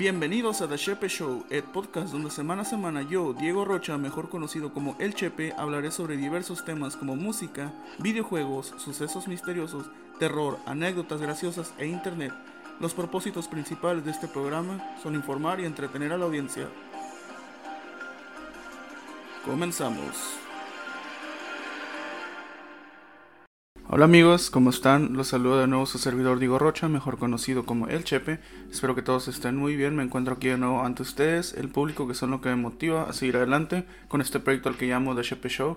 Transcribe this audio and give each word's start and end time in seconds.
Bienvenidos 0.00 0.62
a 0.62 0.66
The 0.66 0.78
Chepe 0.78 1.10
Show, 1.10 1.44
el 1.50 1.62
podcast 1.62 2.10
donde 2.10 2.30
semana 2.30 2.62
a 2.62 2.64
semana 2.64 3.02
yo, 3.02 3.34
Diego 3.34 3.66
Rocha, 3.66 3.98
mejor 3.98 4.30
conocido 4.30 4.72
como 4.72 4.96
El 4.98 5.12
Chepe, 5.12 5.52
hablaré 5.58 5.90
sobre 5.90 6.16
diversos 6.16 6.64
temas 6.64 6.96
como 6.96 7.16
música, 7.16 7.70
videojuegos, 7.98 8.72
sucesos 8.78 9.28
misteriosos, 9.28 9.90
terror, 10.18 10.56
anécdotas 10.64 11.20
graciosas 11.20 11.74
e 11.76 11.86
internet. 11.86 12.32
Los 12.80 12.94
propósitos 12.94 13.46
principales 13.46 14.02
de 14.02 14.12
este 14.12 14.26
programa 14.26 14.96
son 15.02 15.16
informar 15.16 15.60
y 15.60 15.66
entretener 15.66 16.14
a 16.14 16.16
la 16.16 16.24
audiencia. 16.24 16.66
Comenzamos. 19.44 20.39
Hola 23.92 24.04
amigos, 24.04 24.50
¿cómo 24.50 24.70
están? 24.70 25.14
Los 25.14 25.26
saludo 25.26 25.58
de 25.58 25.66
nuevo 25.66 25.84
su 25.84 25.98
servidor 25.98 26.38
Diego 26.38 26.60
Rocha, 26.60 26.88
mejor 26.88 27.18
conocido 27.18 27.66
como 27.66 27.88
El 27.88 28.04
Chepe. 28.04 28.38
Espero 28.70 28.94
que 28.94 29.02
todos 29.02 29.26
estén 29.26 29.56
muy 29.56 29.74
bien. 29.74 29.96
Me 29.96 30.04
encuentro 30.04 30.34
aquí 30.34 30.46
de 30.46 30.58
nuevo 30.58 30.84
ante 30.84 31.02
ustedes, 31.02 31.54
el 31.54 31.70
público 31.70 32.06
que 32.06 32.14
son 32.14 32.30
lo 32.30 32.40
que 32.40 32.50
me 32.50 32.54
motiva 32.54 33.10
a 33.10 33.12
seguir 33.12 33.36
adelante 33.36 33.84
con 34.06 34.20
este 34.20 34.38
proyecto 34.38 34.68
al 34.68 34.76
que 34.76 34.86
llamo 34.86 35.16
The 35.16 35.22
Chepe 35.22 35.48
Show. 35.48 35.76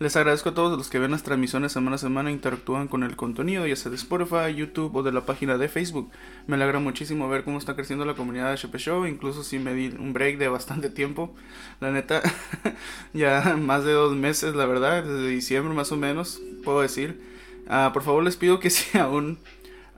Les 0.00 0.16
agradezco 0.16 0.48
a 0.48 0.54
todos 0.54 0.76
los 0.76 0.90
que 0.90 0.98
ven 0.98 1.12
las 1.12 1.22
transmisiones 1.22 1.70
semana 1.70 1.94
a 1.94 1.98
semana 1.98 2.30
e 2.30 2.32
interactúan 2.32 2.88
con 2.88 3.04
el 3.04 3.14
contenido, 3.14 3.64
ya 3.64 3.76
sea 3.76 3.90
de 3.90 3.96
Spotify, 3.96 4.52
YouTube 4.52 4.96
o 4.96 5.04
de 5.04 5.12
la 5.12 5.24
página 5.24 5.56
de 5.56 5.68
Facebook. 5.68 6.10
Me 6.48 6.56
alegra 6.56 6.80
muchísimo 6.80 7.28
ver 7.28 7.44
cómo 7.44 7.58
está 7.58 7.76
creciendo 7.76 8.04
la 8.04 8.14
comunidad 8.14 8.50
de 8.50 8.56
Chepe 8.56 8.78
Show, 8.78 9.06
incluso 9.06 9.44
si 9.44 9.60
me 9.60 9.72
di 9.72 9.94
un 9.96 10.12
break 10.12 10.38
de 10.38 10.48
bastante 10.48 10.90
tiempo. 11.00 11.32
La 11.78 11.92
neta, 11.92 12.22
ya 13.14 13.56
más 13.56 13.84
de 13.84 13.92
dos 13.92 14.16
meses, 14.16 14.56
la 14.56 14.66
verdad, 14.66 15.04
desde 15.04 15.28
diciembre 15.28 15.72
más 15.72 15.92
o 15.92 15.96
menos, 15.96 16.40
puedo 16.64 16.80
decir. 16.80 17.35
Ah, 17.68 17.90
por 17.92 18.02
favor 18.02 18.22
les 18.22 18.36
pido 18.36 18.60
que 18.60 18.70
si 18.70 18.98
aún 18.98 19.38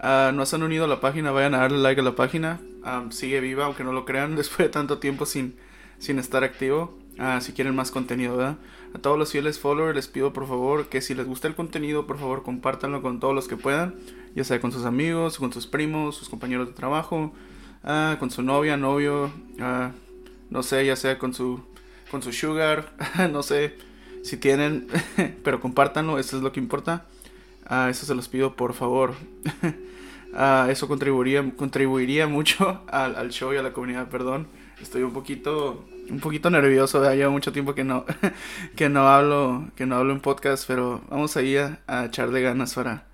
uh, 0.03 0.33
no 0.33 0.47
se 0.47 0.57
han 0.57 0.63
unido 0.63 0.85
a 0.85 0.89
la 0.89 1.01
página, 1.01 1.31
vayan 1.31 1.55
a 1.55 1.59
darle 1.59 1.79
like 1.79 2.01
a 2.01 2.05
la 2.05 2.15
página. 2.15 2.61
sigue 3.11 3.41
viva, 3.41 3.67
aunque 3.67 3.85
no 3.85 3.93
lo 3.93 4.05
crean, 4.05 4.37
después 4.37 4.69
de 4.69 4.69
tanto 4.69 4.99
tiempo 4.99 5.27
sin, 5.27 5.57
sin 5.99 6.19
estar 6.19 6.45
activo. 6.45 6.99
Uh, 7.19 7.41
si 7.41 7.53
quieren 7.53 7.75
más 7.75 7.91
contenido, 7.91 8.37
¿verdad? 8.37 8.59
A 8.95 8.99
todos 9.01 9.19
los 9.19 9.33
fieles 9.33 9.59
followers 9.59 9.97
les 9.97 10.07
pido 10.07 10.33
por 10.33 10.47
favor 10.47 10.89
que 10.89 11.01
si 11.01 11.15
les 11.15 11.27
gusta 11.27 11.49
el 11.49 11.57
contenido, 11.57 12.07
por 12.07 12.17
favor 12.19 12.45
compártanlo 12.45 13.03
con 13.03 13.19
todos 13.19 13.35
los 13.35 13.49
que 13.49 13.57
puedan. 13.57 13.97
Ya 14.37 14.45
sea 14.45 14.61
con 14.61 14.71
sus 14.71 14.85
amigos, 14.85 15.39
con 15.39 15.53
sus 15.53 15.67
primos, 15.67 16.17
sus 16.17 16.29
compañeros 16.29 16.69
de 16.69 16.75
trabajo, 16.75 17.33
con 18.19 18.31
su 18.31 18.43
novia, 18.43 18.77
novio, 18.77 19.33
no 20.51 20.63
sé, 20.63 20.87
ya 20.87 20.95
sea 20.95 21.19
con 21.19 21.35
su, 21.35 21.61
con 22.11 22.23
su 22.23 22.33
sugar, 22.33 22.93
no 23.33 23.43
sé 23.43 23.77
si 24.23 24.37
tienen, 24.37 24.87
pero 25.43 25.61
compártanlo, 25.61 26.19
eso 26.19 26.37
es 26.37 26.43
lo 26.43 26.53
que 26.53 26.61
importa. 26.61 27.07
Ah, 27.69 27.89
eso 27.91 28.07
se 28.07 28.15
los 28.15 28.29
pido 28.29 28.57
por 28.57 28.73
favor. 28.73 29.15
ah, 30.35 30.69
eso 30.71 30.89
contribuiría, 30.89 31.45
contribuiría 31.55 32.27
mucho 32.27 32.83
al, 32.89 33.29
show 33.31 33.53
y 33.53 33.59
a 33.59 33.63
la 33.63 33.73
comunidad, 33.73 34.09
perdón. 34.09 34.49
Estoy 34.81 35.03
un 35.03 35.13
poquito, 35.13 35.85
un 36.09 36.21
poquito 36.21 36.49
nervioso, 36.51 37.03
ya 37.03 37.15
lleva 37.15 37.31
mucho 37.31 37.53
tiempo 37.53 37.75
que 37.75 37.85
no, 37.85 38.07
que 38.77 38.89
no 38.89 39.09
hablo, 39.09 39.71
que 39.77 39.85
no 39.85 39.97
hablo 39.97 40.15
en 40.15 40.21
podcast, 40.21 40.65
pero 40.67 41.03
vamos 41.11 41.37
ahí 41.37 41.57
a, 41.57 41.81
a 41.87 42.07
echar 42.07 42.31
de 42.31 42.41
ganas 42.41 42.75
para, 42.75 43.05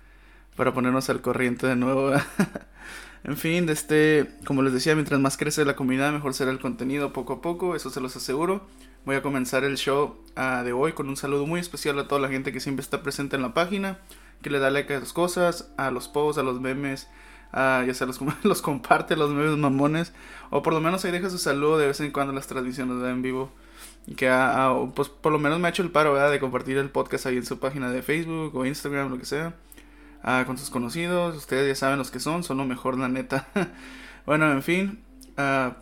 para 0.55 0.73
ponernos 0.73 1.09
al 1.09 1.21
corriente 1.21 1.67
de 1.67 1.75
nuevo. 1.75 2.13
en 3.25 3.35
fin, 3.35 3.67
este, 3.67 4.27
como 4.45 4.61
les 4.61 4.71
decía, 4.71 4.95
mientras 4.95 5.19
más 5.19 5.35
crece 5.35 5.65
la 5.65 5.75
comunidad, 5.75 6.13
mejor 6.13 6.33
será 6.33 6.51
el 6.51 6.59
contenido 6.59 7.11
poco 7.11 7.33
a 7.33 7.41
poco, 7.41 7.75
eso 7.75 7.89
se 7.89 7.99
los 7.99 8.15
aseguro. 8.15 8.65
Voy 9.05 9.17
a 9.17 9.21
comenzar 9.21 9.65
el 9.65 9.77
show 9.77 10.17
uh, 10.37 10.63
de 10.63 10.71
hoy 10.71 10.93
con 10.93 11.09
un 11.09 11.17
saludo 11.17 11.45
muy 11.45 11.59
especial 11.59 11.99
a 11.99 12.07
toda 12.07 12.21
la 12.21 12.29
gente 12.29 12.53
que 12.53 12.59
siempre 12.59 12.81
está 12.83 13.03
presente 13.03 13.35
en 13.35 13.41
la 13.41 13.53
página 13.53 13.99
que 14.45 14.51
le 14.51 14.59
da 14.59 14.69
like 14.69 14.93
a 14.93 14.99
las 14.99 15.11
cosas, 15.11 15.71
a 15.75 15.89
los 15.89 16.07
posts, 16.07 16.37
a 16.39 16.43
los 16.43 16.61
memes, 16.61 17.07
ya 17.51 17.91
sea 17.95 18.05
los, 18.05 18.19
los 18.43 18.61
comparte, 18.61 19.15
los 19.15 19.31
memes 19.31 19.57
mamones, 19.57 20.13
o 20.51 20.61
por 20.61 20.71
lo 20.71 20.81
menos 20.81 21.03
ahí 21.03 21.11
deja 21.11 21.31
su 21.31 21.39
saludo 21.39 21.79
de 21.79 21.87
vez 21.87 21.99
en 21.99 22.11
cuando 22.11 22.29
en 22.29 22.35
las 22.35 22.45
transmisiones 22.45 23.01
de 23.01 23.09
en 23.09 23.23
vivo. 23.23 23.51
Que 24.15 24.29
pues 24.93 25.09
por 25.09 25.31
lo 25.31 25.39
menos 25.39 25.59
me 25.59 25.67
ha 25.67 25.71
hecho 25.71 25.81
el 25.81 25.89
paro 25.89 26.13
¿verdad? 26.13 26.29
de 26.29 26.39
compartir 26.39 26.77
el 26.77 26.91
podcast 26.91 27.25
ahí 27.25 27.37
en 27.37 27.45
su 27.45 27.57
página 27.57 27.89
de 27.89 28.03
Facebook 28.03 28.55
o 28.55 28.67
Instagram, 28.67 29.09
lo 29.09 29.17
que 29.17 29.25
sea. 29.25 29.55
con 30.45 30.59
sus 30.59 30.69
conocidos, 30.69 31.35
ustedes 31.35 31.67
ya 31.67 31.73
saben 31.73 31.97
los 31.97 32.11
que 32.11 32.19
son, 32.19 32.43
son 32.43 32.57
lo 32.57 32.65
mejor, 32.65 32.99
la 32.99 33.07
neta. 33.07 33.47
bueno, 34.27 34.51
en 34.51 34.61
fin, 34.61 34.99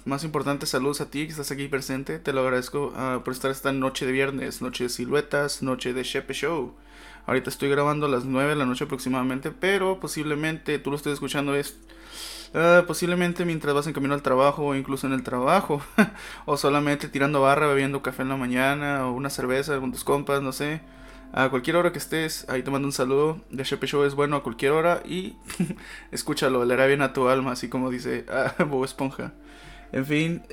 más 0.06 0.24
importante, 0.24 0.68
saludos 0.68 1.02
a 1.02 1.12
ti 1.12 1.26
que 1.26 1.32
estás 1.32 1.52
aquí 1.52 1.68
presente. 1.68 2.18
Te 2.18 2.32
lo 2.32 2.40
agradezco 2.40 2.94
por 3.26 3.34
estar 3.34 3.52
esta 3.52 3.74
noche 3.74 4.06
de 4.06 4.14
viernes, 4.14 4.62
noche 4.62 4.86
de 4.86 4.90
siluetas, 4.90 5.64
noche 5.64 5.94
de 5.94 6.04
Shepe 6.04 6.34
Show. 6.34 6.76
Ahorita 7.26 7.50
estoy 7.50 7.70
grabando 7.70 8.06
a 8.06 8.10
las 8.10 8.26
9 8.26 8.50
de 8.50 8.56
la 8.56 8.66
noche 8.66 8.84
aproximadamente, 8.84 9.52
pero 9.52 10.00
posiblemente 10.00 10.78
tú 10.80 10.90
lo 10.90 10.98
estés 10.98 11.14
escuchando 11.14 11.56
es 11.56 11.78
uh, 12.54 12.86
posiblemente 12.86 13.46
mientras 13.46 13.74
vas 13.74 13.88
en 13.88 13.94
camino 13.94 14.14
al 14.14 14.22
trabajo 14.22 14.66
o 14.66 14.76
incluso 14.76 15.08
en 15.08 15.14
el 15.14 15.24
trabajo 15.24 15.82
o 16.46 16.58
solamente 16.58 17.08
tirando 17.08 17.42
barra, 17.42 17.68
bebiendo 17.68 18.02
café 18.02 18.24
en 18.24 18.30
la 18.30 18.38
mañana 18.38 19.08
o 19.08 19.14
una 19.14 19.30
cerveza 19.30 19.80
con 19.80 19.92
tus 19.92 20.04
compas, 20.04 20.42
no 20.42 20.52
sé. 20.52 20.82
A 21.36 21.50
cualquier 21.50 21.78
hora 21.78 21.92
que 21.92 21.98
estés, 21.98 22.48
ahí 22.48 22.62
te 22.62 22.70
mando 22.70 22.88
un 22.88 22.92
saludo. 22.92 23.42
The 23.56 23.64
Shepe 23.64 23.88
Show 23.88 24.04
es 24.04 24.14
bueno 24.14 24.36
a 24.36 24.44
cualquier 24.44 24.72
hora 24.72 25.02
y 25.04 25.36
escúchalo, 26.12 26.64
le 26.66 26.74
hará 26.76 26.86
bien 26.86 27.02
a 27.02 27.14
tu 27.14 27.28
alma, 27.28 27.54
así 27.54 27.70
como 27.70 27.90
dice 27.90 28.26
uh, 28.30 28.64
Bob 28.66 28.84
Esponja. 28.84 29.32
En 29.92 30.06
fin, 30.06 30.44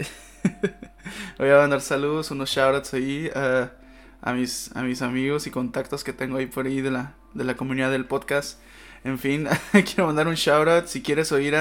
voy 1.39 1.51
a 1.51 1.57
mandar 1.57 1.81
saludos, 1.81 2.31
unos 2.31 2.51
shoutouts 2.51 2.95
ahí. 2.95 3.31
Uh, 3.35 3.80
a 4.23 4.33
mis, 4.33 4.75
a 4.75 4.83
mis 4.83 5.03
amigos 5.03 5.47
y 5.47 5.51
contactos 5.51 6.05
que 6.05 6.13
tengo 6.13 6.37
ahí 6.37 6.47
por 6.47 6.67
ahí 6.67 6.81
de 6.81 6.91
la, 6.91 7.15
de 7.35 7.45
la 7.45 7.57
comunidad 7.57 7.91
del 7.91 8.05
podcast. 8.05 8.59
En 9.05 9.19
fin, 9.19 9.49
quiero 9.73 10.07
mandar 10.07 10.29
un 10.29 10.35
shout 10.35 10.69
out 10.69 10.87
si 10.87 11.03
quieres 11.03 11.33
oír 11.33 11.57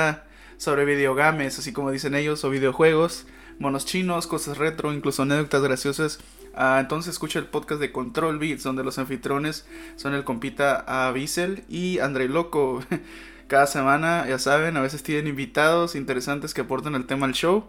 sobre 0.57 0.85
videogames, 0.85 1.57
así 1.57 1.71
como 1.71 1.91
dicen 1.91 2.15
ellos, 2.15 2.43
o 2.43 2.49
videojuegos, 2.49 3.25
monos 3.59 3.85
chinos, 3.85 4.27
cosas 4.27 4.57
retro, 4.57 4.91
incluso 4.91 5.23
anécdotas 5.23 5.61
graciosas. 5.61 6.19
Ah, 6.53 6.79
entonces 6.81 7.13
escucha 7.13 7.39
el 7.39 7.45
podcast 7.45 7.79
de 7.79 7.91
Control 7.91 8.39
Beats, 8.39 8.63
donde 8.63 8.83
los 8.83 8.99
anfitriones 8.99 9.65
son 9.95 10.13
el 10.13 10.25
compita 10.25 10.83
a 10.87 11.11
Bissell 11.11 11.63
y 11.69 11.99
André 11.99 12.27
Loco. 12.27 12.83
Cada 13.47 13.65
semana, 13.65 14.27
ya 14.27 14.37
saben, 14.37 14.77
a 14.77 14.81
veces 14.81 15.01
tienen 15.01 15.27
invitados 15.27 15.95
interesantes 15.95 16.53
que 16.53 16.61
aportan 16.61 16.95
el 16.95 17.05
tema 17.05 17.25
al 17.25 17.33
show. 17.33 17.63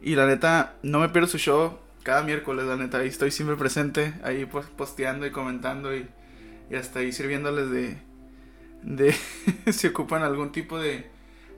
Y 0.00 0.14
la 0.14 0.26
neta, 0.26 0.74
no 0.82 1.00
me 1.00 1.08
pierdo 1.08 1.28
su 1.28 1.38
show 1.38 1.78
cada 2.02 2.22
miércoles, 2.22 2.66
la 2.66 2.76
neta, 2.76 2.98
ahí 2.98 3.08
estoy 3.08 3.30
siempre 3.30 3.56
presente, 3.56 4.14
ahí 4.22 4.46
posteando 4.76 5.26
y 5.26 5.30
comentando 5.30 5.94
y, 5.94 6.08
hasta 6.74 7.00
ahí 7.00 7.12
sirviéndoles 7.12 7.70
de, 7.70 7.98
de 8.82 9.14
si 9.72 9.86
ocupan 9.86 10.22
algún 10.22 10.52
tipo 10.52 10.78
de, 10.78 11.10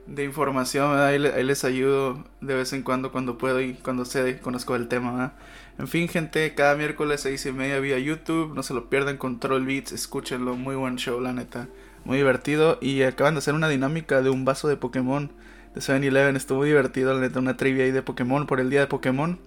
de 0.07 0.23
información, 0.23 0.97
ahí, 0.97 1.19
les 1.19 1.63
ayudo 1.63 2.23
de 2.41 2.55
vez 2.55 2.73
en 2.73 2.83
cuando 2.83 3.11
cuando 3.11 3.37
puedo 3.37 3.61
y 3.61 3.73
cuando 3.75 4.05
sé, 4.05 4.39
conozco 4.39 4.75
el 4.75 4.87
tema. 4.87 5.33
En 5.77 5.87
fin, 5.87 6.07
gente, 6.07 6.53
cada 6.53 6.75
miércoles 6.75 7.21
seis 7.21 7.45
y 7.45 7.51
media 7.51 7.79
vía 7.79 7.99
YouTube, 7.99 8.53
no 8.53 8.63
se 8.63 8.73
lo 8.73 8.89
pierdan, 8.89 9.17
Control 9.17 9.65
Beats, 9.65 9.91
escúchenlo, 9.91 10.55
muy 10.55 10.75
buen 10.75 10.97
show, 10.97 11.19
la 11.19 11.33
neta, 11.33 11.67
muy 12.03 12.17
divertido 12.17 12.77
y 12.81 13.03
acaban 13.03 13.35
de 13.35 13.39
hacer 13.39 13.53
una 13.53 13.69
dinámica 13.69 14.21
de 14.21 14.29
un 14.29 14.45
vaso 14.45 14.67
de 14.67 14.77
Pokémon 14.77 15.31
de 15.73 15.81
7-Eleven, 15.81 16.35
estuvo 16.35 16.63
divertido, 16.63 17.13
la 17.13 17.21
neta, 17.21 17.39
una 17.39 17.57
trivia 17.57 17.85
ahí 17.85 17.91
de 17.91 18.01
Pokémon 18.01 18.45
por 18.45 18.59
el 18.59 18.69
día 18.69 18.81
de 18.81 18.87
Pokémon 18.87 19.39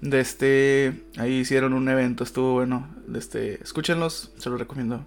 de 0.00 0.20
este, 0.20 1.04
ahí 1.18 1.40
hicieron 1.40 1.72
un 1.72 1.88
evento, 1.88 2.24
estuvo 2.24 2.54
bueno. 2.54 2.88
De 3.06 3.18
este, 3.18 3.62
escúchenlos, 3.62 4.32
se 4.38 4.50
los 4.50 4.58
recomiendo. 4.58 5.06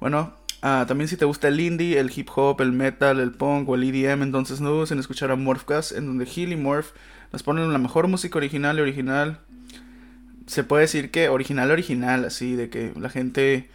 Bueno, 0.00 0.34
ah, 0.62 0.84
también 0.88 1.08
si 1.08 1.16
te 1.16 1.24
gusta 1.24 1.48
el 1.48 1.60
indie, 1.60 1.98
el 1.98 2.12
hip 2.14 2.28
hop, 2.34 2.60
el 2.60 2.72
metal, 2.72 3.20
el 3.20 3.32
punk 3.32 3.68
o 3.68 3.74
el 3.74 3.84
EDM, 3.84 4.22
entonces 4.22 4.60
no 4.60 4.70
dudes 4.70 4.90
en 4.90 4.98
escuchar 4.98 5.30
a 5.30 5.36
Morphcast, 5.36 5.92
en 5.92 6.06
donde 6.06 6.28
Hill 6.32 6.52
y 6.52 6.56
Morph 6.56 6.92
nos 7.32 7.42
ponen 7.42 7.72
la 7.72 7.78
mejor 7.78 8.08
música 8.08 8.38
original 8.38 8.78
y 8.78 8.82
original. 8.82 9.40
Se 10.46 10.64
puede 10.64 10.82
decir 10.82 11.10
que 11.10 11.28
original, 11.28 11.70
original, 11.70 12.24
así, 12.24 12.54
de 12.54 12.68
que 12.68 12.92
la 12.98 13.10
gente 13.10 13.70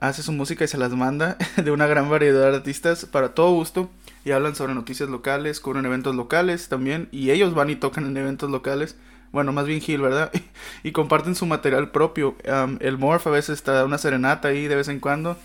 hace 0.00 0.22
su 0.22 0.32
música 0.32 0.64
y 0.64 0.68
se 0.68 0.78
las 0.78 0.92
manda 0.92 1.36
de 1.62 1.70
una 1.70 1.86
gran 1.86 2.08
variedad 2.08 2.50
de 2.50 2.56
artistas 2.56 3.04
para 3.04 3.34
todo 3.34 3.52
gusto 3.52 3.90
y 4.24 4.30
hablan 4.30 4.54
sobre 4.54 4.74
noticias 4.74 5.08
locales, 5.08 5.60
cubren 5.60 5.86
eventos 5.86 6.14
locales 6.14 6.68
también 6.68 7.08
y 7.10 7.30
ellos 7.30 7.54
van 7.54 7.70
y 7.70 7.76
tocan 7.76 8.06
en 8.06 8.16
eventos 8.16 8.50
locales 8.50 8.96
bueno, 9.32 9.52
más 9.52 9.66
bien 9.66 9.80
Gil, 9.80 10.00
¿verdad? 10.00 10.30
y 10.82 10.92
comparten 10.92 11.34
su 11.34 11.46
material 11.46 11.90
propio. 11.90 12.36
el 12.80 12.98
Morph 12.98 13.26
a 13.26 13.30
veces 13.30 13.58
está 13.58 13.84
una 13.84 13.98
serenata 13.98 14.48
ahí 14.48 14.68
de 14.68 14.76
vez 14.76 14.88
en 14.88 15.00
cuando. 15.00 15.36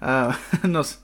Nos, 0.62 1.00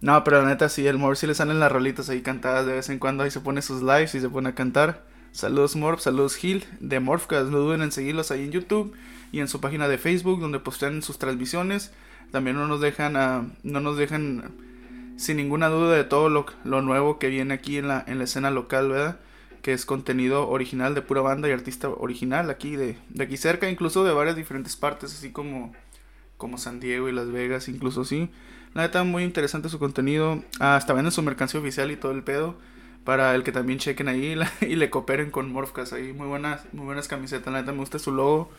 no, 0.00 0.24
pero 0.24 0.42
la 0.42 0.48
neta 0.48 0.68
sí, 0.68 0.86
el 0.86 0.98
Morph 0.98 1.18
sí 1.18 1.26
le 1.26 1.34
salen 1.34 1.60
las 1.60 1.70
rolitas 1.70 2.08
ahí 2.10 2.22
cantadas 2.22 2.66
de 2.66 2.72
vez 2.72 2.88
en 2.88 2.98
cuando. 2.98 3.22
Ahí 3.22 3.30
se 3.30 3.40
pone 3.40 3.62
sus 3.62 3.82
lives 3.82 4.14
y 4.14 4.20
se 4.20 4.28
pone 4.28 4.50
a 4.50 4.54
cantar. 4.54 5.04
Saludos 5.32 5.76
Morph, 5.76 6.00
saludos 6.00 6.36
Gil 6.36 6.64
de 6.80 7.00
Morphcast. 7.00 7.50
No 7.50 7.58
duden 7.58 7.82
en 7.82 7.92
seguirlos 7.92 8.30
ahí 8.30 8.44
en 8.44 8.52
YouTube 8.52 8.94
y 9.32 9.40
en 9.40 9.48
su 9.48 9.60
página 9.60 9.88
de 9.88 9.98
Facebook 9.98 10.40
donde 10.40 10.60
postean 10.60 11.02
sus 11.02 11.18
transmisiones. 11.18 11.92
También 12.30 12.56
no 12.56 12.66
nos 12.66 12.80
dejan, 12.80 13.16
uh, 13.16 13.50
no 13.62 13.80
nos 13.80 13.96
dejan 13.96 14.52
sin 15.16 15.36
ninguna 15.36 15.68
duda 15.68 15.94
de 15.94 16.04
todo 16.04 16.28
lo, 16.28 16.46
lo 16.64 16.82
nuevo 16.82 17.18
que 17.18 17.28
viene 17.28 17.54
aquí 17.54 17.78
en 17.78 17.88
la, 17.88 18.04
en 18.06 18.18
la 18.18 18.24
escena 18.24 18.50
local, 18.50 18.90
¿verdad? 18.90 19.20
Que 19.64 19.72
es 19.72 19.86
contenido 19.86 20.50
original 20.50 20.94
de 20.94 21.00
pura 21.00 21.22
banda 21.22 21.48
y 21.48 21.52
artista 21.52 21.88
original 21.88 22.50
aquí 22.50 22.76
de, 22.76 22.98
de 23.08 23.24
aquí 23.24 23.38
cerca, 23.38 23.70
incluso 23.70 24.04
de 24.04 24.12
varias 24.12 24.36
diferentes 24.36 24.76
partes, 24.76 25.14
así 25.14 25.32
como, 25.32 25.72
como 26.36 26.58
San 26.58 26.80
Diego 26.80 27.08
y 27.08 27.12
Las 27.12 27.32
Vegas, 27.32 27.68
incluso 27.68 28.04
sí. 28.04 28.28
La 28.74 28.82
neta, 28.82 29.04
muy 29.04 29.22
interesante 29.22 29.70
su 29.70 29.78
contenido. 29.78 30.44
Ah, 30.60 30.76
hasta 30.76 30.92
venden 30.92 31.12
su 31.12 31.22
mercancía 31.22 31.60
oficial 31.60 31.90
y 31.90 31.96
todo 31.96 32.12
el 32.12 32.22
pedo. 32.22 32.58
para 33.04 33.34
el 33.34 33.42
que 33.42 33.52
también 33.52 33.78
chequen 33.78 34.08
ahí 34.08 34.36
y 34.60 34.76
le 34.76 34.90
cooperen 34.90 35.30
con 35.30 35.50
Morphcast 35.50 35.94
ahí. 35.94 36.12
Muy 36.12 36.26
buenas, 36.26 36.66
muy 36.74 36.84
buenas 36.84 37.08
camisetas, 37.08 37.50
la 37.50 37.60
neta 37.60 37.72
me 37.72 37.78
gusta 37.78 37.98
su 37.98 38.12
logo. 38.12 38.50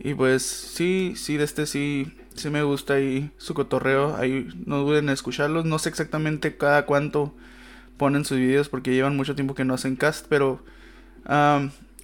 Y 0.00 0.14
pues 0.14 0.42
sí, 0.42 1.14
sí, 1.14 1.36
de 1.36 1.44
este 1.44 1.66
sí, 1.66 2.12
sí 2.34 2.50
me 2.50 2.64
gusta 2.64 2.94
ahí 2.94 3.30
su 3.36 3.54
cotorreo. 3.54 4.16
Ahí 4.16 4.48
no 4.66 4.78
duden 4.78 5.04
en 5.04 5.10
escucharlos. 5.10 5.64
No 5.64 5.78
sé 5.78 5.90
exactamente 5.90 6.56
cada 6.56 6.86
cuánto 6.86 7.36
ponen 8.00 8.24
sus 8.24 8.38
videos 8.38 8.70
porque 8.70 8.94
llevan 8.94 9.14
mucho 9.14 9.34
tiempo 9.34 9.54
que 9.54 9.66
no 9.66 9.74
hacen 9.74 9.94
cast, 9.94 10.24
pero 10.26 10.64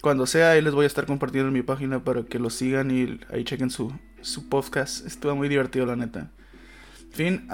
cuando 0.01 0.27
sea 0.27 0.51
ahí 0.51 0.61
les 0.61 0.75
voy 0.75 0.83
a 0.83 0.87
estar 0.87 1.07
compartiendo 1.07 1.47
en 1.47 1.55
mi 1.55 1.63
página 1.63 2.03
para 2.03 2.21
que 2.21 2.37
lo 2.37 2.51
sigan 2.51 2.91
y 2.91 3.19
ahí 3.31 3.43
chequen 3.43 3.71
su, 3.71 3.91
su 4.21 4.47
podcast. 4.47 5.07
Estuvo 5.07 5.35
muy 5.35 5.49
divertido, 5.49 5.87
la 5.87 5.95
neta. 5.95 6.29
En 7.01 7.13
fin, 7.13 7.47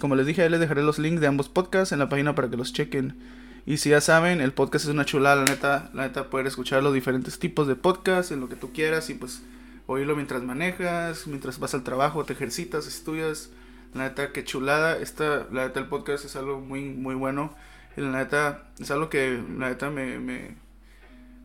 como 0.00 0.16
les 0.16 0.26
dije, 0.26 0.42
ahí 0.42 0.50
les 0.50 0.60
dejaré 0.60 0.82
los 0.82 0.98
links 0.98 1.22
de 1.22 1.28
ambos 1.28 1.48
podcasts 1.48 1.92
en 1.92 1.98
la 1.98 2.10
página 2.10 2.34
para 2.34 2.50
que 2.50 2.58
los 2.58 2.74
chequen. 2.74 3.16
Y 3.64 3.78
si 3.78 3.88
ya 3.88 4.02
saben, 4.02 4.42
el 4.42 4.52
podcast 4.52 4.84
es 4.84 4.90
una 4.90 5.06
chulada, 5.06 5.36
la 5.36 5.44
neta, 5.46 5.90
la 5.94 6.02
neta 6.02 6.28
poder 6.28 6.46
escuchar 6.46 6.82
los 6.82 6.92
diferentes 6.92 7.38
tipos 7.38 7.66
de 7.66 7.74
podcast 7.74 8.32
en 8.32 8.40
lo 8.40 8.50
que 8.50 8.56
tú 8.56 8.70
quieras 8.74 9.08
y 9.08 9.14
pues 9.14 9.40
oírlo 9.86 10.14
mientras 10.14 10.42
manejas, 10.42 11.26
mientras 11.26 11.58
vas 11.58 11.72
al 11.72 11.84
trabajo, 11.84 12.22
te 12.24 12.34
ejercitas, 12.34 12.86
estudias. 12.86 13.48
La 13.94 14.04
neta, 14.04 14.32
qué 14.32 14.44
chulada. 14.44 14.98
Esta, 14.98 15.46
la 15.50 15.68
neta, 15.68 15.80
el 15.80 15.86
podcast 15.86 16.26
es 16.26 16.36
algo 16.36 16.60
muy, 16.60 16.82
muy 16.90 17.14
bueno. 17.14 17.54
Y 17.98 18.00
la 18.00 18.12
neta, 18.12 18.70
es 18.78 18.90
algo 18.92 19.08
que 19.08 19.42
la 19.58 19.70
neta 19.70 19.90
me, 19.90 20.20
me 20.20 20.54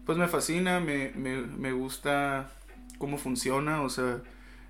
pues 0.05 0.17
me 0.17 0.27
fascina, 0.27 0.79
me, 0.79 1.11
me, 1.15 1.41
me 1.41 1.71
gusta 1.71 2.51
cómo 2.99 3.17
funciona, 3.17 3.81
o 3.81 3.89
sea, 3.89 4.21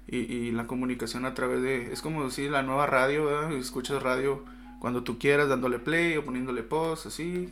y, 0.08 0.18
y, 0.18 0.52
la 0.52 0.66
comunicación 0.66 1.26
a 1.26 1.34
través 1.34 1.62
de, 1.62 1.92
es 1.92 2.02
como 2.02 2.24
decir 2.24 2.52
la 2.52 2.64
nueva 2.64 2.88
radio, 2.88 3.26
¿verdad? 3.26 3.52
escuchas 3.54 4.02
radio 4.02 4.46
cuando 4.80 5.04
tú 5.04 5.20
quieras, 5.20 5.50
dándole 5.50 5.80
play 5.80 6.18
o 6.18 6.26
poniéndole 6.26 6.64
post, 6.64 7.08
así. 7.08 7.50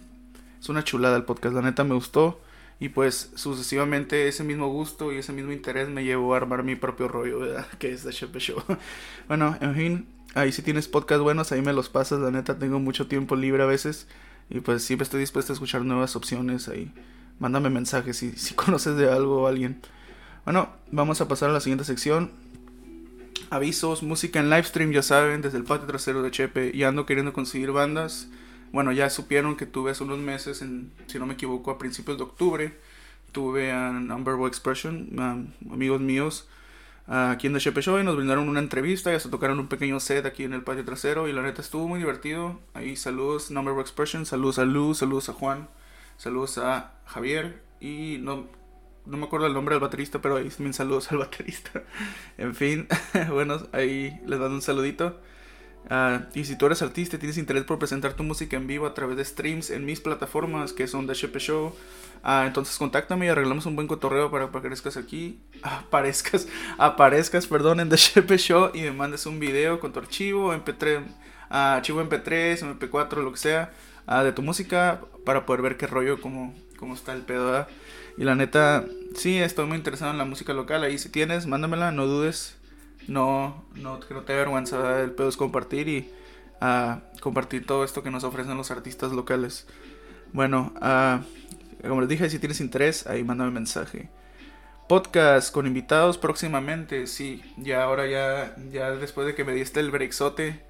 Es 0.59 0.69
una 0.69 0.83
chulada 0.83 1.17
el 1.17 1.23
podcast, 1.23 1.55
la 1.55 1.61
neta 1.61 1.83
me 1.83 1.95
gustó. 1.95 2.39
Y 2.79 2.89
pues 2.89 3.31
sucesivamente 3.35 4.27
ese 4.27 4.43
mismo 4.43 4.67
gusto 4.67 5.13
y 5.13 5.17
ese 5.17 5.33
mismo 5.33 5.51
interés 5.51 5.87
me 5.87 6.03
llevó 6.03 6.33
a 6.33 6.37
armar 6.37 6.63
mi 6.63 6.75
propio 6.75 7.07
rollo, 7.07 7.39
¿verdad? 7.39 7.67
Que 7.79 7.91
es 7.91 8.03
The 8.03 8.11
Shepe 8.11 8.39
Show. 8.39 8.63
bueno, 9.27 9.55
en 9.61 9.75
fin, 9.75 10.07
ahí 10.33 10.51
si 10.51 10.61
tienes 10.61 10.87
podcast 10.87 11.21
buenos, 11.21 11.51
ahí 11.51 11.61
me 11.61 11.73
los 11.73 11.89
pasas, 11.89 12.19
la 12.19 12.31
neta 12.31 12.59
tengo 12.59 12.79
mucho 12.79 13.07
tiempo 13.07 13.35
libre 13.35 13.63
a 13.63 13.67
veces. 13.67 14.07
Y 14.49 14.59
pues 14.59 14.83
siempre 14.83 15.03
estoy 15.03 15.19
dispuesto 15.19 15.53
a 15.53 15.55
escuchar 15.55 15.83
nuevas 15.83 16.15
opciones 16.15 16.67
ahí. 16.67 16.93
Mándame 17.39 17.69
mensajes 17.69 18.17
si, 18.17 18.31
si 18.33 18.53
conoces 18.55 18.97
de 18.97 19.11
algo 19.11 19.43
o 19.43 19.47
alguien. 19.47 19.81
Bueno, 20.45 20.69
vamos 20.91 21.21
a 21.21 21.27
pasar 21.27 21.49
a 21.49 21.53
la 21.53 21.59
siguiente 21.59 21.85
sección 21.85 22.31
avisos, 23.51 24.01
música 24.01 24.39
en 24.39 24.49
livestream, 24.49 24.91
ya 24.91 25.03
saben, 25.03 25.41
desde 25.41 25.57
el 25.57 25.65
patio 25.65 25.85
trasero 25.85 26.23
de 26.23 26.31
Chepe. 26.31 26.71
Y 26.73 26.83
ando 26.83 27.05
queriendo 27.05 27.33
conseguir 27.33 27.71
bandas. 27.71 28.29
Bueno, 28.71 28.91
ya 28.93 29.09
supieron 29.09 29.57
que 29.57 29.65
tuve 29.65 29.91
hace 29.91 30.03
unos 30.03 30.19
meses, 30.19 30.61
en, 30.61 30.91
si 31.07 31.19
no 31.19 31.25
me 31.25 31.33
equivoco, 31.33 31.69
a 31.69 31.77
principios 31.77 32.17
de 32.17 32.23
octubre. 32.23 32.73
Tuve 33.33 33.71
a 33.71 33.91
Number 33.91 34.35
Expression, 34.47 35.09
amigos 35.71 36.01
míos, 36.01 36.47
aquí 37.07 37.47
en 37.47 37.53
The 37.53 37.59
Chepe 37.59 37.81
Show 37.81 37.99
y 37.99 38.03
nos 38.03 38.15
brindaron 38.15 38.47
una 38.49 38.59
entrevista. 38.59 39.11
Ya 39.11 39.19
se 39.19 39.29
tocaron 39.29 39.59
un 39.59 39.67
pequeño 39.67 39.99
set 39.99 40.25
aquí 40.25 40.43
en 40.43 40.53
el 40.53 40.63
patio 40.63 40.85
trasero. 40.85 41.27
Y 41.27 41.33
la 41.33 41.41
neta 41.41 41.61
estuvo 41.61 41.87
muy 41.87 41.99
divertido. 41.99 42.59
Ahí 42.73 42.95
saludos, 42.95 43.51
Number 43.51 43.77
Expression, 43.79 44.25
saludos 44.25 44.59
a 44.59 44.65
Luz, 44.65 44.99
saludos 44.99 45.29
a 45.29 45.33
Juan, 45.33 45.69
saludos 46.17 46.57
a 46.57 46.93
Javier. 47.05 47.61
Y 47.79 48.17
no, 48.21 48.47
no 49.05 49.17
me 49.17 49.25
acuerdo 49.25 49.47
el 49.47 49.53
nombre 49.53 49.75
del 49.75 49.81
baterista, 49.81 50.21
pero 50.21 50.37
ahí 50.37 50.49
también 50.49 50.73
saludos 50.73 51.11
al 51.11 51.17
baterista. 51.19 51.83
en 52.37 52.55
fin, 52.55 52.87
bueno, 53.29 53.59
ahí 53.71 54.19
les 54.25 54.39
mando 54.39 54.55
un 54.55 54.61
saludito. 54.61 55.19
Uh, 55.89 56.23
y 56.33 56.45
si 56.45 56.55
tú 56.55 56.67
eres 56.67 56.81
artista 56.81 57.15
y 57.15 57.19
tienes 57.19 57.37
interés 57.37 57.63
por 57.63 57.77
presentar 57.77 58.13
tu 58.13 58.23
música 58.23 58.55
en 58.55 58.67
vivo 58.67 58.85
a 58.85 58.93
través 58.93 59.17
de 59.17 59.25
streams 59.25 59.71
en 59.71 59.83
mis 59.83 59.99
plataformas 59.99 60.73
que 60.73 60.87
son 60.87 61.07
The 61.07 61.13
Shepe 61.13 61.39
Show, 61.39 61.75
uh, 62.23 62.45
entonces 62.45 62.77
contáctame 62.77 63.25
y 63.25 63.29
arreglamos 63.29 63.65
un 63.65 63.75
buen 63.75 63.87
cotorreo 63.87 64.31
para 64.31 64.49
que 64.49 64.57
aparezcas 64.57 64.95
aquí, 64.95 65.39
aparezcas, 65.63 66.47
aparezcas, 66.77 67.47
perdón, 67.47 67.79
en 67.79 67.89
The 67.89 67.97
Shepe 67.97 68.37
Show 68.37 68.71
y 68.73 68.81
me 68.81 68.91
mandes 68.91 69.25
un 69.25 69.39
video 69.39 69.79
con 69.79 69.91
tu 69.91 69.99
archivo, 69.99 70.53
MP3, 70.53 71.01
uh, 71.01 71.05
archivo 71.49 72.01
MP3, 72.01 72.77
MP4, 72.79 73.23
lo 73.23 73.31
que 73.31 73.39
sea, 73.39 73.71
de 74.23 74.31
tu 74.33 74.41
música 74.41 75.01
para 75.25 75.45
poder 75.45 75.61
ver 75.61 75.77
qué 75.77 75.87
rollo, 75.87 76.19
cómo, 76.19 76.53
cómo 76.77 76.93
está 76.93 77.13
el 77.13 77.21
pedo, 77.21 77.45
¿verdad? 77.45 77.67
Y 78.17 78.23
la 78.23 78.35
neta, 78.35 78.85
sí, 79.15 79.37
estoy 79.37 79.65
muy 79.65 79.77
interesado 79.77 80.11
en 80.11 80.17
la 80.17 80.25
música 80.25 80.53
local. 80.53 80.83
Ahí 80.83 80.97
si 80.97 81.09
tienes, 81.09 81.47
mándamela, 81.47 81.91
no 81.91 82.07
dudes. 82.07 82.57
No, 83.07 83.63
no, 83.75 83.99
que 83.99 84.13
no 84.13 84.21
te 84.21 84.35
vergüenza. 84.35 85.01
El 85.01 85.11
pedo 85.11 85.29
es 85.29 85.37
compartir 85.37 85.87
y 85.87 86.11
uh, 86.61 86.99
compartir 87.19 87.65
todo 87.65 87.83
esto 87.83 88.03
que 88.03 88.11
nos 88.11 88.23
ofrecen 88.23 88.57
los 88.57 88.71
artistas 88.71 89.11
locales. 89.11 89.67
Bueno, 90.33 90.73
uh, 90.81 91.87
como 91.87 92.01
les 92.01 92.09
dije, 92.09 92.29
si 92.29 92.39
tienes 92.39 92.61
interés, 92.61 93.07
ahí 93.07 93.23
mándame 93.23 93.51
mensaje. 93.51 94.09
Podcast 94.87 95.53
con 95.53 95.67
invitados 95.67 96.17
próximamente, 96.17 97.07
sí. 97.07 97.41
Ya 97.57 97.83
ahora 97.83 98.07
ya, 98.07 98.55
ya 98.71 98.91
después 98.91 99.25
de 99.27 99.35
que 99.35 99.43
me 99.43 99.53
diste 99.53 99.79
el 99.79 99.91
breakzote 99.91 100.61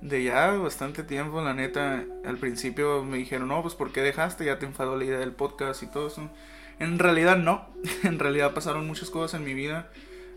de 0.00 0.24
ya 0.24 0.52
bastante 0.52 1.02
tiempo, 1.02 1.40
la 1.40 1.54
neta, 1.54 2.04
al 2.24 2.36
principio 2.36 3.02
me 3.04 3.18
dijeron, 3.18 3.48
no, 3.48 3.62
pues 3.62 3.74
¿por 3.74 3.92
qué 3.92 4.02
dejaste? 4.02 4.44
Ya 4.44 4.58
te 4.58 4.66
enfadó 4.66 4.96
la 4.96 5.04
idea 5.04 5.18
del 5.18 5.32
podcast 5.32 5.82
y 5.82 5.86
todo 5.86 6.08
eso. 6.08 6.30
En 6.78 6.98
realidad 6.98 7.36
no, 7.36 7.66
en 8.02 8.18
realidad 8.18 8.54
pasaron 8.54 8.86
muchas 8.86 9.10
cosas 9.10 9.38
en 9.40 9.46
mi 9.46 9.54
vida, 9.54 9.90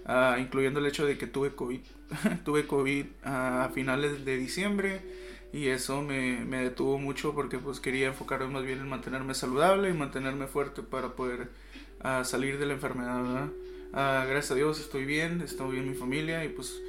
uh, 0.10 0.40
incluyendo 0.40 0.80
el 0.80 0.88
hecho 0.88 1.06
de 1.06 1.18
que 1.18 1.28
tuve 1.28 1.52
COVID. 1.56 1.82
tuve 2.44 2.66
COVID 2.66 3.06
a 3.24 3.70
finales 3.74 4.26
de 4.26 4.38
diciembre 4.38 5.02
y 5.54 5.68
eso 5.68 6.02
me, 6.02 6.44
me, 6.46 6.64
detuvo 6.64 6.98
mucho 6.98 7.34
porque 7.34 7.60
pues 7.60 7.80
quería 7.80 8.08
enfocarme 8.08 8.48
más 8.48 8.64
bien 8.64 8.80
en 8.80 8.90
mantenerme 8.90 9.34
saludable 9.34 9.90
y 9.90 9.94
mantenerme 9.94 10.48
fuerte 10.48 10.84
para 10.84 11.16
poder 11.16 11.50
uh, 12.04 12.24
salir 12.24 12.58
de 12.58 12.66
la 12.66 12.74
enfermedad. 12.74 13.46
Uh, 13.92 14.28
gracias 14.28 14.52
a 14.52 14.56
Dios 14.56 14.80
estoy 14.80 15.06
bien, 15.06 15.42
estoy 15.42 15.74
bien 15.74 15.90
mi 15.90 15.96
familia 15.96 16.44
y 16.44 16.50
pues 16.50 16.80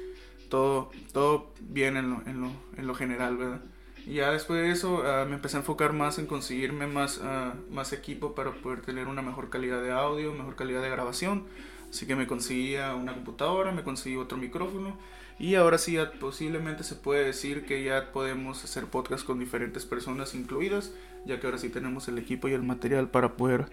todo, 0.49 0.91
todo 1.13 1.53
bien 1.59 1.97
en 1.97 2.09
lo, 2.09 2.21
en 2.25 2.41
lo, 2.41 2.51
en 2.77 2.87
lo 2.87 2.95
general, 2.95 3.37
¿verdad? 3.37 3.61
Y 4.05 4.15
ya 4.15 4.31
después 4.31 4.61
de 4.61 4.71
eso 4.71 5.03
ah, 5.05 5.25
me 5.27 5.35
empecé 5.35 5.57
a 5.57 5.59
enfocar 5.59 5.93
más 5.93 6.17
en 6.17 6.25
conseguirme 6.25 6.87
más, 6.87 7.19
uh, 7.19 7.71
más 7.71 7.93
equipo 7.93 8.33
para 8.33 8.51
poder 8.51 8.81
tener 8.81 9.07
una 9.07 9.21
mejor 9.21 9.49
calidad 9.49 9.81
de 9.81 9.91
audio, 9.91 10.33
mejor 10.33 10.55
calidad 10.55 10.81
de 10.81 10.89
grabación. 10.89 11.45
Así 11.91 12.07
que 12.07 12.15
me 12.15 12.25
conseguí 12.25 12.75
una 12.77 13.13
computadora, 13.13 13.71
me 13.71 13.83
conseguí 13.83 14.15
otro 14.15 14.37
micrófono 14.37 14.97
y 15.37 15.55
ahora 15.55 15.77
sí 15.77 15.93
ya 15.93 16.11
posiblemente 16.11 16.83
se 16.83 16.95
puede 16.95 17.25
decir 17.25 17.65
que 17.65 17.83
ya 17.83 18.11
podemos 18.13 18.63
hacer 18.63 18.85
podcast 18.85 19.25
con 19.25 19.39
diferentes 19.39 19.85
personas 19.85 20.33
incluidas, 20.33 20.93
ya 21.25 21.39
que 21.39 21.47
ahora 21.47 21.57
sí 21.57 21.69
tenemos 21.69 22.07
el 22.07 22.17
equipo 22.17 22.47
y 22.47 22.53
el 22.53 22.63
material 22.63 23.09
para 23.09 23.33
poder 23.33 23.65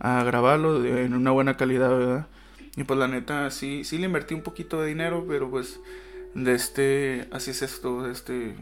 uh, 0.00 0.24
grabarlo 0.24 0.84
en 0.84 1.14
una 1.14 1.32
buena 1.32 1.56
calidad, 1.56 1.90
¿verdad? 1.90 2.28
Y 2.76 2.84
pues 2.84 2.98
la 2.98 3.08
neta 3.08 3.50
sí, 3.50 3.84
sí 3.84 3.98
le 3.98 4.06
invertí 4.06 4.34
un 4.34 4.42
poquito 4.42 4.80
de 4.80 4.88
dinero, 4.88 5.24
pero 5.26 5.50
pues 5.50 5.80
de 6.34 6.54
este, 6.54 7.28
así 7.32 7.50
es 7.50 7.62
esto, 7.62 8.02
de 8.02 8.12
este 8.12 8.54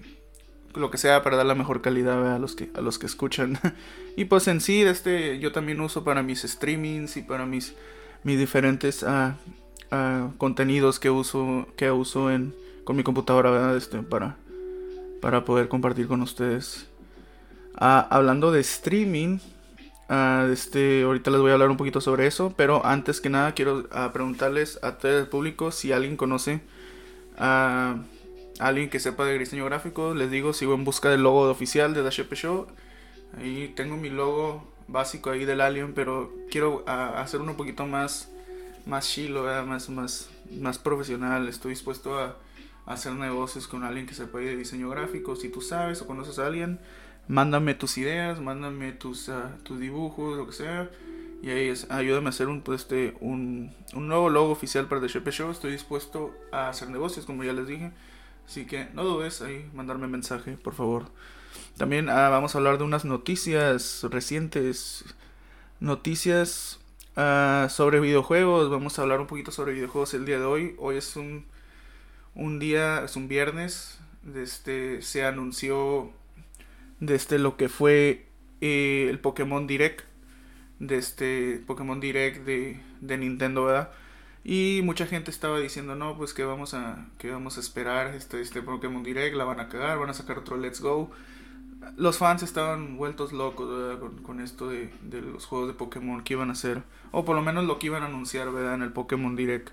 lo 0.75 0.91
que 0.91 0.97
sea 0.97 1.23
para 1.23 1.37
dar 1.37 1.45
la 1.45 1.55
mejor 1.55 1.83
calidad 1.83 2.35
a 2.35 2.39
los 2.39 2.55
que 2.57 2.71
a 2.75 2.81
los 2.81 2.99
que 2.99 3.05
escuchan 3.05 3.59
y 4.17 4.25
pues 4.25 4.49
en 4.49 4.63
sí 4.63 4.81
este 4.81 5.39
yo 5.39 5.53
también 5.53 5.79
uso 5.83 6.03
para 6.03 6.23
mis 6.23 6.41
streamings 6.43 7.19
y 7.19 7.23
para 7.23 7.45
mis 7.45 7.75
mis 8.25 8.39
diferentes 8.39 9.03
uh, 9.03 9.33
uh, 9.95 10.37
contenidos 10.39 10.99
que 10.99 11.11
uso 11.11 11.67
que 11.77 11.91
uso 11.91 12.31
en 12.31 12.55
con 12.85 12.97
mi 12.97 13.03
computadora 13.03 13.77
este 13.77 13.99
para 14.03 14.37
para 15.21 15.45
poder 15.45 15.69
compartir 15.69 16.09
con 16.09 16.23
ustedes 16.23 16.89
uh, 17.75 18.07
hablando 18.11 18.53
de 18.53 18.61
streaming 18.61 19.39
este 20.51 21.05
ahorita 21.05 21.31
les 21.31 21.41
voy 21.41 21.51
a 21.51 21.55
hablar 21.55 21.71
un 21.71 21.79
poquito 21.79 22.03
sobre 22.03 22.27
eso 22.27 22.53
pero 22.55 22.85
antes 22.85 23.23
que 23.23 23.31
nada 23.31 23.53
quiero 23.53 23.89
preguntarles 24.13 24.79
a 24.83 24.99
todo 24.99 25.19
el 25.19 25.27
público 25.27 25.71
si 25.71 25.91
alguien 25.91 26.19
conoce 26.19 26.61
a 27.39 27.97
alguien 28.59 28.91
que 28.91 29.01
sepa 29.01 29.25
de 29.25 29.39
diseño 29.39 29.65
gráfico, 29.65 30.15
les 30.15 30.31
digo, 30.31 30.53
sigo 30.53 30.75
en 30.75 30.85
busca 30.85 31.11
del 31.11 31.23
logo 31.23 31.51
oficial 31.51 31.95
de 31.95 32.03
The 32.03 32.11
Show. 32.11 32.67
Ahí 33.39 33.73
tengo 33.75 33.97
mi 33.97 34.11
logo 34.11 34.72
básico 34.93 35.31
ahí 35.31 35.45
del 35.45 35.61
Alien, 35.61 35.95
pero 35.95 36.33
quiero 36.51 36.85
hacer 36.87 37.41
uno 37.41 37.53
un 37.53 37.57
poquito 37.57 37.87
más, 37.87 38.31
más 38.87 39.09
chilo, 39.09 39.45
más, 39.67 39.89
más, 39.89 40.31
más 40.61 40.79
profesional. 40.79 41.49
Estoy 41.49 41.71
dispuesto 41.71 42.19
a, 42.19 42.37
hacer 42.85 43.13
negocios 43.13 43.69
con 43.69 43.85
alguien 43.85 44.07
que 44.07 44.15
sepa 44.15 44.39
de 44.39 44.57
diseño 44.57 44.91
gráfico. 44.91 45.37
Si 45.37 45.49
tú 45.49 45.61
sabes 45.61 46.03
o 46.03 46.07
conoces 46.07 46.39
a 46.41 46.47
alguien, 46.47 46.81
mándame 47.29 47.75
tus 47.75 47.97
ideas, 47.97 48.41
mándame 48.41 48.93
tus, 48.93 49.29
ah, 49.29 49.57
tus 49.63 49.79
dibujos, 49.79 50.37
lo 50.37 50.47
que 50.47 50.53
sea. 50.53 50.91
Y 51.43 51.51
ahí 51.51 51.69
es, 51.69 51.91
ayúdame 51.91 52.27
a 52.27 52.31
hacer 52.31 52.49
un, 52.49 52.61
pues, 52.61 52.83
este, 52.83 53.17
un, 53.21 53.73
un 53.95 54.09
nuevo 54.09 54.31
logo 54.31 54.51
oficial 54.51 54.87
para 54.87 55.01
The 55.01 55.09
Show. 55.09 55.51
Estoy 55.51 55.73
dispuesto 55.73 56.35
a 56.51 56.69
hacer 56.69 56.89
negocios, 56.91 57.25
como 57.25 57.45
ya 57.45 57.53
les 57.53 57.67
dije. 57.67 57.93
Así 58.47 58.67
que 58.67 58.89
no 58.95 59.05
dudes 59.05 59.43
ahí 59.43 59.69
mandarme 59.75 60.09
mensaje, 60.09 60.57
por 60.57 60.75
favor. 60.75 61.07
También 61.77 62.09
ah, 62.09 62.29
vamos 62.29 62.55
a 62.55 62.59
hablar 62.59 62.79
de 62.79 62.85
unas 62.85 63.05
noticias 63.05 64.05
recientes. 64.11 65.05
Noticias 65.81 66.81
ah, 67.17 67.69
sobre 67.71 68.01
videojuegos. 68.01 68.71
Vamos 68.71 68.99
a 68.99 69.03
hablar 69.03 69.21
un 69.21 69.27
poquito 69.27 69.51
sobre 69.51 69.73
videojuegos 69.73 70.15
el 70.15 70.25
día 70.25 70.39
de 70.39 70.45
hoy. 70.45 70.77
Hoy 70.79 70.97
es 70.97 71.17
un, 71.17 71.47
un 72.35 72.59
día, 72.59 73.05
es 73.05 73.17
un 73.17 73.29
viernes. 73.29 73.99
Este, 74.35 75.03
se 75.03 75.25
anunció 75.25 76.13
desde 77.01 77.39
lo 77.39 77.57
que 77.57 77.69
fue 77.69 78.27
eh, 78.61 79.09
el 79.11 79.19
Pokémon 79.19 79.67
Direct 79.67 80.05
de 80.79 80.99
este 80.99 81.63
Pokémon 81.67 82.01
Direct 82.01 82.45
de, 82.45 82.81
de 83.01 83.19
Nintendo, 83.19 83.65
¿verdad? 83.65 83.93
Y 84.45 84.81
mucha 84.83 85.07
gente 85.07 85.31
estaba 85.31 85.61
diciendo, 85.61 85.95
no, 85.95 86.17
pues 86.17 86.35
que 86.35 86.45
vamos 86.45 86.75
a, 86.75 87.07
que 87.19 87.31
vamos 87.31 87.57
a 87.57 87.61
esperar 87.61 88.15
este, 88.15 88.41
este 88.41 88.63
Pokémon 88.63 89.03
Direct, 89.05 89.37
la 89.37 89.45
van 89.45 89.61
a 89.61 89.69
cagar, 89.69 89.99
van 89.99 90.11
a 90.11 90.15
sacar 90.15 90.39
otro 90.39 90.57
Let's 90.57 90.81
Go. 90.81 91.11
Los 91.97 92.19
fans 92.19 92.43
estaban 92.43 92.97
vueltos 92.97 93.33
locos 93.33 93.99
con, 94.23 94.41
esto 94.41 94.69
de, 94.69 94.93
de, 95.03 95.21
los 95.21 95.47
juegos 95.47 95.69
de 95.69 95.75
Pokémon 95.75 96.23
que 96.23 96.35
iban 96.35 96.49
a 96.49 96.53
hacer, 96.53 96.83
o 97.11 97.25
por 97.25 97.37
lo 97.37 97.43
menos 97.43 97.65
lo 97.65 97.79
que 97.79 97.87
iban 97.87 98.03
a 98.03 98.07
anunciar 98.07 98.51
¿verdad? 98.53 98.75
en 98.75 98.83
el 98.83 98.93
Pokémon 98.93 99.37
Direct. 99.37 99.71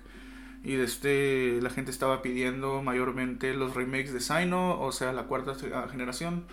Y 0.62 0.74
de 0.74 0.84
este, 0.84 1.60
la 1.62 1.70
gente 1.70 1.90
estaba 1.90 2.20
pidiendo 2.20 2.82
mayormente 2.82 3.54
los 3.54 3.74
remakes 3.74 4.12
de 4.12 4.20
Sino, 4.20 4.78
o 4.80 4.92
sea, 4.92 5.12
la 5.12 5.24
cuarta 5.24 5.54
generación. 5.90 6.44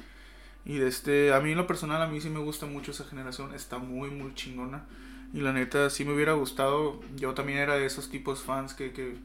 Y 0.64 0.78
de 0.78 0.88
este, 0.88 1.34
a 1.34 1.40
mí 1.40 1.52
en 1.52 1.58
lo 1.58 1.68
personal, 1.68 2.02
a 2.02 2.08
mí 2.08 2.22
sí 2.22 2.30
me 2.30 2.40
gusta 2.40 2.66
mucho 2.66 2.92
esa 2.92 3.06
generación, 3.06 3.54
está 3.54 3.80
muy, 3.80 4.10
muy 4.10 4.34
chingona. 4.34 4.86
Y 5.34 5.42
la 5.42 5.52
neta, 5.52 5.90
sí 5.90 6.06
me 6.06 6.14
hubiera 6.14 6.34
gustado. 6.34 7.02
Yo 7.16 7.34
también 7.34 7.60
era 7.60 7.76
de 7.76 7.86
esos 7.86 8.10
tipos 8.10 8.42
fans 8.42 8.74
que. 8.74 8.92
que 8.92 9.16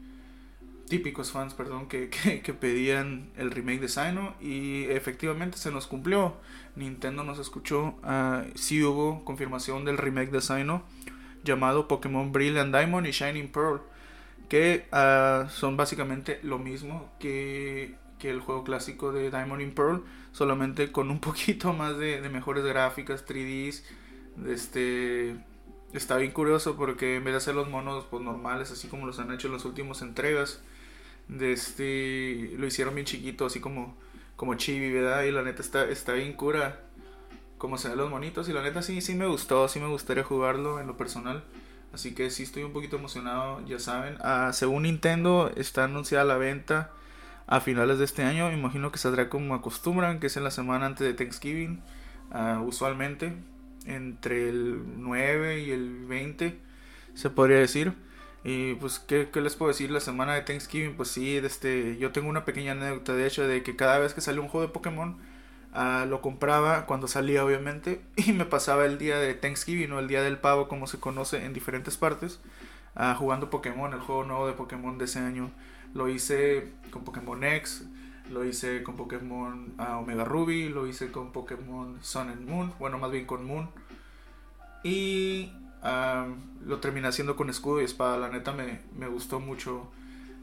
típicos 0.93 1.31
fans, 1.31 1.55
perdón, 1.55 1.87
que, 1.87 2.11
que, 2.43 2.53
pedían 2.53 3.31
el 3.35 3.49
remake 3.49 3.79
de 3.79 3.89
Sino. 3.89 4.35
Y 4.39 4.83
efectivamente 4.83 5.57
se 5.57 5.71
nos 5.71 5.87
cumplió. 5.87 6.35
Nintendo 6.75 7.23
nos 7.23 7.39
escuchó. 7.39 7.95
Uh, 8.03 8.45
sí 8.53 8.83
hubo 8.83 9.25
confirmación 9.25 9.85
del 9.85 9.97
remake 9.97 10.29
de 10.29 10.39
Sino. 10.39 10.83
Llamado 11.43 11.87
Pokémon 11.87 12.31
Brilliant 12.31 12.75
Diamond 12.75 13.07
y 13.07 13.11
Shining 13.11 13.51
Pearl. 13.51 13.81
Que 14.49 14.85
uh, 14.93 15.49
son 15.49 15.77
básicamente 15.77 16.39
lo 16.43 16.59
mismo 16.59 17.09
que, 17.19 17.95
que 18.19 18.29
el 18.29 18.39
juego 18.39 18.63
clásico 18.63 19.11
de 19.11 19.31
Diamond 19.31 19.63
and 19.63 19.73
Pearl. 19.73 20.03
Solamente 20.31 20.91
con 20.91 21.09
un 21.09 21.19
poquito 21.27 21.73
más 21.73 21.97
de, 21.97 22.21
de 22.21 22.29
mejores 22.29 22.63
gráficas, 22.63 23.25
3Ds. 23.25 23.81
Este 24.47 25.35
está 25.93 26.17
bien 26.17 26.31
curioso 26.31 26.75
porque 26.75 27.15
en 27.15 27.23
vez 27.23 27.33
de 27.33 27.37
hacer 27.37 27.55
los 27.55 27.67
monos 27.67 28.05
pues, 28.11 28.21
normales, 28.21 28.69
así 28.69 28.87
como 28.87 29.07
los 29.07 29.17
han 29.17 29.31
hecho 29.31 29.47
en 29.47 29.53
las 29.53 29.65
últimas 29.65 30.03
entregas, 30.03 30.61
de 31.27 31.53
este, 31.53 32.51
lo 32.57 32.67
hicieron 32.67 32.95
bien 32.95 33.05
chiquito, 33.05 33.45
así 33.45 33.59
como, 33.59 33.97
como 34.35 34.55
chibi, 34.55 34.91
¿verdad? 34.91 35.23
Y 35.23 35.31
la 35.31 35.43
neta 35.43 35.61
está, 35.61 35.89
está 35.89 36.13
bien 36.13 36.33
cura 36.33 36.79
como 37.57 37.77
se 37.77 37.87
ven 37.87 37.97
los 37.97 38.09
monitos. 38.09 38.49
Y 38.49 38.53
la 38.53 38.61
neta 38.61 38.81
sí, 38.81 39.01
sí 39.01 39.15
me 39.15 39.25
gustó, 39.25 39.67
sí 39.67 39.79
me 39.79 39.87
gustaría 39.87 40.23
jugarlo 40.23 40.79
en 40.79 40.87
lo 40.87 40.97
personal. 40.97 41.43
Así 41.93 42.13
que 42.13 42.29
sí 42.29 42.43
estoy 42.43 42.63
un 42.63 42.73
poquito 42.73 42.97
emocionado, 42.97 43.65
ya 43.65 43.79
saben. 43.79 44.17
Ah, 44.19 44.51
según 44.51 44.83
Nintendo, 44.83 45.51
está 45.55 45.85
anunciada 45.85 46.25
la 46.25 46.37
venta 46.37 46.91
a 47.47 47.61
finales 47.61 47.99
de 47.99 48.05
este 48.05 48.23
año. 48.23 48.51
Imagino 48.51 48.91
que 48.91 48.97
saldrá 48.97 49.29
como 49.29 49.53
acostumbran, 49.53 50.19
que 50.19 50.27
es 50.27 50.37
en 50.37 50.43
la 50.43 50.51
semana 50.51 50.87
antes 50.87 51.05
de 51.05 51.13
Thanksgiving, 51.13 51.81
uh, 52.31 52.61
usualmente 52.63 53.33
entre 53.85 54.49
el 54.49 54.81
9 54.97 55.59
y 55.61 55.71
el 55.71 56.05
20, 56.05 56.59
se 57.13 57.29
podría 57.29 57.59
decir. 57.59 57.93
Y 58.43 58.75
pues, 58.75 58.99
¿qué, 58.99 59.29
¿qué, 59.31 59.39
les 59.41 59.55
puedo 59.55 59.69
decir? 59.69 59.89
La 59.89 60.01
semana 60.01 60.33
de 60.33 60.41
Thanksgiving, 60.41 60.95
pues 60.95 61.09
sí, 61.09 61.37
este, 61.37 61.97
yo 61.97 62.11
tengo 62.11 62.29
una 62.29 62.43
pequeña 62.43 62.73
anécdota 62.73 63.13
de 63.13 63.25
hecho 63.25 63.47
de 63.47 63.63
que 63.63 63.75
cada 63.75 63.99
vez 63.99 64.13
que 64.13 64.21
salió 64.21 64.41
un 64.41 64.49
juego 64.49 64.67
de 64.67 64.73
Pokémon, 64.73 65.17
uh, 65.73 66.05
lo 66.07 66.21
compraba 66.21 66.85
cuando 66.85 67.07
salía 67.07 67.45
obviamente 67.45 68.01
y 68.17 68.33
me 68.33 68.45
pasaba 68.45 68.85
el 68.85 68.97
día 68.97 69.17
de 69.17 69.33
Thanksgiving 69.33 69.91
o 69.93 69.99
el 69.99 70.07
día 70.07 70.21
del 70.21 70.37
pavo 70.37 70.67
como 70.67 70.87
se 70.87 70.99
conoce 70.99 71.45
en 71.45 71.53
diferentes 71.53 71.95
partes, 71.95 72.41
uh, 72.97 73.15
jugando 73.15 73.49
Pokémon, 73.49 73.93
el 73.93 74.01
juego 74.01 74.25
nuevo 74.25 74.47
de 74.47 74.53
Pokémon 74.53 74.97
de 74.97 75.05
ese 75.05 75.19
año. 75.19 75.51
Lo 75.93 76.09
hice 76.09 76.73
con 76.91 77.05
Pokémon 77.05 77.41
X, 77.45 77.85
lo 78.29 78.43
hice 78.43 78.83
con 78.83 78.97
Pokémon 78.97 79.73
uh, 79.79 79.99
Omega 79.99 80.25
Ruby, 80.25 80.67
lo 80.67 80.85
hice 80.85 81.11
con 81.11 81.31
Pokémon 81.31 81.97
Sun 82.01 82.29
and 82.29 82.49
Moon, 82.49 82.73
bueno, 82.77 82.97
más 82.97 83.11
bien 83.11 83.25
con 83.25 83.45
Moon. 83.45 83.69
Y 84.83 85.53
lo 85.83 86.79
terminé 86.79 87.07
haciendo 87.07 87.35
con 87.35 87.49
escudo 87.49 87.81
y 87.81 87.85
espada, 87.85 88.17
la 88.17 88.29
neta 88.29 88.53
me, 88.53 88.79
me 88.97 89.07
gustó 89.07 89.39
mucho. 89.39 89.91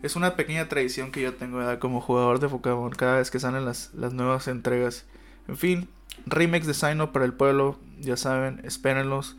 Es 0.02 0.16
una 0.16 0.34
pequeña 0.34 0.68
tradición 0.68 1.12
que 1.12 1.20
yo 1.20 1.34
tengo 1.34 1.60
como 1.78 2.00
jugador 2.00 2.40
de 2.40 2.48
Pokémon 2.48 2.90
cada 2.90 3.18
vez 3.18 3.30
que 3.30 3.40
salen 3.40 3.64
las, 3.64 3.92
las 3.94 4.14
nuevas 4.14 4.48
entregas. 4.48 5.06
En 5.46 5.56
fin, 5.56 5.88
remakes 6.26 6.66
de 6.66 6.74
Sino 6.74 7.12
para 7.12 7.24
el 7.24 7.34
pueblo, 7.34 7.78
ya 7.98 8.16
saben, 8.16 8.60
espérenlos. 8.64 9.36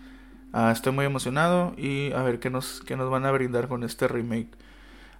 Uh, 0.53 0.70
estoy 0.70 0.91
muy 0.91 1.05
emocionado 1.05 1.74
y 1.77 2.12
a 2.12 2.22
ver 2.24 2.39
qué 2.39 2.50
nos, 2.50 2.81
qué 2.81 2.98
nos 2.98 3.10
van 3.10 3.25
a 3.25 3.31
brindar 3.31 3.67
con 3.67 3.84
este 3.84 4.08
remake. 4.08 4.50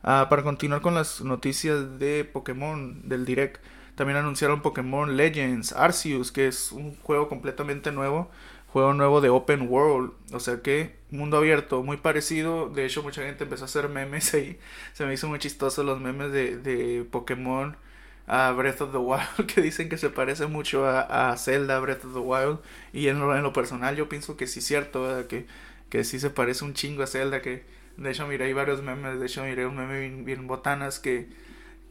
Uh, 0.04 0.28
para 0.30 0.44
continuar 0.44 0.82
con 0.82 0.94
las 0.94 1.22
noticias 1.22 2.00
de 2.00 2.26
Pokémon 2.26 3.08
del 3.08 3.26
Direct, 3.26 3.64
también 3.96 4.18
anunciaron 4.18 4.62
Pokémon 4.62 5.16
Legends 5.16 5.74
Arceus, 5.74 6.32
que 6.32 6.48
es 6.48 6.72
un 6.72 6.96
juego 6.96 7.30
completamente 7.30 7.92
nuevo, 7.92 8.30
juego 8.72 8.94
nuevo 8.94 9.22
de 9.22 9.30
Open 9.30 9.68
World, 9.70 10.14
o 10.34 10.40
sea 10.40 10.62
que 10.62 10.96
mundo 11.12 11.38
abierto, 11.38 11.84
muy 11.84 11.98
parecido. 11.98 12.70
De 12.70 12.86
hecho, 12.86 13.04
mucha 13.04 13.24
gente 13.24 13.44
empezó 13.44 13.64
a 13.64 13.66
hacer 13.66 13.90
memes 13.90 14.34
ahí. 14.34 14.60
Se 14.94 15.06
me 15.06 15.14
hizo 15.14 15.28
muy 15.28 15.40
chistoso 15.40 15.84
los 15.84 16.00
memes 16.00 16.32
de, 16.32 16.58
de 16.58 17.04
Pokémon 17.04 17.76
a 18.28 18.52
Breath 18.52 18.82
of 18.82 18.92
the 18.92 18.98
Wild, 18.98 19.46
que 19.54 19.62
dicen 19.62 19.90
que 19.90 19.98
se 19.98 20.10
parece 20.10 20.46
mucho 20.48 20.86
a, 20.86 21.32
a 21.32 21.38
Zelda 21.38 21.80
Breath 21.80 22.06
of 22.06 22.14
the 22.14 22.20
Wild. 22.20 22.60
Y 22.94 23.08
en 23.08 23.20
lo, 23.20 23.36
en 23.36 23.44
lo 23.44 23.54
personal, 23.54 23.96
yo 23.96 24.08
pienso 24.10 24.38
que 24.38 24.48
sí 24.48 24.60
es 24.60 24.66
cierto, 24.66 25.28
que, 25.28 25.48
que 25.90 26.04
sí 26.04 26.20
se 26.20 26.30
parece 26.30 26.64
un 26.64 26.74
chingo 26.74 27.04
a 27.04 27.08
Zelda, 27.08 27.42
que 27.42 27.64
de 27.98 28.12
hecho, 28.12 28.28
miré 28.28 28.46
ahí 28.46 28.54
varios 28.54 28.82
memes. 28.82 29.20
De 29.20 29.26
hecho, 29.26 29.44
miré 29.44 29.66
un 29.66 29.76
meme 29.76 30.24
bien, 30.24 30.48
botanas 30.48 31.00
que, 31.00 31.28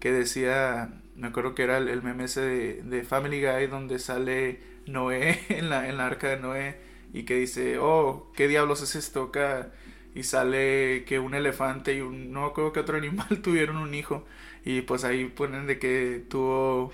que 0.00 0.12
decía. 0.12 0.90
Me 1.16 1.28
acuerdo 1.28 1.54
que 1.54 1.62
era 1.62 1.78
el, 1.78 2.02
meme 2.02 2.24
ese 2.24 2.40
de, 2.40 3.04
Family 3.04 3.40
Guy 3.44 3.66
donde 3.66 3.98
sale 3.98 4.60
Noé 4.92 5.40
en 5.48 5.70
la, 5.70 5.88
en 5.88 5.96
la 5.98 6.06
arca 6.06 6.28
de 6.28 6.38
Noé 6.38 6.80
y 7.12 7.24
que 7.24 7.36
dice: 7.36 7.78
Oh, 7.78 8.30
¿qué 8.36 8.48
diablos 8.48 8.82
es 8.82 8.94
esto 8.96 9.24
acá? 9.24 9.72
Y 10.14 10.24
sale 10.24 11.04
que 11.06 11.18
un 11.20 11.34
elefante 11.34 11.94
y 11.94 12.00
un. 12.00 12.32
No 12.32 12.52
creo 12.52 12.72
que 12.72 12.80
otro 12.80 12.96
animal 12.98 13.42
tuvieron 13.42 13.76
un 13.76 13.94
hijo. 13.94 14.24
Y 14.64 14.82
pues 14.82 15.04
ahí 15.04 15.26
ponen 15.26 15.66
de 15.66 15.78
que 15.78 16.24
tuvo. 16.28 16.92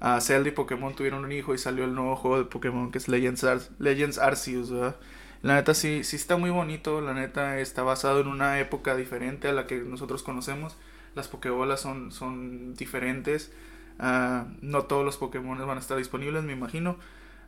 A 0.00 0.20
Zelda 0.20 0.48
y 0.50 0.52
Pokémon 0.52 0.94
tuvieron 0.94 1.24
un 1.24 1.32
hijo 1.32 1.54
y 1.54 1.58
salió 1.58 1.84
el 1.84 1.94
nuevo 1.94 2.16
juego 2.16 2.38
de 2.38 2.44
Pokémon 2.44 2.90
que 2.92 2.98
es 2.98 3.08
Legends, 3.08 3.70
Legends 3.78 4.18
Arceus, 4.18 4.70
¿verdad? 4.70 4.96
La 5.42 5.54
neta 5.54 5.74
sí, 5.74 6.04
sí 6.04 6.16
está 6.16 6.36
muy 6.36 6.50
bonito, 6.50 7.00
la 7.00 7.14
neta 7.14 7.58
está 7.60 7.82
basado 7.82 8.20
en 8.20 8.26
una 8.28 8.60
época 8.60 8.94
diferente 8.96 9.48
a 9.48 9.52
la 9.52 9.66
que 9.66 9.76
nosotros 9.78 10.22
conocemos. 10.22 10.76
Las 11.14 11.28
Pokébolas 11.28 11.80
son, 11.80 12.12
son 12.12 12.74
diferentes. 12.74 13.52
Uh, 13.98 14.48
no 14.60 14.84
todos 14.84 15.04
los 15.04 15.16
Pokémon 15.16 15.58
van 15.66 15.76
a 15.76 15.80
estar 15.80 15.96
disponibles, 15.96 16.44
me 16.44 16.52
imagino. 16.52 16.98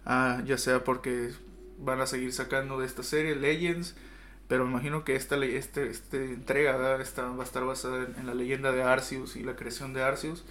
Uh, 0.06 0.42
ya 0.44 0.58
sea 0.58 0.84
porque 0.84 1.32
van 1.78 2.00
a 2.00 2.06
seguir 2.06 2.32
sacando 2.32 2.80
de 2.80 2.86
esta 2.86 3.02
serie 3.02 3.36
Legends. 3.36 3.96
Pero 4.48 4.64
me 4.64 4.70
imagino 4.70 5.04
que 5.04 5.14
esta, 5.14 5.36
este, 5.44 5.88
este 5.88 6.24
entrega 6.32 6.76
va 6.76 6.96
a 6.96 7.02
estar 7.02 7.64
basada 7.64 8.04
en, 8.04 8.14
en, 8.20 8.26
la 8.26 8.34
leyenda 8.34 8.72
de 8.72 8.82
Arceus 8.82 9.36
y 9.36 9.42
la 9.42 9.56
creación 9.56 9.92
de 9.92 10.02
Arceus. 10.02 10.44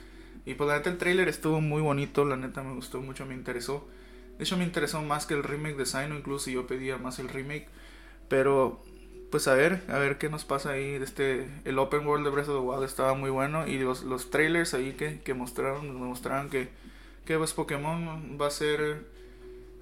Y 0.45 0.53
pues 0.53 0.67
la 0.69 0.77
neta 0.77 0.89
el 0.91 0.97
trailer 0.97 1.27
estuvo 1.27 1.61
muy 1.61 1.81
bonito, 1.81 2.23
la 2.23 2.37
neta 2.37 2.61
me 2.63 2.73
gustó 2.73 3.01
mucho, 3.01 3.25
me 3.25 3.33
interesó. 3.33 3.87
De 4.37 4.43
hecho 4.43 4.55
me 4.55 4.63
interesó 4.63 5.01
más 5.01 5.25
que 5.25 5.33
el 5.33 5.43
remake 5.43 5.75
de 5.75 5.85
Sino, 5.85 6.15
incluso 6.15 6.51
yo 6.51 6.67
pedía 6.67 6.97
más 6.97 7.17
el 7.19 7.27
remake. 7.27 7.67
Pero 8.29 8.83
pues 9.31 9.47
a 9.47 9.53
ver, 9.53 9.83
a 9.89 9.97
ver 9.97 10.17
qué 10.17 10.29
nos 10.29 10.45
pasa 10.45 10.71
ahí. 10.71 10.93
Este, 10.93 11.47
el 11.65 11.79
Open 11.79 12.05
World 12.05 12.25
de 12.25 12.31
Breath 12.31 12.49
of 12.49 12.61
the 12.61 12.69
Wild 12.69 12.83
estaba 12.83 13.13
muy 13.13 13.29
bueno. 13.29 13.67
Y 13.67 13.77
los, 13.79 14.03
los 14.03 14.29
trailers 14.29 14.73
ahí 14.73 14.93
que, 14.93 15.19
que 15.21 15.33
mostraron, 15.33 15.87
me 15.87 16.05
mostraron 16.05 16.49
que, 16.49 16.69
que 17.25 17.37
pues 17.37 17.53
Pokémon 17.53 18.37
va 18.39 18.47
a 18.47 18.51
ser 18.51 19.05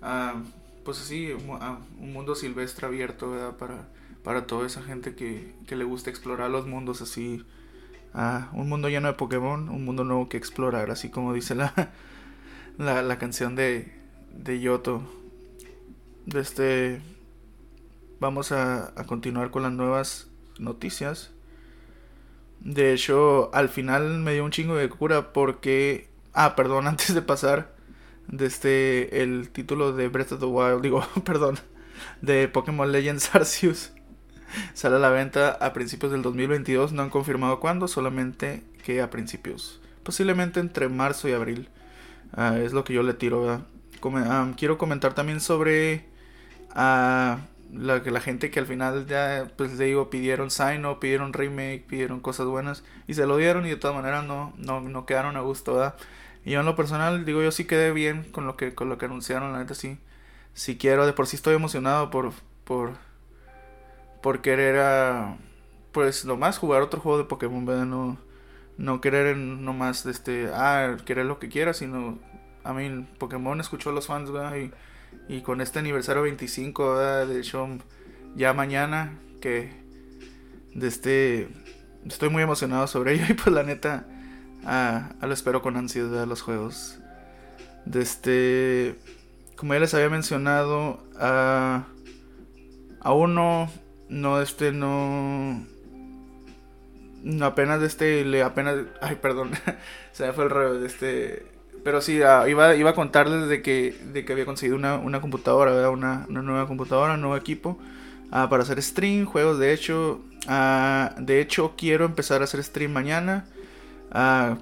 uh, 0.01 0.39
pues 0.83 0.99
así, 1.01 1.33
uh, 1.33 2.01
un 2.01 2.13
mundo 2.13 2.35
silvestre 2.35 2.87
abierto, 2.87 3.31
¿verdad? 3.31 3.57
Para, 3.57 3.87
para 4.23 4.47
toda 4.47 4.65
esa 4.67 4.81
gente 4.81 5.15
que, 5.15 5.53
que 5.67 5.75
le 5.75 5.83
gusta 5.83 6.09
explorar 6.09 6.49
los 6.49 6.65
mundos 6.67 7.01
así. 7.01 7.43
Uh, 8.13 8.57
un 8.57 8.69
mundo 8.69 8.89
lleno 8.89 9.07
de 9.07 9.13
Pokémon, 9.13 9.69
un 9.69 9.85
mundo 9.85 10.03
nuevo 10.03 10.29
que 10.29 10.37
explorar, 10.37 10.89
así 10.89 11.09
como 11.09 11.33
dice 11.33 11.53
la, 11.53 11.91
la, 12.77 13.01
la 13.01 13.17
canción 13.19 13.55
de, 13.55 13.93
de 14.31 14.59
Yoto. 14.59 15.03
De 16.25 16.39
este. 16.39 17.01
Vamos 18.19 18.51
a, 18.51 18.93
a 18.99 19.05
continuar 19.05 19.51
con 19.51 19.63
las 19.63 19.71
nuevas 19.71 20.29
noticias. 20.59 21.31
De 22.61 22.93
hecho, 22.93 23.53
al 23.53 23.69
final 23.69 24.19
me 24.19 24.33
dio 24.33 24.43
un 24.43 24.51
chingo 24.51 24.75
de 24.75 24.89
cura 24.89 25.33
porque. 25.33 26.09
Ah, 26.33 26.55
perdón, 26.55 26.87
antes 26.87 27.13
de 27.13 27.21
pasar. 27.21 27.75
De 28.27 28.45
este. 28.45 29.21
El 29.21 29.49
título 29.49 29.93
de 29.93 30.07
Breath 30.07 30.33
of 30.33 30.39
the 30.39 30.45
Wild. 30.45 30.81
Digo, 30.81 31.05
perdón. 31.25 31.59
De 32.21 32.47
Pokémon 32.47 32.91
Legends 32.91 33.33
Arceus. 33.35 33.91
Sale 34.73 34.95
a 34.95 34.99
la 34.99 35.09
venta 35.09 35.51
a 35.51 35.73
principios 35.73 36.11
del 36.11 36.21
2022. 36.21 36.91
No 36.91 37.03
han 37.03 37.09
confirmado 37.09 37.59
cuándo. 37.59 37.87
Solamente 37.87 38.63
que 38.83 39.01
a 39.01 39.09
principios. 39.09 39.79
Posiblemente 40.03 40.59
entre 40.59 40.89
marzo 40.89 41.29
y 41.29 41.33
abril. 41.33 41.69
Ah, 42.33 42.57
es 42.57 42.73
lo 42.73 42.83
que 42.83 42.93
yo 42.93 43.03
le 43.03 43.13
tiro, 43.13 43.41
¿verdad? 43.41 43.61
quiero 44.55 44.77
comentar 44.77 45.15
también 45.15 45.39
sobre 45.39 46.05
uh, 46.75 47.37
la, 47.77 47.99
la 47.99 48.21
gente 48.21 48.51
que 48.51 48.59
al 48.59 48.65
final 48.65 49.05
ya, 49.07 49.51
pues 49.57 49.73
le 49.77 49.85
digo, 49.85 50.09
pidieron 50.09 50.51
sign 50.51 50.85
o 50.85 50.99
pidieron 50.99 51.33
remake, 51.33 51.85
pidieron 51.87 52.19
cosas 52.19 52.47
buenas 52.47 52.83
y 53.07 53.13
se 53.15 53.25
lo 53.25 53.37
dieron 53.37 53.65
y 53.65 53.69
de 53.69 53.75
todas 53.75 53.95
maneras 53.95 54.25
no, 54.25 54.53
no, 54.57 54.81
no 54.81 55.05
quedaron 55.05 55.37
a 55.37 55.41
gusto, 55.41 55.93
Y 56.45 56.51
yo 56.51 56.59
en 56.61 56.65
lo 56.65 56.75
personal, 56.75 57.25
digo, 57.25 57.41
yo 57.43 57.51
sí 57.51 57.65
quedé 57.65 57.91
bien 57.91 58.23
con 58.31 58.45
lo 58.47 58.57
que, 58.57 58.75
con 58.75 58.89
lo 58.89 58.97
que 58.97 59.05
anunciaron, 59.05 59.53
la 59.53 59.59
neta 59.59 59.73
sí. 59.73 59.97
si 60.53 60.77
quiero, 60.77 61.05
de 61.05 61.13
por 61.13 61.27
sí 61.27 61.35
estoy 61.35 61.55
emocionado 61.55 62.09
por, 62.09 62.31
por, 62.63 62.93
por 64.21 64.41
querer 64.41 64.79
a, 64.79 65.37
pues 65.91 66.25
nomás 66.25 66.57
jugar 66.57 66.81
otro 66.81 67.01
juego 67.01 67.17
de 67.17 67.25
Pokémon, 67.25 67.65
¿verdad? 67.65 67.85
No, 67.85 68.17
no 68.77 69.01
querer 69.01 69.37
nomás, 69.37 70.05
este, 70.05 70.49
ah, 70.53 70.97
querer 71.05 71.25
lo 71.25 71.39
que 71.39 71.49
quiera, 71.49 71.73
sino, 71.73 72.19
a 72.63 72.73
mí, 72.73 73.07
Pokémon 73.19 73.59
escuchó 73.61 73.89
a 73.91 73.93
los 73.93 74.07
fans, 74.07 74.31
¿verdad? 74.31 74.55
Y, 74.57 74.71
y 75.27 75.41
con 75.41 75.61
este 75.61 75.79
aniversario 75.79 76.23
25, 76.23 76.95
¿verdad? 76.95 77.27
De 77.27 77.41
show, 77.41 77.67
ya 78.35 78.53
mañana, 78.53 79.19
que, 79.41 79.71
de 80.73 80.87
este, 80.87 81.49
estoy 82.05 82.29
muy 82.29 82.43
emocionado 82.43 82.87
sobre 82.87 83.13
ello 83.13 83.25
y 83.29 83.33
pues 83.33 83.53
la 83.53 83.63
neta, 83.63 84.07
ah, 84.65 85.13
lo 85.21 85.33
espero 85.33 85.61
con 85.61 85.77
ansiedad 85.77 86.27
los 86.27 86.41
juegos. 86.41 86.99
De 87.85 88.01
este, 88.01 88.95
como 89.55 89.73
ya 89.73 89.79
les 89.79 89.93
había 89.93 90.09
mencionado, 90.09 91.03
a, 91.19 91.85
a 93.01 93.13
uno, 93.13 93.69
no, 94.09 94.41
este, 94.41 94.71
no, 94.71 95.65
no, 97.23 97.45
apenas 97.45 97.79
de 97.81 97.87
este, 97.87 98.25
le 98.25 98.43
apenas, 98.43 98.75
ay, 99.01 99.15
perdón, 99.15 99.51
se 100.11 100.27
me 100.27 100.33
fue 100.33 100.45
el 100.45 100.49
rollo 100.49 100.79
de 100.79 100.87
este, 100.87 101.54
pero 101.85 102.01
sí, 102.01 102.23
ah, 102.23 102.49
iba, 102.49 102.75
iba 102.75 102.89
a 102.89 102.95
contarles 102.95 103.47
de 103.47 103.61
que, 103.61 103.95
de 104.11 104.25
que 104.25 104.33
había 104.33 104.45
conseguido 104.47 104.75
una, 104.75 104.95
una 104.95 105.21
computadora, 105.21 105.87
Una, 105.91 106.25
una 106.27 106.41
nueva 106.41 106.67
computadora, 106.67 107.13
un 107.13 107.21
nuevo 107.21 107.37
equipo. 107.37 107.77
Ah, 108.31 108.49
para 108.49 108.63
hacer 108.63 108.81
stream, 108.81 109.25
juegos. 109.25 109.59
De 109.59 109.71
hecho, 109.71 110.19
uh, 110.49 111.21
de 111.21 111.39
hecho 111.41 111.75
quiero 111.77 112.05
empezar 112.05 112.41
a 112.41 112.45
hacer 112.45 112.63
stream 112.63 112.91
mañana 112.91 113.45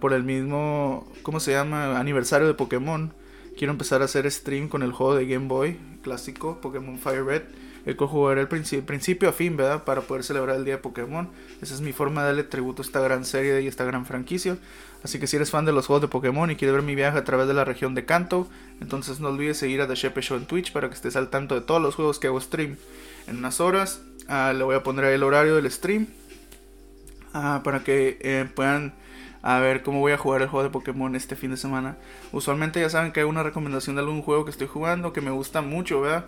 por 0.02 0.12
el 0.12 0.24
mismo, 0.24 1.08
¿cómo 1.22 1.40
se 1.40 1.52
llama? 1.54 1.98
Aniversario 1.98 2.46
de 2.46 2.56
Pokémon. 2.56 3.14
Quiero 3.58 3.72
empezar 3.72 4.02
a 4.02 4.06
hacer 4.06 4.30
stream 4.30 4.68
con 4.68 4.84
el 4.84 4.92
juego 4.92 5.16
de 5.16 5.26
Game 5.26 5.48
Boy 5.48 5.80
clásico, 6.04 6.60
Pokémon 6.60 6.98
Fire 6.98 7.24
Red. 7.24 7.44
El 7.86 7.96
que 7.96 8.06
jugaré 8.06 8.42
el 8.42 8.48
principio 8.50 9.30
a 9.30 9.32
fin, 9.32 9.56
¿verdad? 9.56 9.86
Para 9.86 10.02
poder 10.02 10.24
celebrar 10.24 10.58
el 10.58 10.66
día 10.66 10.76
de 10.76 10.82
Pokémon. 10.82 11.30
Esa 11.62 11.74
es 11.74 11.82
mi 11.82 11.94
forma 11.94 12.22
de 12.22 12.28
darle 12.28 12.44
tributo 12.44 12.82
a 12.82 12.86
esta 12.86 13.00
gran 13.00 13.24
serie 13.24 13.62
y 13.62 13.68
esta 13.68 13.86
gran 13.86 14.06
franquicia. 14.06 14.58
Así 15.04 15.20
que 15.20 15.28
si 15.28 15.36
eres 15.36 15.52
fan 15.52 15.66
de 15.66 15.74
los 15.74 15.88
juegos 15.88 16.02
de 16.02 16.08
Pokémon 16.08 16.50
y 16.50 16.56
quieres 16.56 16.74
ver 16.74 16.84
mi 16.84 16.96
viaje 16.96 17.18
a 17.18 17.24
través 17.24 17.48
de 17.48 17.54
la 17.54 17.66
región 17.66 17.94
de 17.94 18.06
Kanto, 18.06 18.48
entonces 18.80 19.20
no 19.20 19.30
olvides 19.30 19.58
seguir 19.58 19.82
a 19.82 19.88
The 19.88 19.96
Shepe 19.96 20.22
Show 20.22 20.38
en 20.38 20.46
Twitch 20.46 20.72
para 20.72 20.88
que 20.88 20.96
estés 20.96 21.16
al 21.16 21.30
tanto 21.30 21.56
de 21.56 21.62
todos 21.62 21.82
los 21.82 21.96
juegos 21.96 22.20
que 22.20 22.28
hago 22.28 22.40
stream 22.40 22.78
en 23.28 23.38
unas 23.38 23.60
horas. 23.60 24.02
Ah, 24.30 24.54
le 24.56 24.64
voy 24.64 24.76
a 24.76 24.84
poner 24.84 25.06
ahí 25.06 25.16
el 25.16 25.24
horario 25.24 25.56
del 25.56 25.70
stream 25.70 26.08
ah, 27.34 27.62
para 27.64 27.84
que 27.84 28.18
eh, 28.22 28.48
puedan 28.56 28.94
a 29.42 29.60
ver 29.60 29.84
cómo 29.84 30.00
voy 30.00 30.14
a 30.14 30.18
jugar 30.18 30.42
el 30.42 30.48
juego 30.48 30.64
de 30.64 30.70
Pokémon 30.70 31.16
este 31.16 31.36
fin 31.36 31.52
de 31.52 31.58
semana. 31.58 31.98
Usualmente 32.32 32.80
ya 32.80 32.90
saben 32.90 33.12
que 33.12 33.20
hay 33.20 33.26
una 33.26 33.44
recomendación 33.44 33.98
de 33.98 34.02
algún 34.02 34.22
juego 34.22 34.46
que 34.46 34.52
estoy 34.52 34.68
jugando 34.68 35.12
que 35.12 35.20
me 35.20 35.32
gusta 35.32 35.62
mucho, 35.62 36.00
¿verdad? 36.00 36.26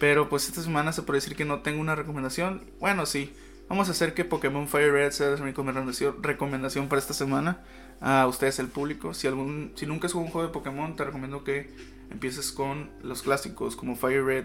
Pero 0.00 0.28
pues 0.28 0.48
esta 0.48 0.62
semana 0.62 0.92
se 0.92 1.02
puede 1.02 1.18
decir 1.18 1.36
que 1.36 1.44
no 1.44 1.60
tengo 1.60 1.80
una 1.80 1.94
recomendación. 1.94 2.62
Bueno, 2.80 3.06
sí. 3.06 3.32
Vamos 3.68 3.88
a 3.88 3.92
hacer 3.92 4.14
que 4.14 4.24
Pokémon 4.24 4.68
Fire 4.68 4.92
Red 4.92 5.10
sea 5.10 5.30
mi 5.30 5.46
recomendación, 5.46 6.22
recomendación 6.22 6.88
para 6.88 7.00
esta 7.00 7.14
semana. 7.14 7.62
A 8.00 8.26
ustedes, 8.28 8.58
el 8.60 8.68
público. 8.68 9.12
Si, 9.12 9.26
algún, 9.26 9.72
si 9.74 9.86
nunca 9.86 10.06
has 10.06 10.12
jugado 10.12 10.26
un 10.26 10.32
juego 10.32 10.46
de 10.46 10.52
Pokémon, 10.52 10.94
te 10.94 11.04
recomiendo 11.04 11.42
que 11.42 11.70
empieces 12.10 12.52
con 12.52 12.90
los 13.02 13.22
clásicos 13.22 13.74
como 13.74 13.96
Fire 13.96 14.24
Red. 14.24 14.44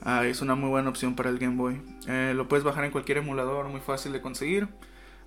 Ah, 0.00 0.24
es 0.24 0.40
una 0.40 0.54
muy 0.54 0.70
buena 0.70 0.88
opción 0.88 1.14
para 1.14 1.28
el 1.28 1.38
Game 1.38 1.56
Boy. 1.56 1.82
Eh, 2.06 2.32
lo 2.34 2.48
puedes 2.48 2.64
bajar 2.64 2.84
en 2.84 2.90
cualquier 2.90 3.18
emulador, 3.18 3.68
muy 3.68 3.80
fácil 3.80 4.12
de 4.12 4.22
conseguir. 4.22 4.68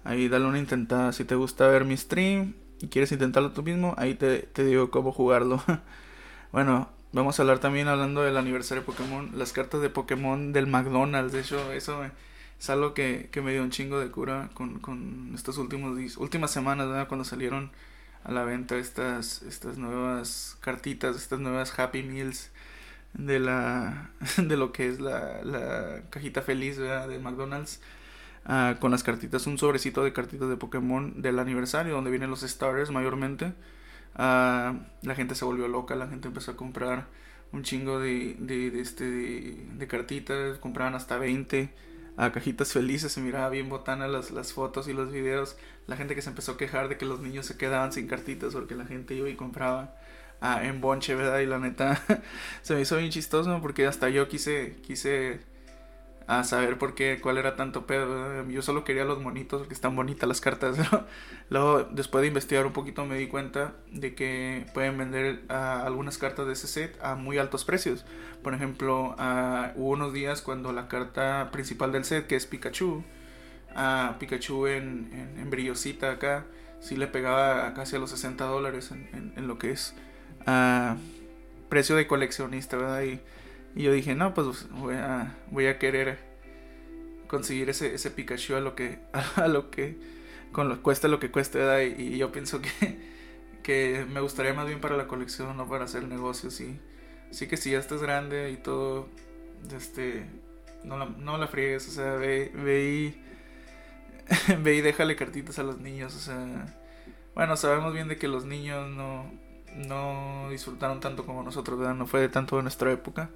Ahí 0.03 0.27
dale 0.27 0.45
una 0.45 0.57
intentada. 0.57 1.13
Si 1.13 1.23
te 1.23 1.35
gusta 1.35 1.67
ver 1.67 1.85
mi 1.85 1.97
stream 1.97 2.55
y 2.79 2.87
quieres 2.87 3.11
intentarlo 3.11 3.51
tú 3.51 3.61
mismo, 3.61 3.93
ahí 3.97 4.15
te, 4.15 4.39
te 4.39 4.63
digo 4.63 4.89
cómo 4.89 5.11
jugarlo. 5.11 5.61
bueno, 6.51 6.89
vamos 7.11 7.37
a 7.37 7.43
hablar 7.43 7.59
también 7.59 7.87
hablando 7.87 8.23
del 8.23 8.37
aniversario 8.37 8.81
de 8.81 8.85
Pokémon. 8.85 9.29
Las 9.35 9.53
cartas 9.53 9.81
de 9.81 9.89
Pokémon 9.89 10.53
del 10.53 10.65
McDonald's. 10.65 11.33
De 11.33 11.41
hecho, 11.41 11.71
eso 11.71 12.01
es 12.61 12.69
algo 12.69 12.93
que, 12.93 13.27
que, 13.31 13.41
me 13.41 13.53
dio 13.53 13.63
un 13.63 13.71
chingo 13.71 13.99
de 13.99 14.11
cura 14.11 14.51
con, 14.53 14.77
con 14.77 15.31
estos 15.33 15.57
últimos 15.57 16.17
últimas 16.17 16.51
semanas, 16.51 17.07
cuando 17.07 17.25
salieron 17.25 17.71
a 18.23 18.31
la 18.31 18.43
venta 18.43 18.77
estas, 18.77 19.41
estas 19.41 19.79
nuevas 19.79 20.57
cartitas, 20.61 21.15
estas 21.15 21.39
nuevas 21.39 21.77
Happy 21.79 22.03
Meals 22.03 22.51
de 23.13 23.39
la 23.39 24.11
de 24.37 24.57
lo 24.57 24.71
que 24.71 24.89
es 24.89 24.99
la, 24.99 25.43
la 25.43 26.03
cajita 26.11 26.43
feliz 26.43 26.77
de 26.77 27.17
McDonald's 27.19 27.81
uh, 28.45 28.77
con 28.79 28.91
las 28.91 29.01
cartitas 29.01 29.47
un 29.47 29.57
sobrecito 29.57 30.03
de 30.03 30.13
cartitas 30.13 30.47
de 30.47 30.55
Pokémon 30.55 31.19
del 31.19 31.39
aniversario 31.39 31.95
donde 31.95 32.11
vienen 32.11 32.29
los 32.29 32.41
starters 32.41 32.91
mayormente 32.91 33.53
uh, 34.15 34.77
la 35.01 35.15
gente 35.15 35.33
se 35.33 35.45
volvió 35.45 35.67
loca 35.67 35.95
la 35.95 36.07
gente 36.07 36.27
empezó 36.27 36.51
a 36.51 36.55
comprar 36.55 37.07
un 37.51 37.63
chingo 37.63 37.99
de, 37.99 38.35
de, 38.39 38.69
de 38.69 38.81
este 38.81 39.03
de, 39.03 39.87
cartitas 39.87 40.59
compraban 40.59 40.93
hasta 40.93 41.17
20 41.17 41.90
a 42.17 42.31
cajitas 42.31 42.73
felices 42.73 43.11
se 43.11 43.21
miraba 43.21 43.49
bien 43.49 43.69
botana 43.69 44.07
las, 44.07 44.31
las 44.31 44.53
fotos 44.53 44.87
y 44.87 44.93
los 44.93 45.11
videos 45.11 45.55
la 45.87 45.97
gente 45.97 46.15
que 46.15 46.21
se 46.21 46.29
empezó 46.29 46.53
a 46.53 46.57
quejar 46.57 46.89
de 46.89 46.97
que 46.97 47.05
los 47.05 47.19
niños 47.19 47.45
se 47.45 47.57
quedaban 47.57 47.91
sin 47.91 48.07
cartitas 48.07 48.53
porque 48.53 48.75
la 48.75 48.85
gente 48.85 49.13
iba 49.13 49.29
y 49.29 49.35
compraba 49.35 49.95
ah, 50.41 50.65
en 50.65 50.81
bonche, 50.81 51.15
¿verdad? 51.15 51.39
Y 51.39 51.45
la 51.45 51.59
neta 51.59 52.01
se 52.61 52.75
me 52.75 52.81
hizo 52.81 52.97
bien 52.97 53.11
chistoso 53.11 53.59
porque 53.61 53.87
hasta 53.87 54.09
yo 54.09 54.27
quise, 54.27 54.77
quise 54.83 55.39
a 56.31 56.39
ah, 56.39 56.43
saber 56.45 56.77
por 56.77 56.95
qué, 56.95 57.19
cuál 57.21 57.37
era 57.37 57.57
tanto 57.57 57.85
pedo. 57.85 58.47
Yo 58.47 58.61
solo 58.61 58.85
quería 58.85 59.03
los 59.03 59.19
monitos 59.19 59.59
porque 59.59 59.73
están 59.73 59.97
bonitas 59.97 60.29
las 60.29 60.39
cartas. 60.39 60.77
Luego, 61.49 61.83
después 61.91 62.21
de 62.21 62.29
investigar 62.29 62.65
un 62.65 62.71
poquito, 62.71 63.05
me 63.05 63.17
di 63.17 63.27
cuenta 63.27 63.73
de 63.91 64.15
que 64.15 64.65
pueden 64.73 64.97
vender 64.97 65.41
ah, 65.49 65.83
algunas 65.85 66.17
cartas 66.17 66.47
de 66.47 66.53
ese 66.53 66.67
set 66.67 66.97
a 67.03 67.15
muy 67.15 67.37
altos 67.37 67.65
precios. 67.65 68.05
Por 68.43 68.53
ejemplo, 68.53 69.13
uh, 69.19 69.77
hubo 69.77 69.89
unos 69.89 70.13
días 70.13 70.41
cuando 70.41 70.71
la 70.71 70.87
carta 70.87 71.49
principal 71.51 71.91
del 71.91 72.05
set, 72.05 72.27
que 72.27 72.37
es 72.37 72.45
Pikachu, 72.45 73.03
a 73.75 74.15
Pikachu 74.17 74.67
en, 74.67 75.35
en, 75.37 75.49
brillosita 75.49 76.11
acá, 76.11 76.45
sí 76.79 76.95
le 76.95 77.07
pegaba 77.07 77.73
casi 77.73 77.97
a 77.97 77.99
los 77.99 78.09
60 78.11 78.45
dólares 78.45 78.91
en, 78.91 79.33
en 79.35 79.47
lo 79.49 79.59
que 79.59 79.71
es 79.71 79.95
precio 81.67 81.97
de 81.97 82.07
coleccionista, 82.07 82.77
¿verdad? 82.77 83.03
Y, 83.03 83.19
yo 83.75 83.91
dije, 83.91 84.15
no, 84.15 84.33
pues 84.33 84.69
voy 84.69 84.95
a, 84.95 85.35
voy 85.49 85.67
a 85.67 85.79
querer 85.79 86.19
conseguir 87.27 87.69
ese, 87.69 87.93
ese 87.93 88.11
Pikachu 88.11 88.55
a 88.55 88.59
lo 88.59 88.75
que, 88.75 88.99
a 89.35 89.47
lo 89.47 89.71
que, 89.71 89.97
con 90.51 90.69
lo, 90.69 90.81
cueste 90.81 91.07
lo 91.07 91.19
que 91.19 91.31
cueste, 91.31 91.59
¿verdad? 91.59 91.81
Y, 91.81 92.17
yo 92.17 92.31
pienso 92.31 92.61
que, 92.61 92.99
que 93.63 94.05
me 94.11 94.21
gustaría 94.21 94.53
más 94.53 94.67
bien 94.67 94.81
para 94.81 94.97
la 94.97 95.07
colección, 95.07 95.55
no 95.57 95.67
para 95.67 95.85
hacer 95.85 96.07
negocios. 96.07 96.59
Y, 96.61 96.79
así 97.29 97.47
que 97.47 97.57
si 97.57 97.71
ya 97.71 97.79
estás 97.79 98.01
grande 98.01 98.51
y 98.51 98.57
todo, 98.57 99.07
este, 99.75 100.25
no 100.83 100.97
la, 100.97 101.05
no 101.05 101.37
la 101.37 101.47
friegues, 101.47 101.87
o 101.87 101.91
sea, 101.91 102.13
ve, 102.13 102.51
ve 102.53 102.83
y, 102.83 103.23
ve 104.61 104.75
y 104.75 104.81
déjale 104.81 105.15
cartitas 105.15 105.59
a 105.59 105.63
los 105.63 105.79
niños, 105.79 106.15
o 106.15 106.19
sea, 106.19 106.77
bueno, 107.35 107.55
sabemos 107.55 107.93
bien 107.93 108.09
de 108.09 108.17
que 108.17 108.27
los 108.27 108.45
niños 108.45 108.89
no 108.89 109.31
no 109.75 110.49
disfrutaron 110.49 110.99
tanto 110.99 111.25
como 111.25 111.43
nosotros, 111.43 111.79
¿verdad? 111.79 111.95
No 111.95 112.07
fue 112.07 112.21
de 112.21 112.29
tanto 112.29 112.57
de 112.57 112.63
nuestra 112.63 112.91
época. 112.91 113.29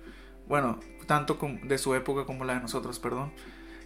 Bueno, 0.48 0.80
tanto 1.08 1.38
de 1.64 1.78
su 1.78 1.96
época 1.96 2.26
como 2.26 2.46
la 2.46 2.56
de 2.56 2.62
nosotros, 2.62 3.00
perdón. 3.00 3.32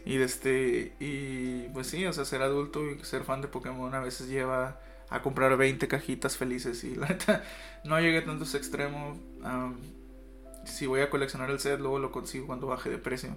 Y 0.05 0.21
este 0.21 0.93
y 0.99 1.67
pues 1.73 1.87
sí, 1.87 2.05
o 2.05 2.13
sea, 2.13 2.25
ser 2.25 2.41
adulto 2.41 2.89
y 2.89 2.99
ser 3.03 3.23
fan 3.23 3.41
de 3.41 3.47
Pokémon 3.47 3.93
a 3.93 3.99
veces 3.99 4.27
lleva 4.27 4.79
a 5.09 5.21
comprar 5.21 5.55
20 5.57 5.87
cajitas 5.87 6.37
felices 6.37 6.83
y 6.83 6.95
la 6.95 7.07
neta 7.09 7.43
no 7.83 7.99
llegué 7.99 8.21
tanto 8.21 8.43
a 8.43 8.47
ese 8.47 8.57
extremo. 8.57 9.17
si 10.65 10.87
voy 10.87 11.01
a 11.01 11.09
coleccionar 11.09 11.49
el 11.49 11.59
set, 11.59 11.79
luego 11.79 11.99
lo 11.99 12.11
consigo 12.11 12.47
cuando 12.47 12.67
baje 12.67 12.89
de 12.89 12.97
precio. 12.97 13.35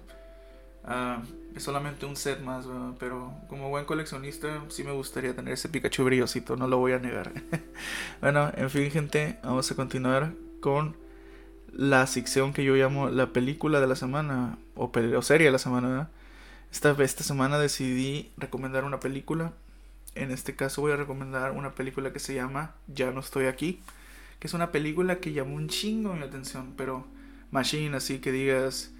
Es 1.55 1.63
solamente 1.63 2.05
un 2.05 2.15
set 2.15 2.41
más, 2.41 2.65
pero 2.99 3.33
como 3.47 3.69
buen 3.69 3.85
coleccionista 3.85 4.63
sí 4.69 4.83
me 4.83 4.91
gustaría 4.91 5.35
tener 5.35 5.53
ese 5.53 5.69
Pikachu 5.69 6.03
brillosito, 6.03 6.55
no 6.55 6.67
lo 6.67 6.77
voy 6.77 6.93
a 6.93 6.99
negar. 6.99 7.31
bueno, 8.21 8.51
en 8.55 8.69
fin 8.69 8.91
gente, 8.91 9.39
vamos 9.43 9.71
a 9.71 9.75
continuar 9.75 10.33
con 10.59 11.02
la 11.73 12.05
sección 12.07 12.53
que 12.53 12.63
yo 12.63 12.75
llamo 12.75 13.09
la 13.09 13.33
película 13.33 13.79
de 13.79 13.87
la 13.87 13.95
semana 13.95 14.57
o, 14.75 14.91
o 14.93 15.21
serie 15.21 15.47
de 15.47 15.51
la 15.51 15.59
semana. 15.59 16.09
Esta, 16.71 16.91
esta 17.03 17.23
semana 17.23 17.59
decidí 17.59 18.31
recomendar 18.37 18.83
una 18.83 18.99
película. 18.99 19.53
En 20.15 20.31
este 20.31 20.55
caso 20.55 20.81
voy 20.81 20.91
a 20.91 20.95
recomendar 20.95 21.51
una 21.51 21.73
película 21.75 22.13
que 22.13 22.19
se 22.19 22.35
llama 22.35 22.75
Ya 22.87 23.11
no 23.11 23.19
estoy 23.19 23.45
aquí. 23.45 23.81
Que 24.39 24.47
es 24.47 24.53
una 24.53 24.71
película 24.71 25.19
que 25.19 25.33
llamó 25.33 25.55
un 25.55 25.67
chingo 25.67 26.13
mi 26.13 26.23
atención. 26.23 26.73
Pero 26.77 27.05
Machine, 27.51 27.97
así 27.97 28.19
que 28.19 28.31
digas 28.31 28.93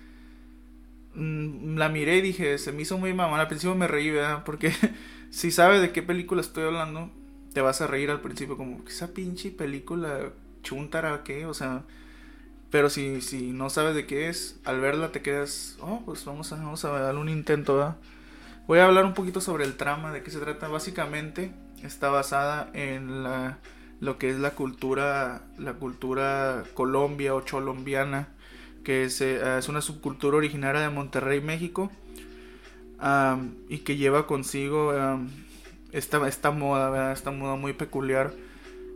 Mm, 1.16 1.78
la 1.78 1.90
miré 1.90 2.18
y 2.18 2.22
dije, 2.22 2.58
se 2.58 2.72
me 2.72 2.82
hizo 2.82 2.98
muy 2.98 3.14
mamón. 3.14 3.40
Al 3.40 3.48
principio 3.48 3.76
me 3.76 3.88
reí, 3.88 4.10
¿verdad? 4.10 4.44
Porque 4.44 4.74
si 5.30 5.52
sabes 5.52 5.82
de 5.82 5.92
qué 5.92 6.02
película 6.04 6.42
estoy 6.42 6.66
hablando, 6.66 7.12
te 7.54 7.62
vas 7.62 7.82
a 7.82 7.88
reír 7.88 8.10
al 8.12 8.22
principio, 8.22 8.58
como, 8.58 8.84
esa 8.88 9.14
pinche 9.14 9.52
película 9.52 10.32
chuntara, 10.64 11.24
¿qué? 11.24 11.46
O 11.46 11.54
sea, 11.54 11.84
pero 12.74 12.90
si, 12.90 13.22
si 13.22 13.52
no 13.52 13.70
sabes 13.70 13.94
de 13.94 14.08
qué 14.08 14.30
es, 14.30 14.60
al 14.66 14.82
verla 14.82 15.12
te 15.12 15.22
quedas, 15.22 15.78
oh, 15.80 16.02
pues 16.04 16.26
vamos 16.26 16.52
a, 16.52 16.56
vamos 16.56 16.84
a 16.84 16.90
darle 16.90 17.22
un 17.22 17.30
intento. 17.30 17.96
Voy 18.66 18.80
a 18.80 18.86
hablar 18.86 19.06
un 19.06 19.14
poquito 19.14 19.42
sobre 19.42 19.64
el 19.64 19.78
trama, 19.78 20.12
de 20.12 20.24
qué 20.24 20.32
se 20.32 20.40
trata. 20.40 20.68
Básicamente 20.70 21.52
está 21.84 22.10
basada 22.10 22.72
en 22.74 23.22
la, 23.22 23.60
lo 24.00 24.18
que 24.18 24.32
es 24.32 24.40
la 24.40 24.56
cultura, 24.56 25.44
la 25.60 25.74
cultura 25.74 26.64
colombia 26.74 27.36
o 27.36 27.42
cholombiana 27.42 28.30
que 28.84 29.04
es, 29.04 29.22
eh, 29.22 29.60
es 29.60 29.70
una 29.70 29.82
subcultura 29.82 30.38
originaria 30.38 30.82
de 30.82 30.90
Monterrey, 30.90 31.42
México, 31.42 31.92
y 33.70 33.78
que 33.80 33.98
lleva 33.98 34.26
consigo 34.26 34.96
esta, 35.92 36.28
esta 36.28 36.50
moda, 36.50 37.14
esta 37.14 37.30
moda 37.30 37.56
muy 37.56 37.74
peculiar 37.74 38.34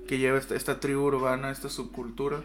que 0.08 0.18
lleva 0.18 0.40
esta, 0.40 0.80
tribu 0.80 1.04
urbana, 1.04 1.52
esta 1.52 1.70
subcultura, 1.70 2.42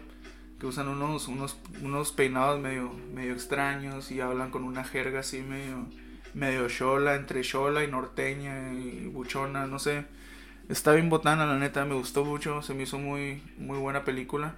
que 0.63 0.67
usan 0.67 0.87
unos, 0.87 1.27
unos, 1.27 1.57
unos 1.81 2.13
peinados 2.13 2.57
medio, 2.57 2.89
medio 3.13 3.33
extraños 3.33 4.11
y 4.11 4.21
hablan 4.21 4.49
con 4.49 4.63
una 4.63 4.85
jerga 4.85 5.19
así 5.19 5.41
medio, 5.41 5.87
medio 6.33 6.69
chola, 6.69 7.15
entre 7.15 7.41
chola 7.41 7.83
y 7.83 7.91
norteña 7.91 8.71
y 8.71 9.09
buchona, 9.11 9.67
no 9.67 9.77
sé. 9.77 10.05
Está 10.69 10.93
bien 10.93 11.09
botana, 11.09 11.45
la 11.45 11.57
neta, 11.57 11.83
me 11.83 11.95
gustó 11.95 12.23
mucho, 12.23 12.61
se 12.61 12.73
me 12.73 12.83
hizo 12.83 12.97
muy, 12.97 13.43
muy 13.57 13.77
buena 13.77 14.05
película. 14.05 14.55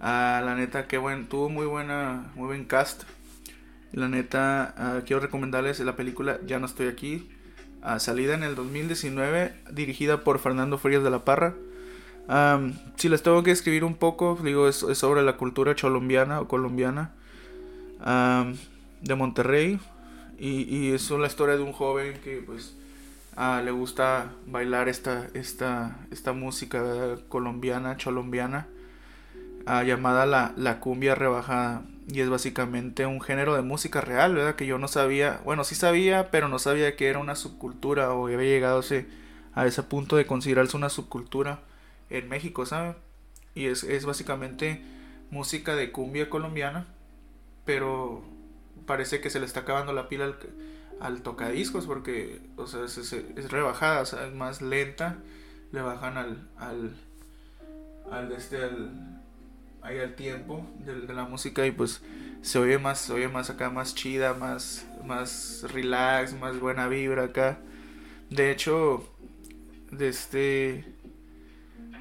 Ah, 0.00 0.42
la 0.44 0.56
neta, 0.56 0.88
qué 0.88 0.98
buen, 0.98 1.28
tuvo 1.28 1.48
muy 1.48 1.66
buena, 1.66 2.32
muy 2.34 2.46
buen 2.46 2.64
cast. 2.64 3.04
La 3.92 4.08
neta, 4.08 4.74
ah, 4.76 5.02
quiero 5.06 5.20
recomendarles 5.20 5.78
la 5.78 5.94
película 5.94 6.40
Ya 6.44 6.58
no 6.58 6.66
estoy 6.66 6.88
aquí, 6.88 7.30
ah, 7.82 8.00
salida 8.00 8.34
en 8.34 8.42
el 8.42 8.56
2019, 8.56 9.54
dirigida 9.70 10.24
por 10.24 10.40
Fernando 10.40 10.76
Frías 10.76 11.04
de 11.04 11.10
la 11.10 11.24
Parra. 11.24 11.54
Si 12.96 13.08
les 13.08 13.22
tengo 13.22 13.42
que 13.42 13.50
escribir 13.50 13.84
un 13.84 13.94
poco, 13.94 14.38
digo, 14.42 14.68
es, 14.68 14.76
sobre 14.76 15.22
la 15.22 15.36
cultura 15.36 15.74
cholombiana 15.74 16.40
o 16.40 16.48
colombiana 16.48 17.12
de 19.00 19.14
Monterrey. 19.14 19.78
Y, 20.38 20.92
es 20.92 21.10
la 21.10 21.26
historia 21.26 21.56
de 21.56 21.62
un 21.62 21.72
joven 21.72 22.18
que 22.22 22.42
pues 22.44 22.76
le 23.64 23.70
gusta 23.70 24.32
bailar 24.46 24.88
esta, 24.88 25.28
esta, 25.34 25.96
esta 26.10 26.32
música 26.32 27.16
colombiana, 27.28 27.96
cholombiana 27.96 28.66
llamada 29.84 30.26
la, 30.26 30.52
la 30.56 30.80
cumbia 30.80 31.14
rebajada. 31.14 31.82
Y 32.08 32.20
es 32.20 32.28
básicamente 32.28 33.04
un 33.04 33.20
género 33.20 33.56
de 33.56 33.62
música 33.62 34.00
real, 34.00 34.34
¿verdad? 34.34 34.54
Que 34.54 34.66
yo 34.66 34.78
no 34.78 34.86
sabía, 34.86 35.40
bueno, 35.44 35.64
sí 35.64 35.74
sabía, 35.74 36.30
pero 36.30 36.48
no 36.48 36.60
sabía 36.60 36.94
que 36.94 37.08
era 37.08 37.18
una 37.18 37.34
subcultura 37.34 38.12
o 38.12 38.26
había 38.26 38.38
llegado 38.38 38.80
a 39.54 39.66
ese 39.66 39.82
punto 39.82 40.16
de 40.16 40.24
considerarse 40.24 40.76
una 40.76 40.88
subcultura 40.88 41.60
en 42.10 42.28
México, 42.28 42.66
¿sabes? 42.66 42.96
Y 43.54 43.66
es, 43.66 43.84
es 43.84 44.04
básicamente 44.04 44.82
música 45.30 45.74
de 45.74 45.90
cumbia 45.92 46.28
colombiana, 46.30 46.86
pero 47.64 48.24
parece 48.86 49.20
que 49.20 49.30
se 49.30 49.40
le 49.40 49.46
está 49.46 49.60
acabando 49.60 49.92
la 49.92 50.08
pila 50.08 50.24
al, 50.24 50.36
al 51.00 51.22
tocadiscos 51.22 51.86
porque, 51.86 52.40
o 52.56 52.66
sea, 52.66 52.84
es, 52.84 52.96
es, 52.98 53.50
rebajada, 53.50 54.02
o 54.02 54.06
sea, 54.06 54.26
es 54.26 54.34
más 54.34 54.62
lenta, 54.62 55.18
le 55.72 55.80
bajan 55.82 56.16
al, 56.16 56.48
al, 56.56 56.94
al, 58.10 58.32
este, 58.32 58.62
al, 58.62 59.22
ahí 59.82 59.98
al 59.98 60.14
tiempo 60.14 60.66
de, 60.78 61.12
la 61.12 61.24
música 61.24 61.66
y 61.66 61.70
pues 61.70 62.02
se 62.42 62.58
oye 62.58 62.78
más, 62.78 63.10
oye 63.10 63.28
más 63.28 63.50
acá, 63.50 63.70
más 63.70 63.94
chida, 63.94 64.34
más, 64.34 64.86
más 65.04 65.64
relax, 65.72 66.34
más 66.34 66.58
buena 66.60 66.88
vibra 66.88 67.24
acá. 67.24 67.58
De 68.30 68.50
hecho, 68.50 69.08
de 69.90 70.08
este 70.08 70.84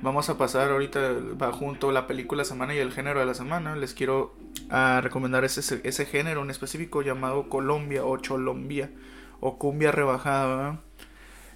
vamos 0.06 0.30
a 0.30 0.38
pasar 0.38 0.70
ahorita 0.70 1.00
va 1.42 1.52
junto 1.52 1.92
la 1.92 2.06
película 2.06 2.46
semana 2.46 2.76
y 2.76 2.78
el 2.78 2.94
género 2.94 3.20
de 3.20 3.26
la 3.26 3.34
semana. 3.34 3.76
Les 3.76 3.96
quiero 3.96 4.36
ah, 4.70 5.02
recomendar 5.04 5.44
ese, 5.44 6.06
género 6.06 6.44
en 6.44 6.52
específico 6.52 7.02
llamado 7.02 7.50
Colombia 7.50 8.06
o 8.06 8.16
Cholombia 8.18 8.92
o 9.40 9.58
cumbia 9.58 9.92
rebajada. 9.92 10.80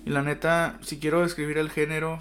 Y 0.03 0.09
la 0.09 0.23
neta, 0.23 0.79
si 0.81 0.99
quiero 0.99 1.21
describir 1.21 1.59
el 1.59 1.69
género, 1.69 2.19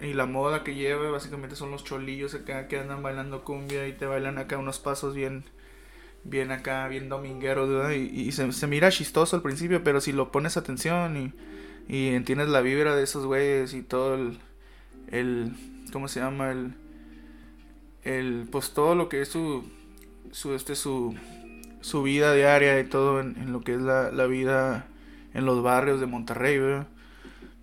y 0.00 0.14
la 0.14 0.26
moda 0.26 0.64
que 0.64 0.74
lleva 0.74 1.10
básicamente 1.10 1.54
son 1.54 1.70
los 1.70 1.84
cholillos 1.84 2.34
acá 2.34 2.66
que 2.66 2.78
andan 2.78 3.02
bailando 3.02 3.44
cumbia 3.44 3.86
y 3.86 3.92
te 3.92 4.04
bailan 4.04 4.36
acá 4.36 4.58
unos 4.58 4.78
pasos 4.78 5.14
bien 5.14 5.44
bien 6.22 6.50
acá 6.50 6.86
bien 6.88 7.08
domingueros 7.08 7.94
y, 7.94 8.30
se, 8.32 8.66
mira 8.66 8.90
chistoso 8.90 9.36
al 9.36 9.42
principio 9.42 9.82
pero 9.82 10.02
si 10.02 10.12
lo 10.12 10.30
pones 10.30 10.58
atención 10.58 11.16
y, 11.16 11.32
y 11.88 12.14
entiendes 12.14 12.48
la 12.48 12.60
vibra 12.60 12.94
de 12.94 13.04
esos 13.04 13.24
güeyes 13.24 13.72
y 13.72 13.80
todo 13.80 14.16
el, 14.16 14.38
el 15.10 15.52
cómo 15.92 16.08
se 16.08 16.20
llama 16.20 16.50
el 16.50 16.74
el 18.02 18.48
pues 18.50 18.72
todo 18.72 18.94
lo 18.94 19.08
que 19.08 19.22
es 19.22 19.28
su 19.28 19.64
su 20.32 20.54
este 20.54 20.74
su 20.74 21.14
su 21.80 22.02
vida 22.02 22.34
diaria 22.34 22.78
y 22.80 22.84
todo 22.84 23.20
en, 23.20 23.52
lo 23.52 23.60
que 23.60 23.74
es 23.74 23.80
la, 23.80 24.10
la, 24.10 24.26
vida 24.26 24.88
en 25.34 25.44
los 25.44 25.62
barrios 25.62 26.00
de 26.00 26.06
Monterrey 26.06 26.58
¿verdad? 26.58 26.88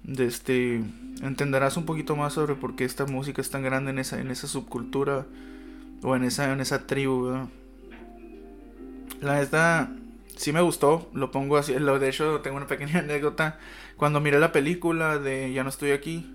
de 0.04 0.26
este 0.26 0.84
entenderás 1.22 1.78
un 1.78 1.86
poquito 1.86 2.16
más 2.16 2.34
sobre 2.34 2.56
por 2.56 2.76
qué 2.76 2.86
esta 2.86 3.06
música 3.06 3.42
es 3.42 3.50
tan 3.50 3.64
grande 3.64 3.92
en 3.92 4.00
esa, 4.00 4.20
en 4.20 4.32
esa 4.32 4.48
subcultura 4.48 5.26
o 6.02 6.16
en 6.16 6.24
esa, 6.24 6.52
en 6.52 6.60
esa 6.60 6.86
tribu. 6.86 7.48
La 9.22 9.36
neta, 9.36 9.92
sí 10.36 10.52
me 10.52 10.62
gustó, 10.62 11.10
lo 11.14 11.32
pongo 11.32 11.58
así. 11.58 11.74
De 11.74 12.10
hecho, 12.10 12.42
tengo 12.42 12.58
una 12.58 12.68
pequeña 12.68 13.00
anécdota. 13.00 13.58
Cuando 13.96 14.20
miré 14.20 14.40
la 14.40 14.52
película 14.52 15.18
de 15.18 15.54
Ya 15.54 15.64
no 15.64 15.70
estoy 15.70 15.92
aquí, 15.92 16.30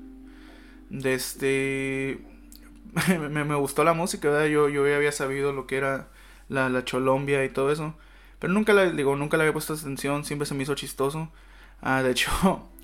de 0.90 1.14
este. 1.14 2.18
me, 3.08 3.44
me, 3.44 3.54
gustó 3.56 3.84
la 3.84 3.92
música, 3.92 4.30
¿verdad? 4.30 4.46
Yo, 4.46 4.68
yo 4.68 4.86
ya 4.86 4.96
había 4.96 5.12
sabido 5.12 5.52
lo 5.52 5.66
que 5.66 5.76
era 5.76 6.08
la, 6.48 6.68
la 6.68 6.84
Cholombia 6.84 7.44
y 7.44 7.50
todo 7.50 7.70
eso. 7.72 7.94
Pero 8.38 8.52
nunca 8.52 8.72
la, 8.72 8.90
digo, 8.90 9.16
nunca 9.16 9.36
le 9.36 9.44
había 9.44 9.52
puesto 9.52 9.74
atención, 9.74 10.24
siempre 10.24 10.46
se 10.46 10.54
me 10.54 10.62
hizo 10.62 10.74
chistoso. 10.74 11.30
Ah, 11.82 12.02
de 12.02 12.10
hecho, 12.12 12.30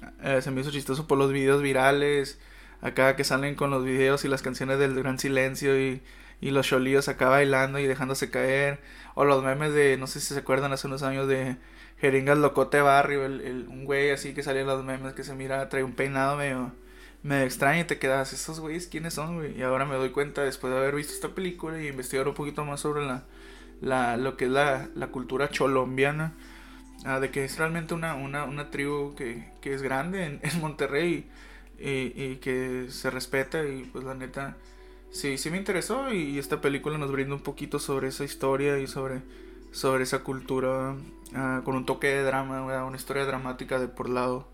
eh, 0.23 0.43
se 0.43 0.51
me 0.51 0.61
hizo 0.61 0.71
chistoso 0.71 1.07
por 1.07 1.19
los 1.19 1.33
videos 1.33 1.63
virales. 1.63 2.41
Acá 2.81 3.17
que 3.17 3.25
salen 3.25 3.55
con 3.55 3.71
los 3.71 3.85
videos 3.85 4.25
y 4.25 4.29
las 4.29 4.43
canciones 4.43 4.79
del 4.79 4.95
Gran 4.95 5.19
Silencio 5.19 5.81
y, 5.81 6.03
y 6.41 6.51
los 6.51 6.67
cholillos 6.67 7.09
acá 7.09 7.29
bailando 7.29 7.79
y 7.79 7.87
dejándose 7.87 8.31
caer. 8.31 8.81
O 9.15 9.25
los 9.25 9.43
memes 9.43 9.73
de, 9.73 9.97
no 9.97 10.07
sé 10.07 10.21
si 10.21 10.35
se 10.35 10.41
acuerdan 10.41 10.73
hace 10.73 10.87
unos 10.87 11.03
años 11.03 11.29
de 11.29 11.57
Jeringas 12.01 12.39
Locote 12.39 12.81
Barrio, 12.81 13.25
el, 13.25 13.41
el, 13.41 13.69
un 13.69 13.85
güey 13.85 14.11
así 14.11 14.35
que 14.35 14.43
salía 14.43 14.63
en 14.63 14.67
los 14.67 14.85
memes 14.85 15.15
que 15.15 15.25
se 15.25 15.35
mira, 15.35 15.69
trae 15.69 15.85
un 15.85 15.93
peinado 15.95 16.37
medio, 16.37 16.73
medio 17.25 17.45
extraño 17.45 17.81
y 17.81 17.85
te 17.85 17.99
quedas, 17.99 18.33
¿esos 18.33 18.61
güeyes 18.61 18.87
quiénes 18.87 19.15
son, 19.15 19.39
güey? 19.39 19.59
Y 19.59 19.63
ahora 19.63 19.85
me 19.85 19.97
doy 19.97 20.11
cuenta 20.11 20.43
después 20.43 20.73
de 20.73 20.79
haber 20.79 20.95
visto 20.95 21.13
esta 21.13 21.31
película 21.31 21.83
y 21.83 21.89
investigar 21.89 22.29
un 22.29 22.35
poquito 22.35 22.65
más 22.65 22.81
sobre 22.81 23.05
la, 23.05 23.25
la, 23.81 24.17
lo 24.17 24.37
que 24.37 24.45
es 24.45 24.51
la, 24.53 24.89
la 24.95 25.09
cultura 25.09 25.51
cholombiana 25.51 26.35
Ah, 27.05 27.21
de 27.21 27.31
que 27.31 27.45
es 27.45 27.59
realmente 27.59 27.93
una, 27.93 28.15
una, 28.15 28.45
una 28.45 28.71
tribu 28.71 29.15
que, 29.15 29.45
que, 29.61 29.75
es 29.75 29.83
grande 29.83 30.25
en, 30.25 30.41
en 30.43 30.61
Monterrey 30.61 31.29
y, 31.79 31.91
y, 31.91 32.37
que 32.41 32.87
se 32.89 33.11
respeta 33.11 33.63
y 33.63 33.85
pues 33.93 34.05
la 34.05 34.15
neta 34.15 34.57
sí, 35.11 35.37
sí 35.37 35.51
me 35.51 35.59
interesó 35.59 36.13
y, 36.13 36.39
esta 36.39 36.63
película 36.63 36.97
nos 36.97 37.13
brinda 37.13 37.35
un 37.35 37.43
poquito 37.43 37.79
sobre 37.79 38.09
esa 38.09 38.25
historia 38.25 38.79
y 38.79 38.87
sobre, 38.87 39.21
sobre 39.71 40.05
esa 40.05 40.21
cultura 40.21 40.95
ah, 41.35 41.61
con 41.65 41.77
un 41.77 41.85
toque 41.85 42.07
de 42.07 42.23
drama, 42.23 42.85
una 42.85 42.97
historia 42.97 43.27
dramática 43.27 43.79
de 43.79 43.89
por 43.89 44.09
lado. 44.09 44.49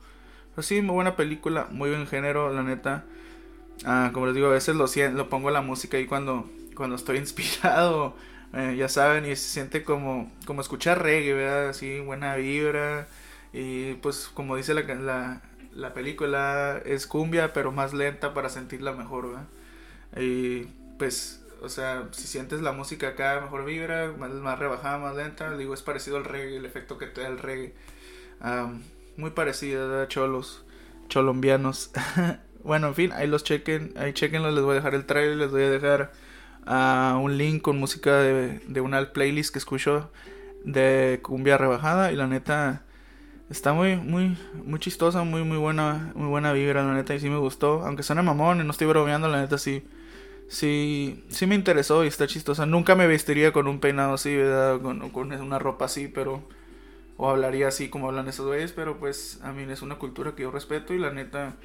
Pero 0.54 0.62
sí, 0.62 0.82
muy 0.82 0.94
buena 0.94 1.16
película, 1.16 1.68
muy 1.70 1.90
buen 1.90 2.06
género, 2.06 2.52
la 2.52 2.62
neta. 2.62 3.04
Ah, 3.84 4.10
como 4.12 4.26
les 4.26 4.34
digo, 4.34 4.48
a 4.48 4.50
veces 4.50 4.76
lo, 4.76 4.86
lo 5.12 5.28
pongo 5.28 5.50
la 5.50 5.62
música 5.62 5.96
ahí 5.96 6.06
cuando, 6.06 6.48
cuando 6.74 6.96
estoy 6.96 7.18
inspirado 7.18 8.14
eh, 8.52 8.74
ya 8.76 8.88
saben, 8.88 9.24
y 9.26 9.36
se 9.36 9.48
siente 9.48 9.84
como, 9.84 10.30
como 10.44 10.60
escuchar 10.60 11.02
reggae, 11.02 11.34
¿verdad? 11.34 11.68
Así, 11.70 12.00
buena 12.00 12.34
vibra. 12.36 13.06
Y 13.52 13.94
pues 13.94 14.28
como 14.34 14.56
dice 14.56 14.74
la, 14.74 14.82
la, 14.82 15.42
la 15.74 15.94
película, 15.94 16.80
es 16.84 17.06
cumbia, 17.06 17.52
pero 17.52 17.72
más 17.72 17.92
lenta 17.92 18.34
para 18.34 18.48
sentirla 18.48 18.92
mejor, 18.92 19.28
¿verdad? 19.28 19.46
Y 20.16 20.66
pues, 20.98 21.42
o 21.62 21.68
sea, 21.68 22.08
si 22.12 22.26
sientes 22.28 22.60
la 22.62 22.72
música 22.72 23.08
acá, 23.08 23.40
mejor 23.42 23.64
vibra, 23.64 24.12
más, 24.18 24.30
más 24.32 24.58
rebajada, 24.58 24.98
más 24.98 25.16
lenta, 25.16 25.56
digo, 25.56 25.74
es 25.74 25.82
parecido 25.82 26.16
al 26.16 26.24
reggae, 26.24 26.56
el 26.56 26.64
efecto 26.66 26.98
que 26.98 27.06
te 27.06 27.22
da 27.22 27.28
el 27.28 27.38
reggae. 27.38 27.74
Muy 29.16 29.30
parecido, 29.30 30.00
a 30.00 30.08
Cholos, 30.08 30.64
cholombianos. 31.08 31.90
bueno, 32.64 32.88
en 32.88 32.94
fin, 32.94 33.12
ahí 33.12 33.26
los 33.26 33.44
chequen, 33.44 33.92
ahí 33.96 34.12
chequenlos, 34.12 34.54
les 34.54 34.64
voy 34.64 34.72
a 34.72 34.74
dejar 34.76 34.94
el 34.94 35.06
trailer, 35.06 35.36
les 35.36 35.50
voy 35.50 35.62
a 35.62 35.70
dejar 35.70 36.12
a 36.66 37.18
un 37.20 37.38
link 37.38 37.62
con 37.62 37.78
música 37.78 38.18
de, 38.18 38.60
de 38.60 38.80
una 38.80 39.12
playlist 39.12 39.52
que 39.52 39.58
escucho 39.58 40.10
de 40.64 41.20
cumbia 41.22 41.56
rebajada 41.56 42.12
y 42.12 42.16
la 42.16 42.26
neta 42.26 42.82
está 43.50 43.72
muy 43.72 43.96
muy 43.96 44.36
muy 44.64 44.78
chistosa, 44.78 45.24
muy 45.24 45.42
muy 45.42 45.58
buena, 45.58 46.12
muy 46.14 46.28
buena 46.28 46.52
vibra, 46.52 46.84
la 46.84 46.94
neta 46.94 47.14
y 47.14 47.20
sí 47.20 47.28
me 47.28 47.38
gustó, 47.38 47.84
aunque 47.84 48.02
suene 48.02 48.22
mamón 48.22 48.60
y 48.60 48.64
no 48.64 48.70
estoy 48.70 48.86
bromeando, 48.86 49.28
la 49.28 49.40
neta 49.40 49.58
sí 49.58 49.84
sí 50.48 51.24
sí 51.28 51.46
me 51.46 51.54
interesó 51.54 52.04
y 52.04 52.08
está 52.08 52.26
chistosa. 52.26 52.66
Nunca 52.66 52.94
me 52.96 53.06
vestiría 53.06 53.52
con 53.52 53.66
un 53.68 53.80
peinado 53.80 54.14
así, 54.14 54.36
¿verdad? 54.36 54.80
Con, 54.80 55.10
con 55.10 55.32
una 55.32 55.58
ropa 55.58 55.86
así, 55.86 56.08
pero 56.08 56.42
o 57.22 57.28
hablaría 57.28 57.68
así 57.68 57.90
como 57.90 58.08
hablan 58.08 58.28
esos 58.28 58.46
güeyes, 58.46 58.72
pero 58.72 58.98
pues 58.98 59.40
a 59.42 59.52
mí 59.52 59.70
es 59.70 59.82
una 59.82 59.96
cultura 59.96 60.34
que 60.34 60.42
yo 60.42 60.50
respeto 60.50 60.94
y 60.94 60.98
la 60.98 61.10
neta 61.10 61.56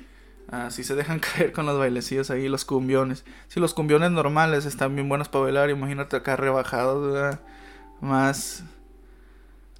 Así 0.47 0.83
se 0.83 0.95
dejan 0.95 1.19
caer 1.19 1.51
con 1.51 1.65
los 1.65 1.77
bailecillos 1.77 2.29
ahí, 2.29 2.47
los 2.47 2.65
cumbiones. 2.65 3.25
Si 3.47 3.59
los 3.59 3.73
cumbiones 3.73 4.11
normales 4.11 4.65
están 4.65 4.95
bien 4.95 5.09
buenos 5.09 5.29
para 5.29 5.45
bailar, 5.45 5.69
imagínate 5.69 6.15
acá 6.15 6.35
rebajados, 6.35 7.37
Más. 8.01 8.63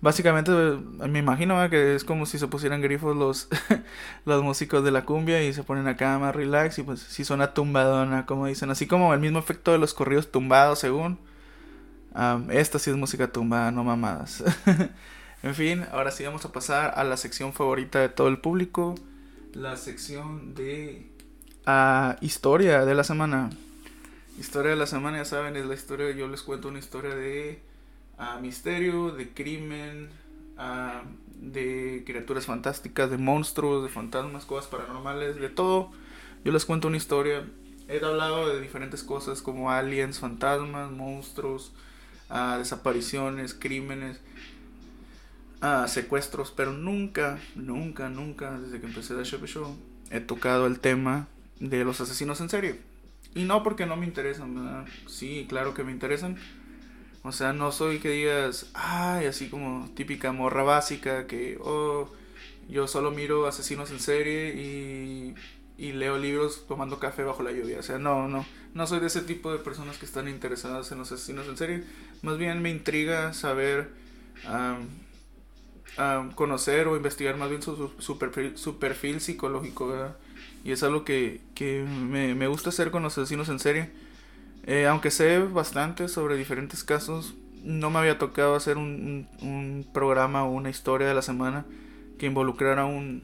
Básicamente, 0.02 0.52
me 0.52 1.20
imagino 1.20 1.70
que 1.70 1.96
es 1.96 2.04
como 2.04 2.26
si 2.26 2.38
se 2.38 2.48
pusieran 2.48 2.82
grifos 2.82 3.16
los, 3.16 3.48
los 4.26 4.44
músicos 4.44 4.84
de 4.84 4.92
la 4.92 5.06
cumbia 5.06 5.44
y 5.44 5.54
se 5.54 5.64
ponen 5.64 5.88
acá 5.88 6.20
más 6.20 6.36
relax 6.36 6.78
y 6.80 6.84
pues 6.84 7.00
si 7.00 7.24
suena 7.26 7.54
tumbadona, 7.54 8.26
como 8.26 8.46
dicen. 8.48 8.70
Así 8.70 8.88
como 8.88 9.14
el 9.14 9.20
mismo 9.20 9.40
efecto 9.40 9.72
de 9.72 9.80
los 9.80 9.94
corridos 9.94 10.32
tumbados, 10.32 10.80
según. 10.80 11.20
esta 12.50 12.80
sí 12.80 12.92
es 12.92 12.98
música 12.98 13.32
tumbada, 13.32 13.72
no 13.72 13.84
mamadas. 13.84 14.44
en 15.46 15.54
fin, 15.54 15.86
ahora 15.92 16.10
sí 16.10 16.24
vamos 16.24 16.44
a 16.44 16.52
pasar 16.52 16.94
a 16.96 17.04
la 17.04 17.18
sección 17.18 17.54
favorita 17.54 18.00
de 18.00 18.10
todo 18.10 18.30
el 18.30 18.40
público. 18.40 18.96
La 19.54 19.78
sección 19.78 20.56
de 20.56 21.06
uh, 21.68 22.16
historia 22.20 22.84
de 22.84 22.96
la 22.96 23.04
semana. 23.04 23.52
Historia 24.40 24.72
de 24.72 24.76
la 24.76 24.88
semana, 24.88 25.20
ya 25.20 25.26
saben, 25.26 25.56
es 25.56 25.68
la 25.68 25.76
historia, 25.76 26.10
yo 26.16 26.28
les 26.28 26.42
cuento 26.42 26.68
una 26.68 26.80
historia 26.80 27.14
de 27.14 27.62
uh, 28.18 28.42
misterio, 28.42 29.12
de 29.12 29.36
crimen, 29.36 30.10
uh, 30.58 31.06
de 31.36 32.02
criaturas 32.08 32.48
fantásticas, 32.48 33.12
de 33.12 33.20
monstruos, 33.20 33.84
de 33.84 33.90
fantasmas, 33.90 34.46
cosas 34.46 34.68
paranormales, 34.72 35.36
de 35.36 35.50
todo. 35.50 35.92
Yo 36.44 36.54
les 36.54 36.66
cuento 36.66 36.88
una 36.88 36.98
historia. 36.98 37.46
He 37.88 38.04
hablado 38.04 38.50
de 38.50 38.60
diferentes 38.62 39.04
cosas 39.04 39.44
como 39.44 39.70
aliens, 39.70 40.18
fantasmas, 40.18 40.90
monstruos, 40.90 41.72
desapariciones, 42.58 43.54
crímenes, 43.54 44.20
secuestros, 45.88 46.54
pero 46.56 46.74
nunca, 46.74 47.40
nunca, 47.56 48.10
nunca, 48.10 48.60
desde 48.60 48.80
que 48.80 48.88
empecé 48.88 49.16
The 49.16 49.24
Show, 49.24 49.78
he 50.12 50.20
tocado 50.20 50.68
el 50.68 50.80
tema 50.80 51.28
de 51.60 51.84
los 51.84 52.02
asesinos 52.02 52.42
en 52.42 52.50
serie. 52.50 52.80
Y 53.34 53.44
no 53.44 53.64
porque 53.64 53.86
no 53.86 53.98
me 53.98 54.06
interesan, 54.06 54.56
¿verdad? 54.56 54.86
Sí, 55.08 55.46
claro 55.50 55.74
que 55.74 55.84
me 55.84 55.92
interesan. 55.92 56.38
O 57.24 57.32
sea, 57.32 57.54
no 57.54 57.72
soy 57.72 58.00
que 58.00 58.10
digas, 58.10 58.70
ay, 58.74 59.26
así 59.26 59.50
como 59.50 59.90
típica 59.96 60.32
morra 60.32 60.64
básica, 60.64 61.28
que, 61.28 61.58
oh, 61.60 62.10
yo 62.70 62.88
solo 62.88 63.12
miro 63.12 63.48
asesinos 63.48 63.92
en 63.92 64.00
serie 64.00 64.54
y, 64.56 65.36
y 65.78 65.92
leo 65.92 66.18
libros 66.18 66.66
tomando 66.68 67.00
café 67.00 67.24
bajo 67.24 67.44
la 67.44 67.52
lluvia. 67.52 67.80
O 67.80 67.84
sea, 67.84 67.98
no, 67.98 68.28
no, 68.28 68.46
no 68.74 68.88
soy 68.88 69.00
de 69.00 69.08
ese 69.08 69.22
tipo 69.22 69.52
de 69.52 69.60
personas 69.60 69.98
que 69.98 70.06
están 70.06 70.28
interesadas 70.28 70.92
en 70.92 71.00
los 71.00 71.12
asesinos 71.12 71.48
en 71.48 71.58
serie. 71.58 71.84
Más 72.22 72.38
bien 72.38 72.62
me 72.62 72.70
intriga 72.70 73.34
saber, 73.34 73.90
conocer 76.36 76.88
o 76.88 76.96
investigar 76.96 77.38
más 77.38 77.50
bien 77.50 77.62
su, 77.62 77.92
su, 78.00 78.18
perfil, 78.18 78.58
su 78.58 78.80
perfil 78.80 79.22
psicológico, 79.22 79.88
¿verdad? 79.88 80.16
Y 80.66 80.72
es 80.72 80.82
algo 80.82 81.06
que, 81.06 81.42
me, 81.88 82.48
gusta 82.48 82.70
hacer 82.70 82.90
con 82.90 83.04
los 83.04 83.16
asesinos 83.16 83.50
en 83.50 83.60
serie. 83.60 83.92
Eh, 84.66 84.88
aunque 84.88 85.12
sé 85.12 85.38
bastante 85.38 86.08
sobre 86.08 86.36
diferentes 86.38 86.84
casos, 86.84 87.36
no 87.64 87.92
me 87.92 88.00
había 88.00 88.18
tocado 88.18 88.56
hacer 88.56 88.78
un, 88.78 89.88
programa 89.94 90.44
o 90.44 90.52
una 90.52 90.72
historia 90.72 91.08
de 91.08 91.14
la 91.14 91.22
semana 91.22 91.66
que 92.18 92.26
involucrara 92.26 92.86
un, 92.86 93.24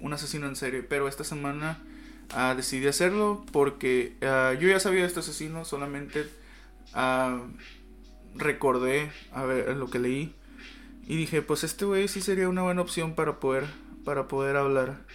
un 0.00 0.12
asesino 0.14 0.48
en 0.48 0.56
serie. 0.56 0.82
Pero 0.82 1.08
esta 1.08 1.24
semana 1.24 1.78
ah, 2.30 2.54
decidí 2.56 2.86
hacerlo 2.86 3.44
porque 3.52 4.14
ah, 4.22 4.54
yo 4.58 4.66
ya 4.66 4.80
sabía 4.80 5.02
de 5.02 5.08
este 5.08 5.20
asesino, 5.20 5.66
solamente 5.66 6.26
ah, 6.94 7.42
recordé 8.34 9.12
a 9.30 9.44
ver 9.44 9.76
lo 9.76 9.90
que 9.90 9.98
leí. 9.98 10.34
Y 11.08 11.16
dije, 11.16 11.40
pues 11.40 11.64
este 11.64 11.86
güey 11.86 12.06
sí 12.06 12.20
sería 12.20 12.50
una 12.50 12.62
buena 12.62 12.82
opción 12.82 13.14
para 13.14 13.40
poder, 13.40 13.64
para 14.04 14.28
poder 14.28 14.56
hablar 14.56 15.06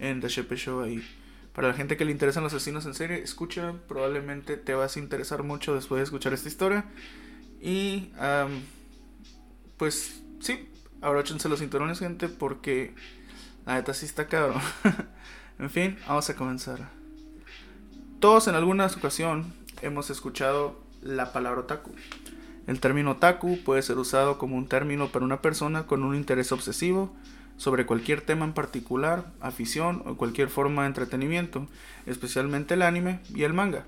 en 0.00 0.20
The 0.20 0.28
Shepe 0.28 0.56
Show 0.56 0.80
ahí. 0.80 1.06
Para 1.54 1.68
la 1.68 1.74
gente 1.74 1.96
que 1.96 2.04
le 2.04 2.10
interesan 2.10 2.42
los 2.42 2.52
asesinos 2.52 2.84
en 2.84 2.94
serie, 2.94 3.22
escucha, 3.22 3.74
probablemente 3.86 4.56
te 4.56 4.74
vas 4.74 4.96
a 4.96 4.98
interesar 4.98 5.44
mucho 5.44 5.72
después 5.72 6.00
de 6.00 6.02
escuchar 6.02 6.32
esta 6.32 6.48
historia. 6.48 6.86
Y 7.62 8.10
pues 9.76 10.20
sí, 10.40 10.68
abróchense 11.00 11.48
los 11.48 11.60
cinturones, 11.60 12.00
gente, 12.00 12.28
porque 12.28 12.92
la 13.66 13.74
neta 13.74 13.94
sí 13.94 14.04
está 14.04 14.26
cabrón. 14.26 14.60
en 15.60 15.70
fin, 15.70 15.96
vamos 16.08 16.28
a 16.28 16.34
comenzar. 16.34 16.90
Todos 18.18 18.48
en 18.48 18.56
alguna 18.56 18.86
ocasión 18.86 19.54
hemos 19.80 20.10
escuchado 20.10 20.82
la 21.02 21.32
palabra 21.32 21.60
otaku. 21.60 21.92
El 22.66 22.80
término 22.80 23.12
otaku 23.12 23.58
puede 23.64 23.82
ser 23.82 23.98
usado 23.98 24.38
como 24.38 24.56
un 24.56 24.66
término 24.66 25.08
para 25.08 25.24
una 25.24 25.40
persona 25.40 25.86
con 25.86 26.02
un 26.02 26.16
interés 26.16 26.50
obsesivo 26.50 27.14
sobre 27.56 27.86
cualquier 27.86 28.20
tema 28.20 28.44
en 28.44 28.52
particular, 28.52 29.32
afición 29.40 30.02
o 30.04 30.16
cualquier 30.16 30.48
forma 30.48 30.82
de 30.82 30.88
entretenimiento, 30.88 31.66
especialmente 32.06 32.74
el 32.74 32.82
anime 32.82 33.20
y 33.34 33.44
el 33.44 33.54
manga. 33.54 33.84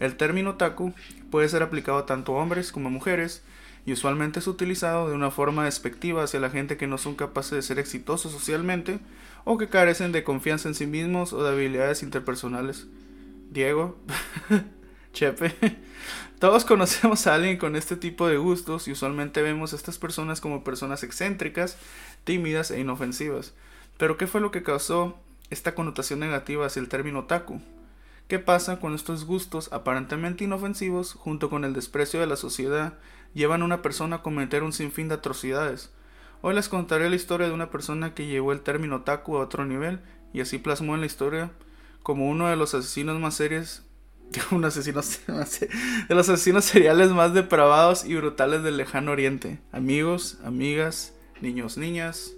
El 0.00 0.16
término 0.16 0.50
otaku 0.50 0.92
puede 1.30 1.48
ser 1.48 1.62
aplicado 1.62 2.04
tanto 2.04 2.36
a 2.36 2.42
hombres 2.42 2.72
como 2.72 2.88
a 2.88 2.92
mujeres 2.92 3.42
y 3.86 3.92
usualmente 3.92 4.40
es 4.40 4.46
utilizado 4.46 5.08
de 5.08 5.14
una 5.14 5.30
forma 5.30 5.64
despectiva 5.64 6.24
hacia 6.24 6.40
la 6.40 6.50
gente 6.50 6.76
que 6.76 6.88
no 6.88 6.98
son 6.98 7.14
capaces 7.14 7.52
de 7.52 7.62
ser 7.62 7.78
exitosos 7.78 8.32
socialmente 8.32 8.98
o 9.44 9.58
que 9.58 9.68
carecen 9.68 10.12
de 10.12 10.24
confianza 10.24 10.68
en 10.68 10.74
sí 10.74 10.86
mismos 10.86 11.32
o 11.32 11.42
de 11.44 11.50
habilidades 11.50 12.02
interpersonales. 12.02 12.86
Diego, 13.50 13.96
Chepe, 15.16 15.54
todos 16.38 16.66
conocemos 16.66 17.26
a 17.26 17.34
alguien 17.34 17.56
con 17.56 17.74
este 17.74 17.96
tipo 17.96 18.28
de 18.28 18.36
gustos 18.36 18.86
y 18.86 18.92
usualmente 18.92 19.40
vemos 19.40 19.72
a 19.72 19.76
estas 19.76 19.96
personas 19.96 20.42
como 20.42 20.62
personas 20.62 21.02
excéntricas, 21.02 21.78
tímidas 22.24 22.70
e 22.70 22.80
inofensivas. 22.80 23.54
Pero 23.96 24.18
¿qué 24.18 24.26
fue 24.26 24.42
lo 24.42 24.50
que 24.50 24.62
causó 24.62 25.16
esta 25.48 25.74
connotación 25.74 26.20
negativa 26.20 26.66
hacia 26.66 26.80
el 26.80 26.90
término 26.90 27.20
otaku? 27.20 27.62
¿Qué 28.28 28.38
pasa 28.38 28.76
cuando 28.76 28.96
estos 28.96 29.24
gustos 29.24 29.72
aparentemente 29.72 30.44
inofensivos, 30.44 31.14
junto 31.14 31.48
con 31.48 31.64
el 31.64 31.72
desprecio 31.72 32.20
de 32.20 32.26
la 32.26 32.36
sociedad, 32.36 32.98
llevan 33.32 33.62
a 33.62 33.64
una 33.64 33.80
persona 33.80 34.16
a 34.16 34.22
cometer 34.22 34.64
un 34.64 34.74
sinfín 34.74 35.08
de 35.08 35.14
atrocidades? 35.14 35.92
Hoy 36.42 36.54
les 36.54 36.68
contaré 36.68 37.08
la 37.08 37.16
historia 37.16 37.46
de 37.46 37.54
una 37.54 37.70
persona 37.70 38.12
que 38.12 38.26
llevó 38.26 38.52
el 38.52 38.60
término 38.60 38.96
otaku 38.96 39.38
a 39.38 39.40
otro 39.40 39.64
nivel 39.64 40.00
y 40.34 40.42
así 40.42 40.58
plasmó 40.58 40.94
en 40.94 41.00
la 41.00 41.06
historia 41.06 41.52
como 42.02 42.28
uno 42.28 42.48
de 42.48 42.56
los 42.56 42.74
asesinos 42.74 43.18
más 43.18 43.34
serios 43.34 43.82
un 44.50 44.64
asesino 44.64 45.02
de 46.08 46.14
los 46.14 46.28
asesinos 46.28 46.64
seriales 46.64 47.10
más 47.10 47.34
depravados 47.34 48.04
y 48.04 48.14
brutales 48.14 48.62
del 48.62 48.76
lejano 48.76 49.12
oriente. 49.12 49.58
Amigos, 49.72 50.38
amigas, 50.44 51.12
niños, 51.40 51.76
niñas. 51.76 52.32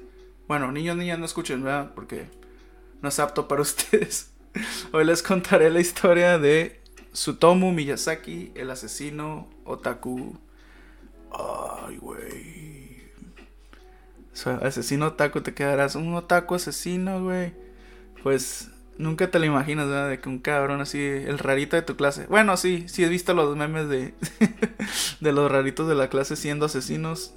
Bueno, 0.47 0.73
niños, 0.73 0.97
niñas, 0.97 1.19
no 1.19 1.25
escuchen, 1.25 1.63
¿verdad? 1.63 1.93
Porque 1.95 2.27
no 3.03 3.09
es 3.09 3.19
apto 3.19 3.49
para 3.49 3.63
ustedes. 3.63 4.33
Hoy 4.93 5.05
les 5.05 5.23
contaré 5.23 5.71
la 5.71 5.81
historia 5.81 6.39
de 6.39 6.81
Sutomu 7.13 7.73
Miyazaki, 7.73 8.53
el 8.55 8.71
asesino 8.71 9.49
otaku. 9.65 10.39
Ay, 11.31 11.99
güey. 11.99 12.99
asesino 14.63 15.09
otaku, 15.09 15.43
te 15.43 15.55
quedarás 15.55 15.95
un 15.95 16.15
otaku 16.15 16.55
asesino, 16.55 17.23
güey. 17.23 17.53
Pues 18.23 18.71
Nunca 18.99 19.31
te 19.31 19.39
lo 19.39 19.47
imaginas, 19.47 19.87
¿verdad? 19.87 20.11
De 20.11 20.21
que 20.21 20.29
un 20.29 20.41
cabrón 20.41 20.81
así, 20.81 21.01
el 21.01 21.39
rarito 21.39 21.77
de 21.77 21.83
tu 21.83 21.97
clase. 21.97 22.27
Bueno, 22.27 22.57
sí, 22.57 22.85
sí 22.89 23.05
he 23.05 23.09
visto 23.09 23.33
los 23.33 23.57
memes 23.57 23.89
de, 23.89 24.13
de 25.21 25.33
los 25.33 25.51
raritos 25.51 25.89
de 25.89 25.95
la 25.95 26.09
clase 26.09 26.35
siendo 26.35 26.67
asesinos. 26.67 27.33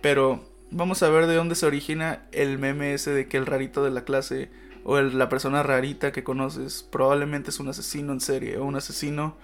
Pero 0.00 0.42
vamos 0.70 1.02
a 1.02 1.10
ver 1.10 1.26
de 1.26 1.34
dónde 1.34 1.54
se 1.54 1.66
origina 1.66 2.22
el 2.32 2.58
meme 2.58 2.94
ese 2.94 3.10
de 3.10 3.28
que 3.28 3.36
el 3.36 3.44
rarito 3.44 3.84
de 3.84 3.90
la 3.90 4.04
clase 4.04 4.50
o 4.84 5.00
la 5.00 5.28
persona 5.28 5.62
rarita 5.62 6.12
que 6.12 6.24
conoces 6.24 6.82
probablemente 6.82 7.50
es 7.50 7.60
un 7.60 7.68
asesino 7.68 8.12
en 8.12 8.20
serie 8.20 8.56
o 8.56 8.64
un 8.64 8.74
asesino 8.74 9.36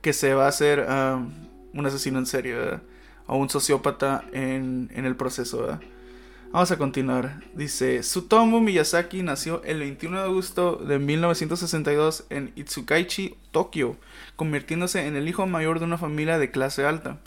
que 0.00 0.12
se 0.12 0.34
va 0.34 0.46
a 0.46 0.48
hacer 0.48 0.86
um, 0.88 1.30
un 1.74 1.86
asesino 1.86 2.18
en 2.18 2.26
serie, 2.26 2.54
¿verdad? 2.54 2.82
O 3.26 3.36
un 3.36 3.50
sociópata 3.50 4.24
en, 4.32 4.90
en 4.94 5.04
el 5.04 5.16
proceso, 5.16 5.62
¿verdad? 5.62 5.80
Vamos 6.52 6.70
a 6.70 6.76
continuar. 6.76 7.40
Dice, 7.54 8.02
Sutomu 8.02 8.60
Miyazaki 8.60 9.22
nació 9.22 9.62
el 9.64 9.78
21 9.78 10.18
de 10.18 10.24
agosto 10.24 10.76
de 10.76 10.98
1962 10.98 12.26
en 12.28 12.52
Itsukaichi, 12.56 13.36
Tokio, 13.52 13.96
convirtiéndose 14.36 15.06
en 15.06 15.16
el 15.16 15.26
hijo 15.26 15.46
mayor 15.46 15.78
de 15.78 15.86
una 15.86 15.96
familia 15.96 16.36
de 16.36 16.50
clase 16.50 16.84
alta. 16.84 17.20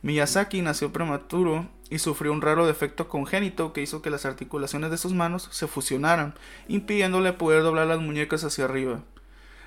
Miyazaki 0.00 0.62
nació 0.62 0.94
prematuro 0.94 1.68
y 1.90 1.98
sufrió 1.98 2.32
un 2.32 2.40
raro 2.40 2.66
defecto 2.66 3.06
congénito 3.06 3.74
que 3.74 3.82
hizo 3.82 4.00
que 4.00 4.08
las 4.08 4.24
articulaciones 4.24 4.90
de 4.90 4.96
sus 4.96 5.12
manos 5.12 5.46
se 5.50 5.66
fusionaran, 5.66 6.32
impidiéndole 6.66 7.34
poder 7.34 7.62
doblar 7.62 7.86
las 7.86 8.00
muñecas 8.00 8.44
hacia 8.44 8.64
arriba. 8.64 9.02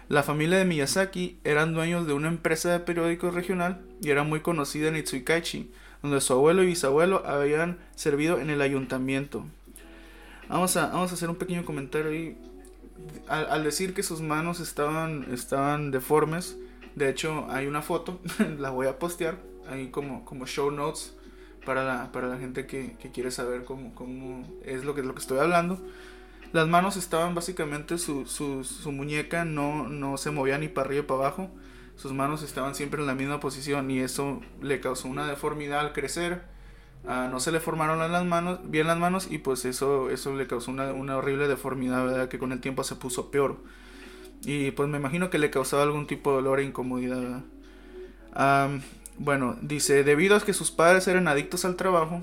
La 0.09 0.23
familia 0.23 0.57
de 0.57 0.65
Miyazaki 0.65 1.37
eran 1.43 1.75
dueños 1.75 2.07
de 2.07 2.13
una 2.13 2.29
empresa 2.29 2.71
de 2.71 2.79
periódicos 2.79 3.35
regional 3.35 3.79
y 4.01 4.09
era 4.09 4.23
muy 4.23 4.39
conocida 4.39 4.87
en 4.87 4.97
Itsukaichi, 4.97 5.71
donde 6.03 6.19
su 6.19 6.33
abuelo 6.33 6.61
y 6.61 6.67
bisabuelo 6.67 7.25
habían 7.25 7.79
servido 7.95 8.39
en 8.39 8.49
el 8.49 8.61
ayuntamiento. 8.61 9.45
Vamos 10.49 10.75
a, 10.75 10.87
vamos 10.87 11.11
a 11.11 11.13
hacer 11.15 11.29
un 11.29 11.37
pequeño 11.37 11.65
comentario 11.65 12.11
ahí. 12.11 12.37
Al, 13.27 13.63
decir 13.63 13.93
que 13.93 14.03
sus 14.03 14.21
manos 14.21 14.59
estaban, 14.59 15.25
estaban 15.33 15.91
deformes, 15.91 16.57
de 16.95 17.09
hecho 17.09 17.47
hay 17.49 17.65
una 17.65 17.81
foto, 17.81 18.19
la 18.59 18.69
voy 18.69 18.87
a 18.87 18.99
postear 18.99 19.37
ahí 19.67 19.87
como, 19.87 20.23
como 20.25 20.45
show 20.45 20.69
notes 20.69 21.15
para 21.65 21.83
la, 21.83 22.11
para 22.11 22.27
la 22.27 22.37
gente 22.37 22.67
que, 22.67 22.95
quiere 23.13 23.31
saber 23.31 23.63
cómo, 23.63 23.95
cómo, 23.95 24.45
es 24.63 24.83
lo 24.83 24.93
que, 24.93 25.01
lo 25.01 25.15
que 25.15 25.21
estoy 25.21 25.39
hablando. 25.39 25.79
Las 26.51 26.67
manos 26.67 26.97
estaban 26.97 27.33
básicamente, 27.33 27.97
su, 27.97 28.27
su, 28.27 28.63
su 28.63 28.91
muñeca 28.91 29.43
no, 29.45 29.87
no 29.87 30.17
se 30.17 30.31
movía 30.31 30.57
ni 30.57 30.67
para 30.67 30.87
arriba 30.87 31.01
ni 31.01 31.07
para 31.07 31.19
abajo 31.21 31.49
sus 31.95 32.13
manos 32.13 32.43
estaban 32.43 32.75
siempre 32.75 33.01
en 33.01 33.07
la 33.07 33.15
misma 33.15 33.39
posición 33.39 33.89
y 33.91 33.99
eso 33.99 34.41
le 34.61 34.79
causó 34.79 35.07
una 35.07 35.27
deformidad 35.27 35.79
al 35.79 35.93
crecer. 35.93 36.41
Ah, 37.07 37.27
no 37.29 37.39
se 37.39 37.51
le 37.51 37.59
formaron 37.59 37.99
bien 38.71 38.87
las 38.87 38.97
manos 38.97 39.27
y 39.29 39.37
pues 39.37 39.65
eso, 39.65 40.09
eso 40.09 40.35
le 40.35 40.47
causó 40.47 40.71
una, 40.71 41.17
horrible 41.17 41.47
deformidad, 41.47 42.05
¿verdad? 42.05 42.29
Que 42.29 42.39
con 42.39 42.51
el 42.51 42.61
tiempo 42.61 42.83
se 42.83 42.95
puso 42.95 43.29
peor. 43.29 43.57
Y 44.45 44.71
pues 44.71 44.89
me 44.89 44.97
imagino 44.97 45.29
que 45.29 45.37
le 45.37 45.49
causaba 45.49 45.83
algún 45.83 46.07
tipo 46.07 46.31
de 46.31 46.37
dolor 46.37 46.59
e 46.59 46.63
incomodidad. 46.63 47.41
bueno, 49.17 49.57
dice, 49.61 50.03
debido 50.03 50.35
a 50.35 50.41
que 50.41 50.53
sus 50.53 50.71
padres 50.71 51.07
eran 51.07 51.27
adictos 51.27 51.65
al 51.65 51.75
trabajo, 51.75 52.21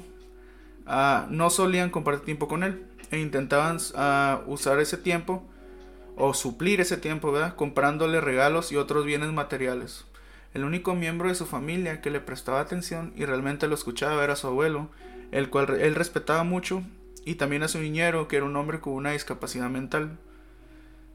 ah, 0.87 1.26
no 1.30 1.50
solían 1.50 1.90
compartir 1.90 2.24
tiempo 2.24 2.48
con 2.48 2.64
él 2.64 2.85
e 3.11 3.18
intentaban 3.18 3.78
ah, 3.96 4.42
usar 4.46 4.80
ese 4.80 4.96
tiempo 4.96 5.44
o 6.20 6.35
suplir 6.35 6.80
ese 6.80 6.98
tiempo, 6.98 7.33
¿verdad? 7.33 7.56
Comprándole 7.56 8.20
regalos 8.20 8.72
y 8.72 8.76
otros 8.76 9.06
bienes 9.06 9.33
materiales. 9.33 10.04
El 10.52 10.64
único 10.64 10.94
miembro 10.94 11.28
de 11.28 11.35
su 11.35 11.46
familia 11.46 12.02
que 12.02 12.11
le 12.11 12.20
prestaba 12.20 12.61
atención 12.61 13.12
y 13.16 13.24
realmente 13.24 13.68
lo 13.68 13.74
escuchaba 13.74 14.22
era 14.22 14.37
su 14.37 14.46
abuelo, 14.46 14.90
el 15.33 15.48
cual 15.48 15.80
él 15.80 15.94
respetaba 15.94 16.44
mucho, 16.44 16.83
y 17.24 17.37
también 17.37 17.62
a 17.62 17.68
su 17.68 17.78
niñero, 17.78 18.28
que 18.28 18.37
era 18.37 18.44
un 18.44 18.56
hombre 18.56 18.80
con 18.80 18.94
una 18.94 19.12
discapacidad 19.12 19.70
mental. 19.70 20.18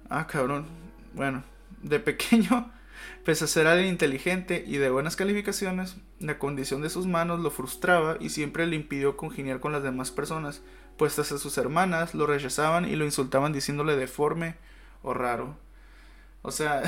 Ah, 0.10 0.26
cabrón. 0.26 0.66
Bueno, 1.14 1.44
de 1.84 2.00
pequeño, 2.00 2.72
pese 3.26 3.46
a 3.46 3.48
ser 3.48 3.68
alguien 3.68 3.90
inteligente 3.90 4.64
y 4.66 4.78
de 4.78 4.90
buenas 4.90 5.16
calificaciones, 5.16 5.98
la 6.20 6.40
condición 6.40 6.82
de 6.82 6.90
sus 6.90 7.06
manos 7.06 7.42
lo 7.42 7.52
frustraba 7.52 8.18
y 8.20 8.30
siempre 8.30 8.66
le 8.66 8.76
impidió 8.76 9.18
congeniar 9.18 9.60
con 9.60 9.72
las 9.72 9.84
demás 9.84 10.10
personas, 10.10 10.64
pues 10.98 11.20
hasta 11.20 11.38
sus 11.38 11.58
hermanas 11.58 12.16
lo 12.16 12.26
rechazaban 12.26 12.88
y 12.88 12.96
lo 12.96 13.06
insultaban 13.06 13.54
diciéndole 13.54 13.96
deforme 13.96 14.56
o 15.06 15.14
raro. 15.14 15.56
O 16.42 16.52
sea, 16.52 16.84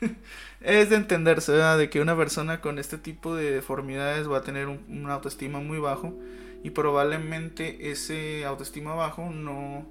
es 0.60 0.90
de 0.90 0.96
entenderse. 0.96 1.52
De 1.52 1.90
que 1.90 2.00
una 2.00 2.16
persona 2.16 2.60
con 2.60 2.78
este 2.78 2.98
tipo 2.98 3.34
de 3.36 3.50
deformidades 3.50 4.30
va 4.30 4.38
a 4.38 4.42
tener 4.42 4.68
un, 4.68 4.84
una 4.88 5.14
autoestima 5.14 5.60
muy 5.60 5.78
bajo 5.78 6.14
y 6.62 6.70
probablemente 6.70 7.90
ese 7.90 8.44
autoestima 8.44 8.94
bajo 8.94 9.30
no 9.30 9.86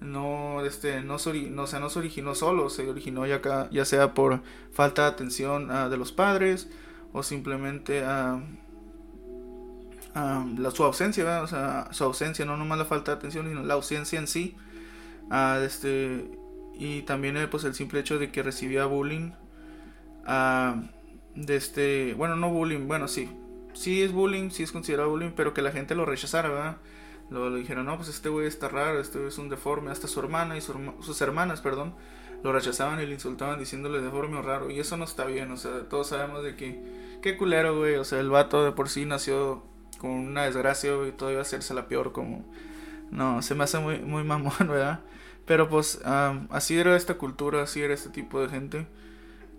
no 0.00 0.64
este 0.64 1.02
no, 1.02 1.18
no, 1.18 1.66
sea, 1.66 1.80
no 1.80 1.90
se 1.90 1.98
originó 1.98 2.34
solo 2.34 2.70
se 2.70 2.88
originó 2.88 3.26
ya, 3.26 3.68
ya 3.70 3.84
sea 3.84 4.14
por 4.14 4.42
falta 4.72 5.02
de 5.02 5.08
atención 5.08 5.70
ah, 5.70 5.88
de 5.88 5.96
los 5.96 6.12
padres 6.12 6.68
o 7.12 7.22
simplemente 7.22 8.04
a 8.04 8.40
la, 10.14 10.70
su 10.70 10.84
ausencia 10.84 11.42
o 11.42 11.46
sea 11.46 11.88
su 11.92 12.04
ausencia 12.04 12.44
no 12.44 12.56
nomás 12.56 12.78
la 12.78 12.84
falta 12.86 13.12
de 13.12 13.18
atención 13.18 13.46
sino 13.48 13.62
la 13.62 13.74
ausencia 13.74 14.18
en 14.18 14.26
sí 14.26 14.56
uh, 15.30 15.62
este 15.62 16.30
y 16.78 17.02
también 17.02 17.36
eh, 17.36 17.48
pues 17.48 17.64
el 17.64 17.74
simple 17.74 18.00
hecho 18.00 18.18
de 18.18 18.30
que 18.30 18.42
recibía 18.42 18.86
bullying 18.86 19.32
de 21.34 21.56
este 21.56 22.14
bueno 22.14 22.36
no 22.36 22.50
bullying 22.50 22.88
bueno 22.88 23.06
sí 23.08 23.28
sí 23.76 24.02
es 24.02 24.12
bullying, 24.12 24.50
sí 24.50 24.62
es 24.62 24.72
considerado 24.72 25.10
bullying, 25.10 25.32
pero 25.36 25.54
que 25.54 25.62
la 25.62 25.70
gente 25.70 25.94
lo 25.94 26.06
rechazara, 26.06 26.48
¿verdad? 26.48 26.76
Lo, 27.30 27.54
dijeron, 27.54 27.86
no, 27.86 27.96
pues 27.96 28.08
este 28.08 28.28
güey 28.28 28.46
está 28.46 28.68
raro, 28.68 29.00
este 29.00 29.18
güey 29.18 29.28
es 29.28 29.38
un 29.38 29.48
deforme, 29.48 29.90
hasta 29.90 30.08
su 30.08 30.18
hermana 30.20 30.56
y 30.56 30.60
sus 30.60 31.20
hermanas, 31.20 31.60
perdón, 31.60 31.94
lo 32.42 32.52
rechazaban 32.52 33.00
y 33.00 33.06
le 33.06 33.14
insultaban 33.14 33.58
diciéndole 33.58 34.00
deforme 34.00 34.38
o 34.38 34.42
raro, 34.42 34.70
y 34.70 34.80
eso 34.80 34.96
no 34.96 35.04
está 35.04 35.24
bien, 35.24 35.50
o 35.50 35.56
sea, 35.56 35.88
todos 35.88 36.08
sabemos 36.08 36.42
de 36.42 36.56
que, 36.56 37.18
qué 37.22 37.36
culero, 37.36 37.76
güey, 37.76 37.96
o 37.96 38.04
sea, 38.04 38.20
el 38.20 38.30
vato 38.30 38.64
de 38.64 38.72
por 38.72 38.88
sí 38.88 39.04
nació 39.04 39.64
con 39.98 40.10
una 40.10 40.44
desgracia, 40.44 40.92
y 41.06 41.12
todavía 41.12 41.40
hacerse 41.40 41.74
la 41.74 41.88
peor, 41.88 42.12
como, 42.12 42.44
no, 43.10 43.42
se 43.42 43.54
me 43.54 43.64
hace 43.64 43.78
muy, 43.78 43.98
muy 43.98 44.24
mamón, 44.24 44.54
¿verdad? 44.60 45.00
Pero 45.46 45.68
pues 45.68 46.00
así 46.04 46.76
era 46.76 46.96
esta 46.96 47.14
cultura, 47.14 47.62
así 47.62 47.80
era 47.80 47.94
este 47.94 48.10
tipo 48.10 48.40
de 48.40 48.48
gente 48.48 48.86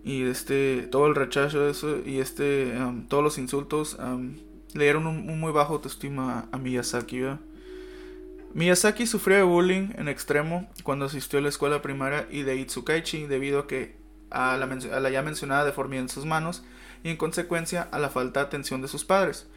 y 0.04 0.24
este 0.24 0.88
todo 0.90 1.08
el 1.08 1.16
rechazo 1.16 1.62
de 1.62 1.72
eso 1.72 2.00
y 2.06 2.20
este 2.20 2.74
todos 3.10 3.24
los 3.24 3.38
insultos 3.38 3.98
le 4.74 4.84
dieron 4.84 5.08
un, 5.08 5.40
muy 5.40 5.52
bajo 5.52 5.74
autoestima 5.74 6.48
a, 6.52 6.58
Miyazaki 6.58 7.24
Miyazaki 8.54 9.06
sufrió 9.06 9.38
de 9.38 9.44
bullying 9.44 9.90
en 9.98 10.08
extremo 10.08 10.70
cuando 10.84 11.06
asistió 11.06 11.40
a 11.40 11.42
la 11.42 11.50
escuela 11.50 11.82
primaria 11.82 12.28
y 12.32 12.44
de 12.44 12.56
Itsukaichi 12.56 13.28
debido 13.28 13.60
a 13.60 13.68
que 13.68 13.96
a 14.30 14.58
la, 14.58 14.66
a 14.66 15.00
la 15.00 15.10
ya 15.10 15.22
mencionada 15.22 15.66
deformidad 15.66 16.04
en 16.04 16.10
sus 16.10 16.26
manos 16.26 16.64
y 17.04 17.10
en 17.10 17.18
consecuencia 17.18 17.88
a 17.92 18.00
la 18.00 18.10
falta 18.10 18.40
de 18.40 18.48
atención 18.48 18.82
de 18.82 18.88
sus 18.88 19.04
padres. 19.06 19.48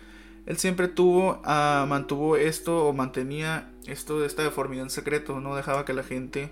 Él 0.47 0.57
siempre 0.59 0.89
tuvo, 0.89 1.41
mantuvo 1.45 2.37
esto 2.37 2.87
o 2.87 2.93
mantenía 2.93 3.71
esto 3.87 4.21
de 4.21 4.27
esta 4.27 4.43
deformidad 4.43 4.85
en 4.85 4.91
secreto, 4.91 5.41
no 5.41 5.57
dejaba 5.57 5.85
que 5.85 5.93
la 5.93 6.03
gente 6.03 6.51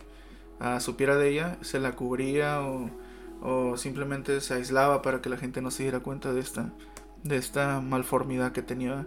supiera 0.80 1.16
de 1.16 1.30
ella, 1.30 1.58
se 1.62 1.78
la 1.80 1.92
cubría 1.92 2.60
o 2.60 2.90
o 3.40 3.76
simplemente 3.76 4.40
se 4.40 4.54
aislaba 4.54 5.02
para 5.02 5.20
que 5.20 5.28
la 5.28 5.36
gente 5.36 5.62
no 5.62 5.70
se 5.70 5.84
diera 5.84 6.00
cuenta 6.00 6.32
de 6.32 6.40
esta, 6.40 6.72
de 7.22 7.36
esta 7.36 7.80
malformidad 7.80 8.52
que 8.52 8.62
tenía. 8.62 9.06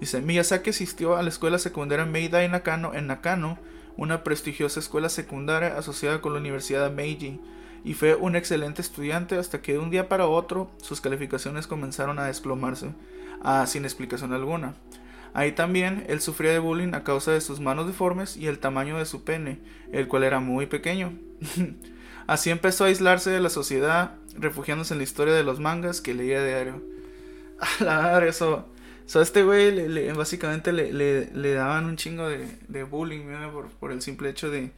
Dice, 0.00 0.20
Miyazaki 0.20 0.70
asistió 0.70 1.16
a 1.16 1.22
la 1.22 1.28
escuela 1.28 1.58
secundaria 1.58 2.06
Meidai 2.06 2.48
Nakano 2.48 2.94
en 2.94 3.06
Nakano, 3.06 3.58
una 3.96 4.22
prestigiosa 4.22 4.80
escuela 4.80 5.08
secundaria 5.08 5.76
asociada 5.76 6.20
con 6.20 6.32
la 6.32 6.40
Universidad 6.40 6.88
de 6.88 6.94
Meiji, 6.94 7.40
y 7.84 7.94
fue 7.94 8.14
un 8.14 8.36
excelente 8.36 8.82
estudiante 8.82 9.36
hasta 9.36 9.62
que 9.62 9.72
de 9.72 9.78
un 9.78 9.90
día 9.90 10.08
para 10.08 10.26
otro 10.26 10.70
sus 10.82 11.00
calificaciones 11.00 11.66
comenzaron 11.66 12.18
a 12.18 12.26
desplomarse, 12.26 12.92
ah, 13.42 13.66
sin 13.66 13.84
explicación 13.84 14.32
alguna. 14.32 14.74
Ahí 15.34 15.52
también 15.52 16.04
él 16.08 16.20
sufría 16.20 16.52
de 16.52 16.58
bullying 16.58 16.94
a 16.94 17.04
causa 17.04 17.32
de 17.32 17.40
sus 17.40 17.60
manos 17.60 17.86
deformes 17.86 18.36
y 18.36 18.46
el 18.46 18.58
tamaño 18.58 18.98
de 18.98 19.04
su 19.04 19.24
pene, 19.24 19.60
el 19.92 20.08
cual 20.08 20.24
era 20.24 20.40
muy 20.40 20.66
pequeño. 20.66 21.12
Así 22.26 22.50
empezó 22.50 22.84
a 22.84 22.88
aislarse 22.88 23.30
de 23.30 23.40
la 23.40 23.48
sociedad, 23.48 24.16
refugiándose 24.36 24.94
en 24.94 24.98
la 24.98 25.04
historia 25.04 25.34
de 25.34 25.44
los 25.44 25.60
mangas 25.60 26.00
que 26.00 26.14
leía 26.14 26.44
diario. 26.44 26.82
A 27.80 27.84
la 27.84 28.02
madre, 28.02 28.28
eso. 28.28 28.68
a 29.14 29.22
este 29.22 29.42
güey 29.42 29.72
le, 29.88 30.12
básicamente 30.12 30.72
le, 30.72 30.92
le, 30.92 31.52
daban 31.54 31.86
un 31.86 31.96
chingo 31.96 32.28
de, 32.28 32.46
de 32.68 32.84
bullying 32.84 33.24
por, 33.52 33.68
por, 33.68 33.92
el 33.92 34.02
simple 34.02 34.28
hecho 34.28 34.50
de, 34.50 34.72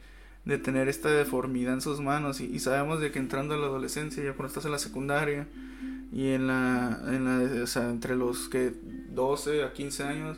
de, 0.45 0.57
tener 0.57 0.87
esta 0.87 1.09
deformidad 1.09 1.73
en 1.73 1.81
sus 1.81 1.99
manos. 1.99 2.39
Y, 2.39 2.59
sabemos 2.59 3.01
de 3.01 3.11
que 3.11 3.19
entrando 3.19 3.53
a 3.53 3.57
la 3.57 3.65
adolescencia, 3.65 4.23
ya 4.23 4.33
cuando 4.33 4.47
estás 4.47 4.65
en 4.65 4.71
la 4.71 4.79
secundaria 4.79 5.47
y 6.11 6.29
en 6.29 6.47
la, 6.47 6.99
en 7.07 7.25
la 7.25 7.63
o 7.63 7.67
sea, 7.67 7.89
entre 7.89 8.15
los 8.15 8.49
que 8.49 8.73
12 9.11 9.63
a 9.63 9.73
15 9.73 10.03
años, 10.03 10.37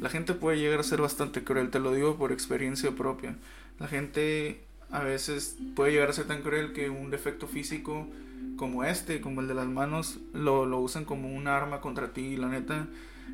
la 0.00 0.08
gente 0.08 0.34
puede 0.34 0.58
llegar 0.58 0.80
a 0.80 0.82
ser 0.82 1.00
bastante 1.00 1.44
cruel, 1.44 1.70
te 1.70 1.78
lo 1.78 1.92
digo 1.92 2.16
por 2.16 2.32
experiencia 2.32 2.90
propia. 2.92 3.36
La 3.78 3.86
gente 3.86 4.64
a 4.90 5.02
veces 5.02 5.56
puede 5.74 5.92
llegar 5.92 6.10
a 6.10 6.12
ser 6.12 6.26
tan 6.26 6.42
cruel 6.42 6.72
que 6.72 6.90
un 6.90 7.10
defecto 7.10 7.46
físico 7.46 8.06
como 8.56 8.84
este, 8.84 9.20
como 9.20 9.40
el 9.40 9.48
de 9.48 9.54
las 9.54 9.66
manos, 9.66 10.18
lo, 10.34 10.66
lo 10.66 10.78
usan 10.80 11.04
como 11.04 11.32
un 11.32 11.46
arma 11.48 11.80
contra 11.80 12.12
ti. 12.12 12.22
Y 12.22 12.36
la 12.36 12.48
neta, 12.48 12.86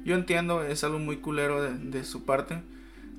yo 0.04 0.14
entiendo, 0.14 0.62
es 0.62 0.84
algo 0.84 0.98
muy 0.98 1.16
culero 1.16 1.62
de, 1.62 1.74
de, 1.74 2.04
su 2.04 2.24
parte, 2.24 2.62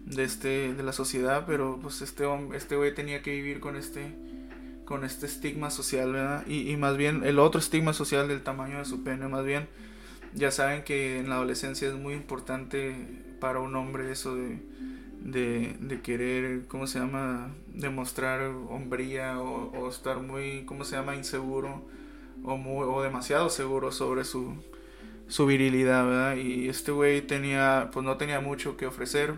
de, 0.05 0.23
este, 0.23 0.73
de 0.73 0.83
la 0.83 0.93
sociedad, 0.93 1.45
pero 1.45 1.79
pues 1.81 2.01
este 2.01 2.25
este 2.53 2.75
güey 2.75 2.93
tenía 2.93 3.21
que 3.21 3.31
vivir 3.31 3.59
con 3.59 3.75
este, 3.75 4.13
con 4.89 5.05
este 5.05 5.25
estigma 5.25 5.69
social, 5.69 6.11
¿verdad? 6.11 6.45
Y, 6.47 6.69
y 6.69 6.75
más 6.75 6.97
bien 6.97 7.23
el 7.23 7.39
otro 7.39 7.61
estigma 7.61 7.93
social 7.93 8.27
del 8.27 8.41
tamaño 8.41 8.79
de 8.79 8.85
su 8.85 9.05
pene, 9.05 9.29
más 9.29 9.45
bien, 9.45 9.69
ya 10.33 10.51
saben 10.51 10.83
que 10.83 11.19
en 11.19 11.29
la 11.29 11.35
adolescencia 11.35 11.87
es 11.87 11.95
muy 11.95 12.13
importante 12.13 12.93
para 13.39 13.59
un 13.59 13.73
hombre 13.75 14.11
eso 14.11 14.35
de 14.35 14.59
de, 15.21 15.75
de 15.79 16.01
querer, 16.01 16.65
¿cómo 16.67 16.87
se 16.87 16.99
llama? 16.99 17.51
Demostrar 17.67 18.41
hombría 18.69 19.39
o, 19.39 19.89
estar 19.89 20.19
muy, 20.21 20.63
¿cómo 20.65 20.83
se 20.83 20.95
llama? 20.95 21.15
Inseguro 21.15 21.83
o, 22.43 22.57
muy, 22.57 22.85
o 22.87 23.01
demasiado 23.01 23.49
seguro 23.49 23.91
sobre 23.91 24.23
su, 24.23 24.55
su 25.27 25.45
virilidad, 25.45 26.05
¿verdad? 26.05 26.35
Y 26.37 26.69
este 26.69 26.91
güey 26.91 27.21
tenía, 27.21 27.89
pues 27.91 28.05
no 28.05 28.17
tenía 28.17 28.39
mucho 28.39 28.77
que 28.77 28.85
ofrecer, 28.85 29.35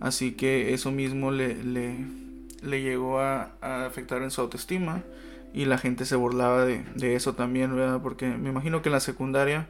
así 0.00 0.32
que 0.32 0.74
eso 0.74 0.92
mismo 0.92 1.30
le, 1.30 1.62
le, 1.62 1.96
le 2.62 2.82
llegó 2.82 3.20
a, 3.20 3.52
a, 3.60 3.86
afectar 3.86 4.22
en 4.22 4.30
su 4.30 4.40
autoestima 4.40 5.02
y 5.52 5.64
la 5.64 5.78
gente 5.78 6.04
se 6.04 6.16
burlaba 6.16 6.64
de, 6.64 6.84
eso 7.14 7.34
también, 7.34 7.74
¿verdad? 7.74 8.00
Porque 8.02 8.26
me 8.26 8.50
imagino 8.50 8.82
que 8.82 8.88
en 8.88 8.94
la 8.94 9.00
secundaria 9.00 9.68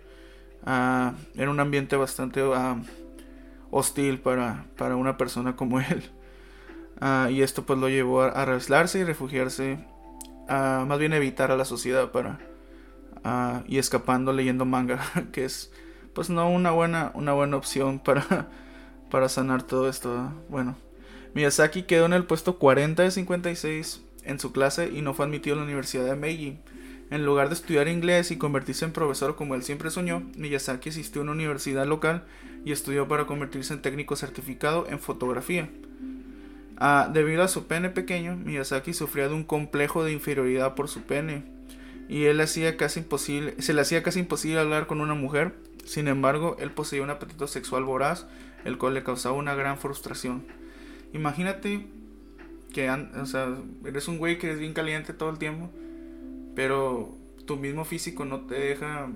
uh, 0.64 1.12
era 1.40 1.50
un 1.50 1.60
ambiente 1.60 1.96
bastante... 1.96 2.42
Uh, 2.42 2.80
hostil 3.70 4.20
para, 4.20 4.64
una 4.96 5.16
persona 5.16 5.56
como 5.56 5.80
él. 5.80 6.10
Ah, 7.00 7.28
y 7.30 7.42
esto 7.42 7.64
pues 7.64 7.78
lo 7.78 7.88
llevó 7.88 8.22
a, 8.22 8.28
arraslarse 8.28 9.00
y 9.00 9.04
refugiarse, 9.04 9.78
a 10.48 10.84
más 10.86 10.98
bien 10.98 11.12
evitar 11.12 11.50
a 11.50 11.56
la 11.56 11.64
sociedad 11.64 12.10
para 12.10 12.38
ah, 13.24 13.62
y 13.66 13.78
escapando 13.78 14.32
leyendo 14.32 14.64
manga, 14.64 15.00
que 15.32 15.44
es 15.44 15.72
pues 16.14 16.30
no 16.30 16.48
una 16.48 16.70
buena, 16.70 17.10
una 17.14 17.34
buena 17.34 17.58
opción 17.58 17.98
para, 17.98 18.48
para 19.10 19.28
sanar 19.28 19.62
todo 19.62 19.88
esto. 19.88 20.32
Bueno, 20.48 20.76
Miyazaki 21.36 21.82
quedó 21.82 22.06
en 22.06 22.14
el 22.14 22.24
puesto 22.24 22.56
40 22.58 23.02
de 23.02 23.10
56 23.10 24.00
en 24.24 24.40
su 24.40 24.52
clase 24.52 24.88
y 24.88 25.02
no 25.02 25.12
fue 25.12 25.26
admitido 25.26 25.54
a 25.54 25.58
la 25.58 25.66
Universidad 25.66 26.06
de 26.06 26.16
Meiji. 26.16 26.56
En 27.10 27.26
lugar 27.26 27.48
de 27.48 27.54
estudiar 27.54 27.88
inglés 27.88 28.30
y 28.30 28.38
convertirse 28.38 28.86
en 28.86 28.92
profesor 28.92 29.36
como 29.36 29.54
él 29.54 29.62
siempre 29.62 29.90
soñó, 29.90 30.22
Miyazaki 30.38 30.88
asistió 30.88 31.20
a 31.20 31.24
una 31.24 31.32
universidad 31.32 31.86
local 31.86 32.24
y 32.64 32.72
estudió 32.72 33.06
para 33.06 33.26
convertirse 33.26 33.74
en 33.74 33.82
técnico 33.82 34.16
certificado 34.16 34.86
en 34.88 34.98
fotografía. 34.98 35.68
Ah, 36.78 37.10
debido 37.12 37.42
a 37.42 37.48
su 37.48 37.66
pene 37.66 37.90
pequeño, 37.90 38.34
Miyazaki 38.36 38.94
sufría 38.94 39.28
de 39.28 39.34
un 39.34 39.44
complejo 39.44 40.04
de 40.04 40.12
inferioridad 40.12 40.74
por 40.74 40.88
su 40.88 41.02
pene 41.02 41.44
y 42.08 42.24
él 42.24 42.40
hacía 42.40 42.78
casi 42.78 43.00
imposible, 43.00 43.60
se 43.60 43.74
le 43.74 43.82
hacía 43.82 44.02
casi 44.02 44.20
imposible 44.20 44.58
hablar 44.58 44.86
con 44.86 45.02
una 45.02 45.12
mujer. 45.12 45.52
Sin 45.84 46.08
embargo, 46.08 46.56
él 46.60 46.70
poseía 46.70 47.02
un 47.02 47.10
apetito 47.10 47.46
sexual 47.46 47.84
voraz, 47.84 48.26
el 48.64 48.78
cual 48.78 48.94
le 48.94 49.04
causaba 49.04 49.36
una 49.36 49.54
gran 49.54 49.76
frustración. 49.76 50.65
Imagínate 51.16 51.86
que, 52.72 52.90
o 52.90 53.26
sea, 53.26 53.56
eres 53.84 54.06
un 54.08 54.18
güey 54.18 54.38
que 54.38 54.52
es 54.52 54.58
bien 54.58 54.74
caliente 54.74 55.12
todo 55.12 55.30
el 55.30 55.38
tiempo 55.38 55.70
pero 56.56 57.10
tu 57.44 57.56
mismo 57.56 57.84
físico 57.84 58.24
no 58.24 58.40
te 58.40 58.54
deja 58.54 59.08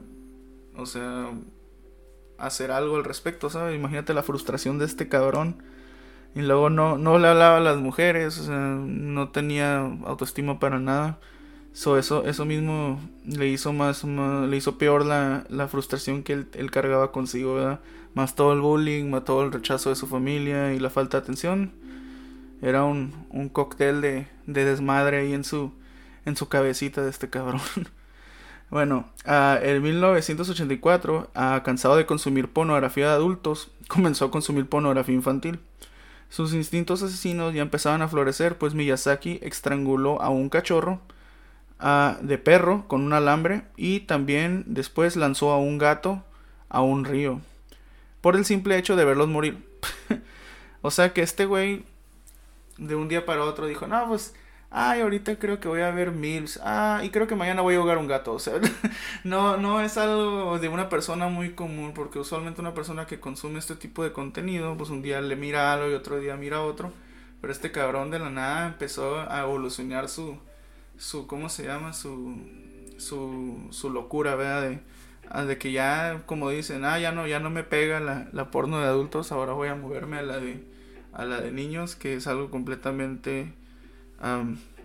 o 0.76 0.86
sea, 0.86 1.30
hacer 2.38 2.70
algo 2.70 2.96
al 2.96 3.04
respecto, 3.04 3.50
¿sabes? 3.50 3.74
Imagínate 3.74 4.14
la 4.14 4.22
frustración 4.22 4.78
de 4.78 4.84
este 4.84 5.08
cabrón. 5.08 5.62
Y 6.34 6.42
luego 6.42 6.70
no, 6.70 6.96
no 6.96 7.18
le 7.18 7.26
hablaba 7.26 7.56
a 7.56 7.60
las 7.60 7.78
mujeres, 7.78 8.38
o 8.38 8.44
sea, 8.44 8.56
no 8.56 9.30
tenía 9.30 9.80
autoestima 10.04 10.60
para 10.60 10.78
nada. 10.78 11.18
So, 11.72 11.98
eso, 11.98 12.24
eso 12.24 12.44
mismo 12.44 13.00
le 13.24 13.48
hizo 13.48 13.72
más, 13.72 14.04
le 14.04 14.56
hizo 14.56 14.78
peor 14.78 15.04
la, 15.04 15.44
la 15.48 15.66
frustración 15.66 16.22
que 16.22 16.34
él, 16.34 16.48
él, 16.54 16.70
cargaba 16.70 17.10
consigo, 17.10 17.54
¿verdad? 17.54 17.80
Más 18.14 18.34
todo 18.34 18.52
el 18.52 18.60
bullying, 18.60 19.10
más 19.10 19.24
todo 19.24 19.44
el 19.44 19.52
rechazo 19.52 19.90
de 19.90 19.96
su 19.96 20.06
familia 20.06 20.72
y 20.74 20.78
la 20.78 20.90
falta 20.90 21.18
de 21.18 21.22
atención. 21.24 21.72
Era 22.62 22.84
un, 22.84 23.26
un 23.30 23.48
cóctel 23.48 24.00
de, 24.00 24.26
de 24.46 24.64
desmadre 24.64 25.18
ahí 25.18 25.32
en 25.32 25.44
su, 25.44 25.72
en 26.26 26.36
su 26.36 26.48
cabecita 26.48 27.02
de 27.02 27.10
este 27.10 27.30
cabrón. 27.30 27.60
Bueno, 28.70 29.10
en 29.24 29.82
1984, 29.82 31.30
cansado 31.64 31.96
de 31.96 32.06
consumir 32.06 32.48
pornografía 32.48 33.08
de 33.08 33.14
adultos, 33.14 33.72
comenzó 33.88 34.26
a 34.26 34.30
consumir 34.30 34.68
pornografía 34.68 35.16
infantil. 35.16 35.58
Sus 36.28 36.54
instintos 36.54 37.02
asesinos 37.02 37.52
ya 37.52 37.62
empezaban 37.62 38.00
a 38.00 38.06
florecer, 38.06 38.58
pues 38.58 38.74
Miyazaki 38.74 39.40
estranguló 39.42 40.22
a 40.22 40.30
un 40.30 40.48
cachorro 40.48 41.00
de 42.20 42.38
perro 42.38 42.86
con 42.86 43.02
un 43.02 43.12
alambre 43.12 43.62
y 43.76 44.00
también 44.00 44.64
después 44.66 45.16
lanzó 45.16 45.50
a 45.50 45.58
un 45.58 45.78
gato 45.78 46.22
a 46.68 46.80
un 46.82 47.04
río. 47.04 47.40
Por 48.20 48.36
el 48.36 48.44
simple 48.44 48.78
hecho 48.78 48.94
de 48.94 49.04
verlos 49.04 49.28
morir. 49.28 49.66
o 50.82 50.92
sea 50.92 51.12
que 51.12 51.22
este 51.22 51.46
güey 51.46 51.84
de 52.80 52.96
un 52.96 53.08
día 53.08 53.24
para 53.26 53.44
otro 53.44 53.66
dijo, 53.66 53.86
no, 53.86 54.08
pues 54.08 54.34
ay, 54.70 55.00
ahorita 55.00 55.38
creo 55.38 55.60
que 55.60 55.68
voy 55.68 55.80
a 55.82 55.90
ver 55.90 56.12
Mills, 56.12 56.60
ah, 56.62 57.00
y 57.04 57.10
creo 57.10 57.26
que 57.26 57.34
mañana 57.36 57.62
voy 57.62 57.74
a 57.74 57.80
jugar 57.80 57.98
un 57.98 58.06
gato, 58.06 58.32
o 58.32 58.38
sea, 58.38 58.54
no, 59.24 59.56
no 59.56 59.80
es 59.80 59.96
algo 59.98 60.58
de 60.58 60.68
una 60.68 60.88
persona 60.88 61.28
muy 61.28 61.52
común, 61.54 61.92
porque 61.94 62.18
usualmente 62.18 62.60
una 62.60 62.74
persona 62.74 63.06
que 63.06 63.20
consume 63.20 63.58
este 63.58 63.76
tipo 63.76 64.04
de 64.04 64.12
contenido, 64.12 64.76
pues 64.76 64.90
un 64.90 65.02
día 65.02 65.20
le 65.20 65.36
mira 65.36 65.72
algo 65.72 65.90
y 65.90 65.94
otro 65.94 66.18
día 66.20 66.36
mira 66.36 66.62
otro, 66.62 66.92
pero 67.40 67.52
este 67.52 67.72
cabrón 67.72 68.10
de 68.10 68.18
la 68.20 68.30
nada 68.30 68.66
empezó 68.68 69.20
a 69.30 69.40
evolucionar 69.42 70.08
su, 70.08 70.38
su, 70.98 71.26
¿cómo 71.26 71.48
se 71.48 71.64
llama? 71.64 71.92
Su, 71.92 72.36
su, 72.98 73.68
su 73.70 73.90
locura, 73.90 74.34
¿verdad? 74.36 74.62
De, 74.62 74.80
ah, 75.30 75.44
de 75.44 75.58
que 75.58 75.72
ya, 75.72 76.22
como 76.26 76.50
dicen, 76.50 76.84
ah, 76.84 76.98
ya 76.98 77.12
no, 77.12 77.26
ya 77.26 77.40
no 77.40 77.50
me 77.50 77.64
pega 77.64 78.00
la, 78.00 78.28
la 78.32 78.50
porno 78.50 78.80
de 78.80 78.86
adultos, 78.86 79.32
ahora 79.32 79.52
voy 79.54 79.68
a 79.68 79.74
moverme 79.74 80.18
a 80.18 80.22
la 80.22 80.38
de, 80.38 80.64
a 81.12 81.24
la 81.24 81.40
de 81.40 81.52
niños, 81.52 81.96
que 81.96 82.14
es 82.14 82.26
algo 82.26 82.50
completamente 82.50 83.52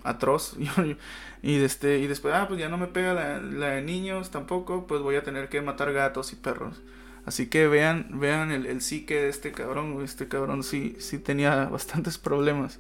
atroz. 0.04 0.56
y, 1.44 1.56
este, 1.56 2.00
y 2.00 2.08
después, 2.08 2.34
ah, 2.34 2.48
pues 2.48 2.60
ya 2.60 2.70
no 2.70 2.78
me 2.78 2.88
pega 2.88 3.14
la, 3.14 3.68
de 3.70 3.82
niños 3.82 4.32
tampoco, 4.32 4.88
pues 4.88 5.02
voy 5.02 5.16
a 5.16 5.24
tener 5.24 5.50
que 5.50 5.62
matar 5.62 5.94
gatos 5.94 6.34
y 6.34 6.36
perros. 6.36 6.82
Así 7.26 7.48
que 7.48 7.68
vean, 7.68 8.20
vean 8.20 8.52
el, 8.52 8.66
el 8.68 8.82
psique 8.82 9.16
de 9.16 9.30
este 9.30 9.52
cabrón. 9.52 10.02
Este 10.04 10.28
cabrón 10.28 10.64
sí, 10.64 10.96
sí 11.00 11.18
tenía 11.18 11.66
bastantes 11.72 12.18
problemas. 12.18 12.80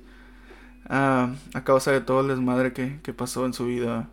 a 0.87 1.31
causa 1.63 1.91
de 1.91 2.01
todo 2.01 2.21
el 2.21 2.27
desmadre 2.27 2.73
que, 2.73 2.99
que 3.01 3.13
pasó 3.13 3.45
en 3.45 3.53
su 3.53 3.65
vida. 3.65 4.09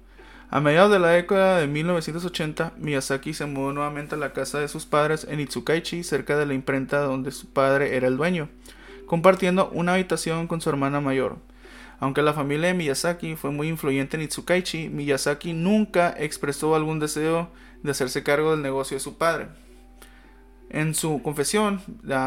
A 0.53 0.61
mediados 0.61 0.93
de 0.93 0.99
la 0.99 1.09
década 1.09 1.61
de 1.61 1.67
1980, 1.67 2.75
Miyazaki 2.77 3.33
se 3.33 3.47
mudó 3.47 3.73
nuevamente 3.73 4.17
a 4.17 4.19
la 4.19 4.35
casa 4.35 4.59
de 4.59 4.69
sus 4.69 4.85
padres 4.85 5.27
en 5.31 5.41
Itsukaichi, 5.41 6.05
cerca 6.05 6.37
de 6.37 6.45
la 6.45 6.53
imprenta 6.53 7.01
donde 7.01 7.31
su 7.31 7.47
padre 7.49 7.97
era 7.97 8.07
el 8.07 8.19
dueño, 8.19 8.51
compartiendo 9.07 9.69
una 9.71 9.95
habitación 9.95 10.47
con 10.47 10.61
su 10.61 10.71
hermana 10.71 11.01
mayor. 11.01 11.37
Aunque 12.03 12.23
la 12.23 12.33
familia 12.33 12.69
de 12.69 12.75
Miyazaki 12.75 13.37
fue 13.37 13.53
muy 13.53 13.69
influyente 13.69 14.17
en 14.17 14.25
Itsukaichi, 14.25 14.89
Miyazaki 14.89 15.53
nunca 15.53 16.13
expresó 16.19 16.75
algún 16.75 16.99
deseo 16.99 17.49
de 17.85 17.93
hacerse 17.93 18.25
cargo 18.25 18.51
del 18.51 18.63
negocio 18.63 18.97
de 18.97 19.01
su 19.01 19.19
padre. 19.19 19.47
En 20.69 20.95
su 20.95 21.23
confesión, 21.23 21.81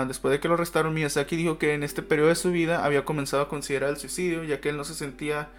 después 0.07 0.31
de 0.31 0.39
que 0.39 0.47
lo 0.47 0.53
arrestaron, 0.53 0.93
Miyazaki 0.93 1.35
dijo 1.35 1.57
que 1.57 1.73
en 1.73 1.83
este 1.83 2.03
periodo 2.03 2.29
de 2.29 2.35
su 2.35 2.51
vida 2.51 2.85
había 2.85 3.03
comenzado 3.03 3.43
a 3.43 3.49
considerar 3.49 3.89
el 3.89 3.97
suicidio, 3.97 4.43
ya 4.43 4.61
que 4.61 4.69
él 4.69 4.77
no 4.77 4.85
se 4.85 4.93
sentía 4.93 5.49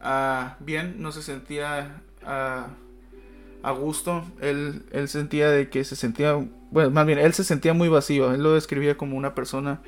ah, 0.00 0.56
bien, 0.60 0.96
no 0.98 1.10
se 1.10 1.22
sentía 1.22 2.02
ah, 2.24 2.68
a 3.62 3.70
gusto. 3.72 4.24
Él, 4.40 4.84
él 4.92 5.08
sentía 5.08 5.50
de 5.50 5.70
que 5.70 5.82
se 5.82 5.96
sentía, 5.96 6.34
bueno, 6.70 6.90
más 6.90 7.06
bien, 7.06 7.18
él 7.18 7.32
se 7.32 7.42
sentía 7.42 7.72
muy 7.72 7.88
vacío. 7.88 8.32
Él 8.32 8.42
lo 8.42 8.54
describía 8.54 8.96
como 8.96 9.16
una 9.16 9.34
persona 9.34 9.80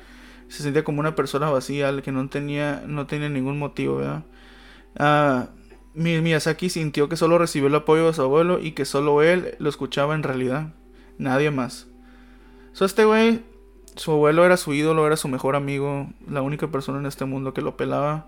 se 0.47 0.63
sentía 0.63 0.83
como 0.83 0.99
una 0.99 1.15
persona 1.15 1.49
vacía, 1.49 2.01
que 2.01 2.11
no 2.11 2.27
tenía, 2.29 2.83
no 2.87 3.07
tenía 3.07 3.29
ningún 3.29 3.59
motivo, 3.59 3.97
¿verdad? 3.97 4.23
Ah, 4.97 5.49
Miyazaki 5.95 6.69
sintió 6.69 7.09
que 7.09 7.17
solo 7.17 7.37
recibió 7.37 7.67
el 7.67 7.75
apoyo 7.75 8.07
de 8.07 8.13
su 8.13 8.21
abuelo 8.21 8.59
y 8.59 8.71
que 8.71 8.85
solo 8.85 9.21
él 9.21 9.55
lo 9.59 9.69
escuchaba 9.69 10.15
en 10.15 10.23
realidad, 10.23 10.73
nadie 11.17 11.51
más. 11.51 11.87
So, 12.73 12.85
este 12.85 13.05
güey, 13.05 13.41
su 13.95 14.11
abuelo 14.11 14.45
era 14.45 14.57
su 14.57 14.73
ídolo, 14.73 15.05
era 15.05 15.17
su 15.17 15.27
mejor 15.27 15.55
amigo, 15.55 16.09
la 16.27 16.41
única 16.41 16.71
persona 16.71 16.99
en 16.99 17.05
este 17.05 17.25
mundo 17.25 17.53
que 17.53 17.61
lo 17.61 17.77
pelaba. 17.77 18.27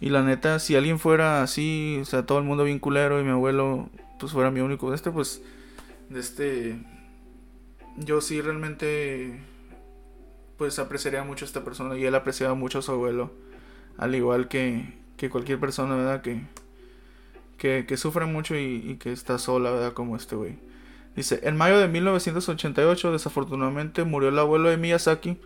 Y 0.00 0.08
la 0.10 0.22
neta, 0.22 0.58
si 0.58 0.74
alguien 0.74 0.98
fuera 0.98 1.42
así, 1.42 1.98
o 2.00 2.04
sea, 2.04 2.26
todo 2.26 2.38
el 2.38 2.44
mundo 2.44 2.64
bien 2.64 2.78
culero 2.78 3.20
y 3.20 3.24
mi 3.24 3.30
abuelo, 3.30 3.88
pues 4.18 4.32
fuera 4.32 4.50
mi 4.50 4.60
único, 4.60 4.92
este, 4.94 5.10
pues, 5.10 5.42
de 6.08 6.20
este, 6.20 6.78
yo 7.96 8.20
sí 8.20 8.40
realmente 8.40 9.40
pues 10.62 10.78
apreciaría 10.78 11.24
mucho 11.24 11.44
a 11.44 11.48
esta 11.48 11.64
persona 11.64 11.98
y 11.98 12.04
él 12.04 12.14
apreciaba 12.14 12.54
mucho 12.54 12.78
a 12.78 12.82
su 12.82 12.92
abuelo, 12.92 13.32
al 13.98 14.14
igual 14.14 14.46
que, 14.46 14.94
que 15.16 15.28
cualquier 15.28 15.58
persona, 15.58 15.96
¿verdad? 15.96 16.22
Que, 16.22 16.40
que, 17.58 17.84
que 17.84 17.96
sufre 17.96 18.26
mucho 18.26 18.54
y, 18.56 18.96
que 19.00 19.10
está 19.10 19.40
sola, 19.40 19.72
¿verdad? 19.72 19.92
Como 19.92 20.14
este 20.14 20.36
güey. 20.36 20.54
Dice, 21.16 21.40
en 21.42 21.56
mayo 21.56 21.80
de 21.80 21.88
1988 21.88 23.10
desafortunadamente 23.10 24.04
murió 24.04 24.28
el 24.28 24.38
abuelo 24.38 24.68
de 24.68 24.76
Miyazaki, 24.76 25.36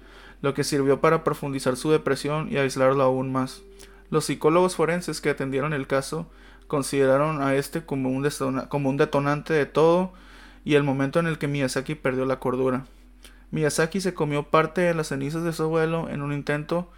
lo 0.42 0.52
que 0.52 0.64
sirvió 0.64 1.00
para 1.00 1.24
profundizar 1.24 1.78
su 1.78 1.90
depresión 1.90 2.52
y 2.52 2.58
aislarlo 2.58 3.02
aún 3.02 3.32
más. 3.32 3.62
Los 4.10 4.26
psicólogos 4.26 4.76
forenses 4.76 5.22
que 5.22 5.30
atendieron 5.30 5.72
el 5.72 5.86
caso 5.86 6.30
consideraron 6.66 7.40
a 7.40 7.54
este 7.54 7.86
como 7.86 8.10
un, 8.10 8.28
como 8.68 8.90
un 8.90 8.98
detonante 8.98 9.54
de 9.54 9.64
todo 9.64 10.12
y 10.62 10.74
el 10.74 10.82
momento 10.82 11.20
en 11.20 11.26
el 11.26 11.38
que 11.38 11.48
Miyazaki 11.48 11.94
perdió 11.94 12.26
la 12.26 12.38
cordura. 12.38 12.84
Miyazaki 13.50 14.00
se 14.00 14.14
comió 14.14 14.44
parte 14.44 14.80
de 14.80 14.94
las 14.94 15.08
cenizas 15.08 15.44
de 15.44 15.52
su 15.52 15.64
abuelo 15.64 16.08
en 16.08 16.22
un 16.22 16.32
intento 16.32 16.90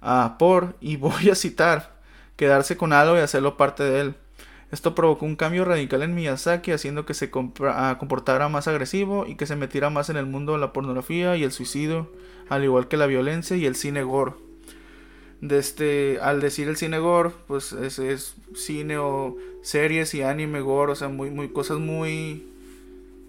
a 0.00 0.36
por, 0.38 0.76
y 0.80 0.96
voy 0.96 1.30
a 1.30 1.34
citar, 1.34 2.00
quedarse 2.36 2.76
con 2.76 2.92
algo 2.92 3.16
y 3.16 3.20
hacerlo 3.20 3.56
parte 3.56 3.82
de 3.82 4.00
él. 4.00 4.14
Esto 4.72 4.94
provocó 4.94 5.26
un 5.26 5.36
cambio 5.36 5.64
radical 5.64 6.02
en 6.02 6.14
Miyazaki, 6.14 6.70
haciendo 6.70 7.04
que 7.04 7.14
se 7.14 7.30
comportara 7.30 8.48
más 8.48 8.68
agresivo 8.68 9.26
y 9.26 9.34
que 9.34 9.46
se 9.46 9.56
metiera 9.56 9.90
más 9.90 10.10
en 10.10 10.16
el 10.16 10.26
mundo 10.26 10.52
de 10.52 10.58
la 10.58 10.72
pornografía 10.72 11.36
y 11.36 11.42
el 11.42 11.50
suicidio, 11.50 12.08
al 12.48 12.62
igual 12.62 12.86
que 12.86 12.96
la 12.96 13.06
violencia 13.06 13.56
y 13.56 13.66
el 13.66 13.74
cine 13.74 14.04
gore. 14.04 14.32
De 15.40 15.58
este, 15.58 16.18
al 16.20 16.40
decir 16.40 16.68
el 16.68 16.76
cine 16.76 16.98
gore, 16.98 17.30
pues 17.48 17.72
es, 17.72 18.36
cine 18.54 18.98
o 18.98 19.36
series 19.62 20.14
y 20.14 20.22
anime 20.22 20.60
gore, 20.60 20.92
o 20.92 20.94
sea, 20.94 21.08
muy 21.08 21.48
cosas 21.48 21.78
muy 21.78 22.49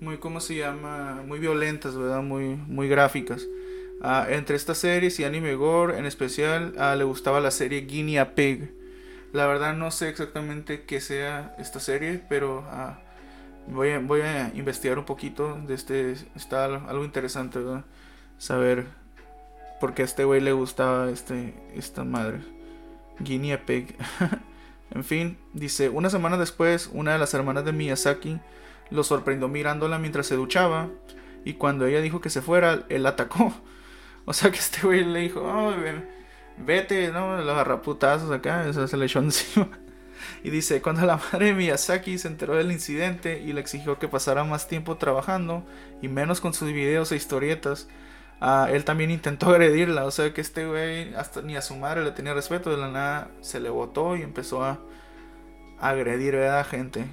muy, 0.02 0.18
¿cómo 0.18 0.40
se 0.40 0.56
llama? 0.56 1.22
Muy 1.26 1.38
violentas, 1.38 1.96
¿verdad? 1.96 2.24
Muy, 2.24 2.56
muy 2.68 2.90
gráficas. 2.90 3.48
Ah, 4.02 4.26
entre 4.30 4.56
estas 4.56 4.80
series 4.80 5.20
y 5.20 5.24
anime 5.24 5.54
gore, 5.54 5.98
en 5.98 6.08
especial, 6.08 6.74
ah, 6.80 6.96
le 6.96 7.04
gustaba 7.04 7.40
la 7.40 7.52
serie 7.52 7.82
Guinea 7.82 8.34
Pig. 8.34 8.74
La 9.32 9.46
verdad 9.46 9.76
no 9.76 9.92
sé 9.92 10.10
exactamente 10.10 10.86
qué 10.86 11.00
sea 11.00 11.56
esta 11.60 11.80
serie, 11.80 12.20
pero 12.28 12.66
ah, 12.72 13.00
voy, 13.68 13.92
a, 13.92 14.00
voy 14.00 14.22
a 14.22 14.52
investigar 14.56 14.98
un 14.98 15.06
poquito 15.06 15.60
de 15.68 15.76
este. 15.76 16.14
Está 16.36 16.66
algo 16.66 17.06
interesante, 17.06 17.60
¿verdad? 17.60 17.86
Saber 18.40 18.88
por 19.80 19.94
qué 19.94 20.02
a 20.02 20.06
este 20.06 20.24
güey 20.24 20.42
le 20.42 20.52
gustaba 20.52 21.12
este, 21.12 21.54
esta 21.76 22.04
madre. 22.04 22.40
Guinea 23.20 23.68
Pig. 23.68 23.96
en 24.90 25.04
fin, 25.04 25.38
dice, 25.54 25.90
una 25.90 26.10
semana 26.10 26.38
después, 26.38 26.90
una 26.92 27.14
de 27.14 27.20
las 27.20 27.36
hermanas 27.36 27.66
de 27.66 27.72
Miyazaki 27.72 28.40
lo 28.92 29.04
sorprendió 29.04 29.48
mirándola 29.48 29.98
mientras 29.98 30.28
se 30.28 30.36
duchaba. 30.36 30.90
Y 31.44 31.54
cuando 31.54 31.88
ella 31.88 32.02
dijo 32.02 32.22
que 32.22 32.30
se 32.30 32.42
fuera, 32.42 32.84
él 32.90 33.06
atacó. 33.06 33.54
O 34.24 34.34
sea 34.34 34.52
que 34.52 34.60
este 34.60 34.86
güey 34.86 35.04
le 35.04 35.22
dijo, 35.22 35.42
oh, 35.42 35.74
vete, 36.58 37.12
¿no? 37.12 37.38
Los 37.38 37.50
agarraputazos 37.50 38.30
acá, 38.30 38.70
eso 38.70 38.88
se 38.88 38.96
le 38.96 39.06
echó 39.06 39.18
encima. 39.24 39.68
Y 40.44 40.52
dice, 40.52 40.82
cuando 40.82 41.06
la 41.06 41.18
madre 41.18 41.48
de 41.48 41.54
Miyazaki 41.54 42.18
se 42.18 42.28
enteró 42.28 42.56
del 42.56 42.72
incidente 42.72 43.42
y 43.42 43.54
le 43.54 43.62
exigió 43.62 43.98
que 44.00 44.08
pasara 44.08 44.44
más 44.44 44.68
tiempo 44.68 44.98
trabajando 44.98 45.66
y 46.02 46.08
menos 46.08 46.40
con 46.40 46.54
sus 46.54 46.72
videos 46.72 47.12
e 47.12 47.16
historietas, 47.16 47.88
ah, 48.40 48.70
él 48.72 48.86
también 48.86 49.12
intentó 49.12 49.50
agredirla. 49.50 50.06
O 50.06 50.12
sea 50.12 50.34
que 50.34 50.42
este 50.42 50.68
güey 50.68 51.14
hasta 51.16 51.42
ni 51.42 51.56
a 51.56 51.62
su 51.62 51.76
madre 51.76 52.04
le 52.04 52.12
tenía 52.12 52.34
respeto, 52.34 52.70
de 52.70 52.78
la 52.78 52.90
nada 52.90 53.32
se 53.42 53.60
le 53.60 53.70
botó 53.70 54.16
y 54.16 54.22
empezó 54.22 54.64
a 54.64 54.80
agredir 55.80 56.36
a 56.38 56.64
gente. 56.64 57.06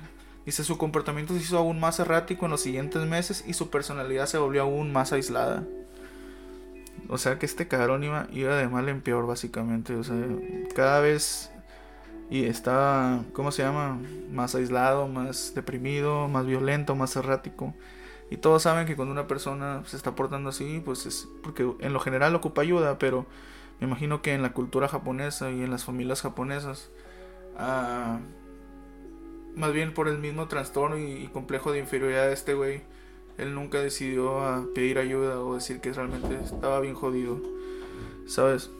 Dice, 0.48 0.64
su 0.64 0.78
comportamiento 0.78 1.34
se 1.34 1.40
hizo 1.40 1.58
aún 1.58 1.78
más 1.78 2.00
errático 2.00 2.46
en 2.46 2.52
los 2.52 2.62
siguientes 2.62 3.02
meses 3.06 3.44
y 3.46 3.52
su 3.52 3.68
personalidad 3.68 4.24
se 4.24 4.38
volvió 4.38 4.62
aún 4.62 4.90
más 4.90 5.12
aislada. 5.12 5.62
O 7.10 7.18
sea 7.18 7.38
que 7.38 7.44
este 7.44 7.68
cabrón 7.68 8.02
iba, 8.02 8.24
de 8.24 8.66
mal 8.66 8.88
en 8.88 9.02
peor, 9.02 9.26
básicamente. 9.26 9.94
O 9.94 10.02
sea, 10.02 10.16
cada 10.74 11.00
vez 11.00 11.50
y 12.30 12.44
estaba, 12.44 13.24
¿cómo 13.34 13.52
se 13.52 13.60
llama? 13.60 14.00
Más 14.32 14.54
aislado, 14.54 15.06
más 15.06 15.52
deprimido, 15.54 16.28
más 16.28 16.46
violento, 16.46 16.96
más 16.96 17.14
errático. 17.16 17.74
Y 18.30 18.38
todos 18.38 18.62
saben 18.62 18.86
que 18.86 18.96
cuando 18.96 19.12
una 19.12 19.26
persona 19.26 19.82
se 19.84 19.98
está 19.98 20.14
portando 20.14 20.48
así, 20.48 20.80
pues 20.82 21.04
es 21.04 21.28
porque 21.42 21.70
en 21.80 21.92
lo 21.92 22.00
general 22.00 22.34
ocupa 22.34 22.62
ayuda, 22.62 22.98
pero 22.98 23.26
me 23.80 23.86
imagino 23.86 24.22
que 24.22 24.32
en 24.32 24.40
la 24.40 24.54
cultura 24.54 24.88
japonesa 24.88 25.50
y 25.50 25.60
en 25.60 25.70
las 25.70 25.84
familias 25.84 26.22
japonesas, 26.22 26.88
ah, 27.58 28.20
más 29.58 29.72
bien 29.72 29.92
por 29.92 30.08
el 30.08 30.18
mismo 30.18 30.48
trastorno 30.48 30.96
y, 30.96 31.28
complejo 31.32 31.72
de 31.72 31.80
inferioridad 31.80 32.28
de 32.28 32.32
este 32.32 32.54
güey, 32.54 32.82
él 33.36 33.54
nunca 33.54 33.80
decidió 33.80 34.40
a 34.40 34.64
pedir 34.74 34.98
ayuda 34.98 35.40
o 35.40 35.54
decir 35.54 35.80
que 35.80 35.92
realmente 35.92 36.38
estaba 36.42 36.80
bien 36.80 36.94
jodido, 36.94 37.40
¿sabes? 38.26 38.70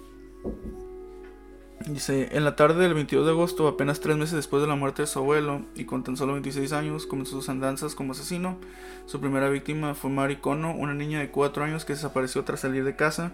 Dice, 1.86 2.28
en 2.32 2.44
la 2.44 2.56
tarde 2.56 2.82
del 2.82 2.94
22 2.94 3.24
de 3.24 3.32
agosto, 3.32 3.68
apenas 3.68 4.00
tres 4.00 4.16
meses 4.16 4.34
después 4.34 4.60
de 4.60 4.68
la 4.68 4.74
muerte 4.74 5.02
de 5.02 5.06
su 5.06 5.18
abuelo, 5.20 5.62
y 5.74 5.84
con 5.84 6.02
tan 6.02 6.16
solo 6.16 6.32
26 6.34 6.72
años, 6.72 7.06
comenzó 7.06 7.32
sus 7.32 7.48
andanzas 7.48 7.94
como 7.94 8.12
asesino. 8.12 8.58
Su 9.06 9.20
primera 9.20 9.48
víctima 9.48 9.94
fue 9.94 10.10
Mari 10.10 10.36
Kono, 10.36 10.74
una 10.74 10.94
niña 10.94 11.20
de 11.20 11.30
4 11.30 11.64
años 11.64 11.84
que 11.84 11.94
desapareció 11.94 12.44
tras 12.44 12.60
salir 12.60 12.84
de 12.84 12.96
casa 12.96 13.32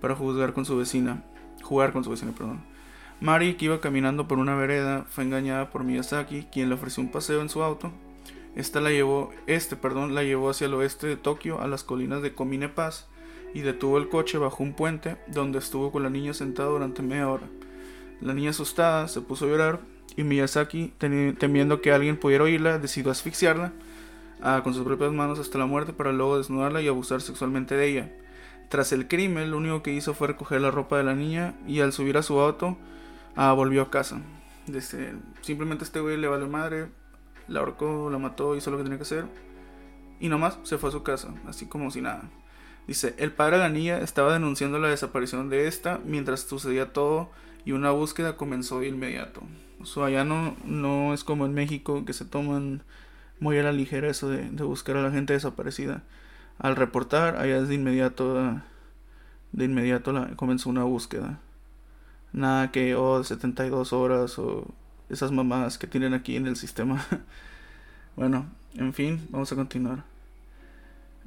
para 0.00 0.14
jugar 0.14 0.54
con 0.54 0.64
su 0.64 0.76
vecina. 0.76 1.24
Jugar 1.62 1.92
con 1.92 2.04
su 2.04 2.10
vecina, 2.10 2.32
perdón. 2.32 2.60
Mari, 3.20 3.54
que 3.54 3.66
iba 3.66 3.80
caminando 3.80 4.26
por 4.26 4.38
una 4.38 4.54
vereda, 4.54 5.04
fue 5.10 5.24
engañada 5.24 5.70
por 5.70 5.84
Miyazaki, 5.84 6.44
quien 6.50 6.70
le 6.70 6.74
ofreció 6.74 7.02
un 7.02 7.10
paseo 7.10 7.42
en 7.42 7.50
su 7.50 7.62
auto. 7.62 7.92
Esta 8.56 8.80
la 8.80 8.90
llevó, 8.90 9.30
este, 9.46 9.76
perdón, 9.76 10.14
la 10.14 10.22
llevó 10.22 10.48
hacia 10.48 10.66
el 10.66 10.74
oeste 10.74 11.06
de 11.06 11.16
Tokio, 11.16 11.60
a 11.60 11.68
las 11.68 11.84
colinas 11.84 12.22
de 12.22 12.34
Komine 12.34 12.70
Pass, 12.70 13.08
y 13.52 13.60
detuvo 13.60 13.98
el 13.98 14.08
coche 14.08 14.38
bajo 14.38 14.62
un 14.62 14.72
puente, 14.72 15.18
donde 15.26 15.58
estuvo 15.58 15.92
con 15.92 16.02
la 16.02 16.08
niña 16.08 16.32
sentada 16.32 16.70
durante 16.70 17.02
media 17.02 17.28
hora. 17.28 17.46
La 18.22 18.32
niña 18.32 18.50
asustada 18.50 19.06
se 19.06 19.20
puso 19.20 19.44
a 19.44 19.48
llorar 19.48 19.80
y 20.16 20.24
Miyazaki, 20.24 20.94
temiendo 20.98 21.82
que 21.82 21.92
alguien 21.92 22.16
pudiera 22.16 22.44
oírla, 22.44 22.78
decidió 22.78 23.10
asfixiarla 23.10 23.72
ah, 24.42 24.62
con 24.64 24.74
sus 24.74 24.84
propias 24.84 25.12
manos 25.12 25.38
hasta 25.38 25.58
la 25.58 25.66
muerte 25.66 25.92
para 25.92 26.12
luego 26.12 26.38
desnudarla 26.38 26.80
y 26.82 26.88
abusar 26.88 27.20
sexualmente 27.20 27.76
de 27.76 27.86
ella. 27.86 28.12
Tras 28.68 28.92
el 28.92 29.08
crimen, 29.08 29.50
lo 29.50 29.58
único 29.58 29.82
que 29.82 29.92
hizo 29.92 30.14
fue 30.14 30.28
recoger 30.28 30.60
la 30.60 30.70
ropa 30.70 30.96
de 30.96 31.04
la 31.04 31.14
niña 31.14 31.54
y 31.66 31.80
al 31.80 31.92
subir 31.92 32.16
a 32.16 32.22
su 32.22 32.38
auto 32.40 32.78
ah, 33.36 33.52
volvió 33.52 33.82
a 33.82 33.90
casa. 33.90 34.20
Desde, 34.66 35.14
simplemente 35.40 35.84
este 35.84 36.00
güey 36.00 36.16
le 36.16 36.28
valió 36.28 36.48
madre, 36.48 36.88
la 37.48 37.60
ahorcó, 37.60 38.08
la 38.10 38.18
mató, 38.18 38.56
hizo 38.56 38.70
lo 38.70 38.76
que 38.76 38.84
tenía 38.84 38.98
que 38.98 39.02
hacer 39.02 39.26
y 40.20 40.28
nomás 40.28 40.58
se 40.62 40.78
fue 40.78 40.90
a 40.90 40.92
su 40.92 41.02
casa, 41.02 41.34
así 41.48 41.66
como 41.66 41.90
si 41.90 42.02
nada. 42.02 42.30
Dice, 42.86 43.14
el 43.18 43.32
padre 43.32 43.56
de 43.56 43.62
la 43.62 43.68
niña 43.68 43.98
estaba 43.98 44.32
denunciando 44.32 44.78
la 44.78 44.88
desaparición 44.88 45.48
de 45.48 45.66
esta 45.66 46.00
mientras 46.04 46.40
sucedía 46.40 46.92
todo 46.92 47.30
y 47.64 47.72
una 47.72 47.90
búsqueda 47.90 48.36
comenzó 48.36 48.80
de 48.80 48.88
inmediato. 48.88 49.42
O 49.96 50.04
allá 50.04 50.24
no, 50.24 50.54
no 50.64 51.14
es 51.14 51.24
como 51.24 51.46
en 51.46 51.54
México 51.54 52.04
que 52.04 52.12
se 52.12 52.24
toman 52.24 52.82
muy 53.38 53.58
a 53.58 53.62
la 53.62 53.72
ligera 53.72 54.08
eso 54.08 54.28
de, 54.28 54.48
buscar 54.62 54.96
a 54.98 55.02
la 55.02 55.10
gente 55.10 55.32
desaparecida. 55.32 56.02
Al 56.58 56.76
reportar, 56.76 57.36
allá 57.36 57.58
es 57.58 57.68
de 57.68 57.74
inmediato, 57.74 58.60
de 59.52 59.64
inmediato 59.64 60.12
la, 60.12 60.36
comenzó 60.36 60.68
una 60.68 60.84
búsqueda. 60.84 61.40
Nada 62.32 62.70
que, 62.70 62.94
oh, 62.94 63.22
72 63.24 63.92
horas 63.92 64.38
o 64.38 64.66
esas 65.08 65.32
mamadas 65.32 65.78
que 65.78 65.86
tienen 65.86 66.14
aquí 66.14 66.36
en 66.36 66.46
el 66.46 66.56
sistema. 66.56 67.04
bueno, 68.16 68.46
en 68.76 68.92
fin, 68.92 69.26
vamos 69.30 69.50
a 69.52 69.56
continuar. 69.56 70.04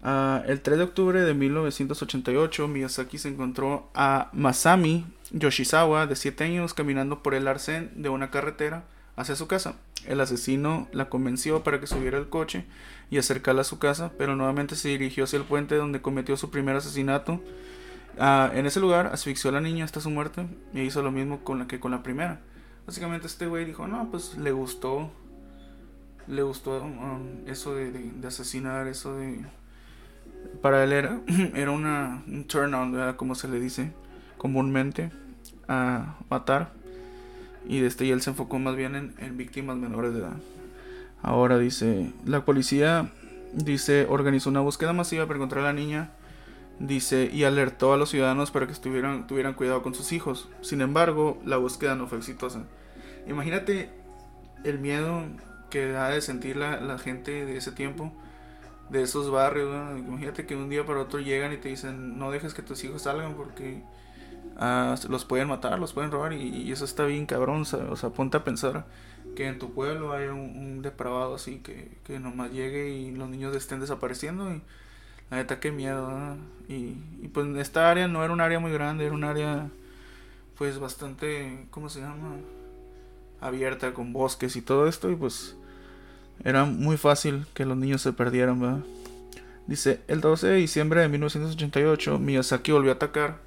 Ah, 0.02 0.44
el 0.48 0.62
3 0.62 0.78
de 0.78 0.84
octubre 0.84 1.22
de 1.22 1.34
1988, 1.34 2.68
Miyazaki 2.68 3.18
se 3.18 3.30
encontró 3.30 3.90
a 3.94 4.30
Masami 4.34 5.06
Yoshizawa, 5.32 6.08
de 6.08 6.16
7 6.16 6.44
años, 6.44 6.74
caminando 6.74 7.24
por 7.24 7.34
el 7.34 7.48
arcén 7.48 7.92
de 7.96 8.10
una 8.10 8.30
carretera 8.30 8.84
hacia 9.16 9.36
su 9.36 9.48
casa. 9.48 9.76
El 10.06 10.20
asesino 10.20 10.90
la 10.92 11.08
convenció 11.08 11.64
para 11.64 11.80
que 11.80 11.88
subiera 11.88 12.18
al 12.18 12.28
coche 12.28 12.66
y 13.10 13.18
acercarla 13.18 13.62
a 13.62 13.66
su 13.66 13.80
casa, 13.80 14.12
pero 14.18 14.36
nuevamente 14.36 14.76
se 14.76 14.90
dirigió 14.90 15.24
hacia 15.24 15.38
el 15.38 15.46
puente 15.46 15.76
donde 15.76 16.02
cometió 16.02 16.36
su 16.36 16.50
primer 16.50 16.76
asesinato. 16.76 17.40
Ah, 18.20 18.52
en 18.54 18.66
ese 18.66 18.80
lugar 18.80 19.08
asfixió 19.08 19.50
a 19.50 19.54
la 19.54 19.62
niña 19.62 19.86
hasta 19.86 20.00
su 20.00 20.10
muerte 20.10 20.46
y 20.74 20.82
hizo 20.82 21.02
lo 21.02 21.12
mismo 21.12 21.44
con 21.44 21.60
la 21.60 21.68
que 21.68 21.80
con 21.80 21.92
la 21.92 22.04
primera. 22.04 22.42
Básicamente 22.86 23.28
este 23.28 23.48
güey 23.48 23.66
dijo, 23.66 23.88
no, 23.88 24.10
pues 24.12 24.38
le 24.38 24.52
gustó, 24.52 25.12
le 26.28 26.44
gustó 26.44 26.84
um, 26.84 27.48
eso 27.48 27.76
de 27.76 28.14
asesinar, 28.28 28.88
eso 28.88 29.16
de 29.16 29.46
para 30.62 30.84
él 30.84 30.94
era, 30.94 31.20
era 31.56 31.72
una, 31.72 32.24
un 32.28 32.46
turn 32.46 32.74
on, 32.74 33.14
como 33.14 33.36
se 33.36 33.48
le 33.48 33.60
dice 33.60 33.92
comúnmente, 34.38 35.12
a 35.68 36.16
matar. 36.30 36.72
Y, 37.68 37.84
este, 37.84 38.06
y 38.06 38.12
él 38.12 38.22
se 38.22 38.32
enfocó 38.32 38.60
más 38.60 38.76
bien 38.76 39.14
en, 39.18 39.38
víctimas 39.38 39.78
menores 39.78 40.14
de 40.14 40.20
edad. 40.20 40.34
Ahora 41.22 41.58
dice, 41.58 42.12
la 42.26 42.44
policía 42.44 43.10
dice, 43.54 44.06
organizó 44.10 44.50
una 44.50 44.60
búsqueda 44.60 44.92
masiva 44.92 45.26
para 45.26 45.38
encontrar 45.38 45.64
a 45.64 45.68
la 45.68 45.74
niña. 45.74 46.12
Dice, 46.86 47.30
y 47.32 47.46
alertó 47.46 47.94
a 47.94 47.98
los 47.98 48.10
ciudadanos 48.10 48.52
para 48.52 48.68
que 48.68 48.74
estuvieran, 48.74 49.26
tuvieran 49.26 49.54
cuidado 49.54 49.82
con 49.82 49.96
sus 49.96 50.12
hijos. 50.12 50.50
Sin 50.62 50.82
embargo, 50.82 51.42
la 51.46 51.56
búsqueda 51.56 51.96
no 51.96 52.08
fue 52.08 52.18
exitosa. 52.18 52.64
Imagínate 53.26 53.90
el 54.66 54.80
miedo 54.80 55.24
que 55.70 55.96
ha 55.96 56.10
de 56.10 56.22
sentir 56.22 56.58
la, 56.58 56.82
la 56.82 56.98
gente 56.98 57.46
de 57.46 57.56
ese 57.56 57.72
tiempo 57.72 58.12
de 58.90 59.02
esos 59.02 59.30
barrios. 59.30 59.70
Imagínate 59.98 60.46
que 60.46 60.56
un 60.56 60.70
día 60.70 60.86
para 60.86 61.02
otro 61.02 61.20
llegan 61.20 61.54
y 61.54 61.58
te 61.58 61.70
dicen, 61.70 62.18
no 62.18 62.32
dejes 62.32 62.54
que 62.54 62.62
tus 62.62 62.84
hijos 62.84 63.04
salgan 63.04 63.36
porque 63.36 63.82
ah, 64.58 64.96
los 65.10 65.26
pueden 65.26 65.48
matar, 65.48 65.80
los 65.80 65.94
pueden 65.94 66.12
robar 66.12 66.34
y, 66.34 66.72
eso 66.72 66.86
está 66.86 67.06
bien 67.06 67.26
cabrón. 67.26 67.64
O 67.90 67.96
sea, 67.96 68.10
ponte 68.10 68.38
a 68.38 68.44
pensar 68.44 68.86
que 69.36 69.48
en 69.48 69.60
tu 69.60 69.74
pueblo 69.74 70.14
hay 70.14 70.28
un, 70.28 70.82
depravado 70.82 71.36
así 71.36 71.60
que, 71.60 71.98
que, 72.04 72.20
nomás 72.20 72.52
llegue 72.52 72.90
y 72.90 73.12
los 73.12 73.30
niños 73.30 73.56
estén 73.56 73.80
desapareciendo 73.80 74.54
y 74.54 74.62
la 75.34 75.44
neta 75.44 75.72
miedo. 75.72 76.38
Y, 76.68 76.96
y 77.22 77.30
pues 77.34 77.48
esta 77.58 77.90
área 77.90 78.08
no 78.08 78.24
era 78.24 78.34
un 78.34 78.42
área 78.42 78.60
muy 78.60 78.72
grande, 78.72 79.06
era 79.06 79.14
un 79.14 79.24
área 79.24 79.70
pues 80.58 80.80
bastante, 80.80 81.66
¿cómo 81.72 81.90
se 81.90 82.02
llama? 82.02 82.38
abierta 83.44 83.94
con 83.94 84.14
bosques 84.14 84.56
y 84.56 84.62
todo 84.62 84.88
esto 84.88 85.12
y 85.12 85.16
pues 85.16 85.56
era 86.44 86.66
muy 86.66 86.98
fácil 86.98 87.46
que 87.54 87.66
los 87.66 87.78
niños 87.78 88.02
se 88.02 88.14
perdieran, 88.14 88.60
¿verdad? 88.60 88.80
Dice, 89.68 90.02
el 90.08 90.22
12 90.22 90.48
de 90.48 90.56
diciembre 90.56 91.02
de 91.02 91.10
1988, 91.10 92.20
Miyazaki 92.20 92.72
volvió 92.72 92.92
a 92.92 92.96
atacar, 92.96 93.38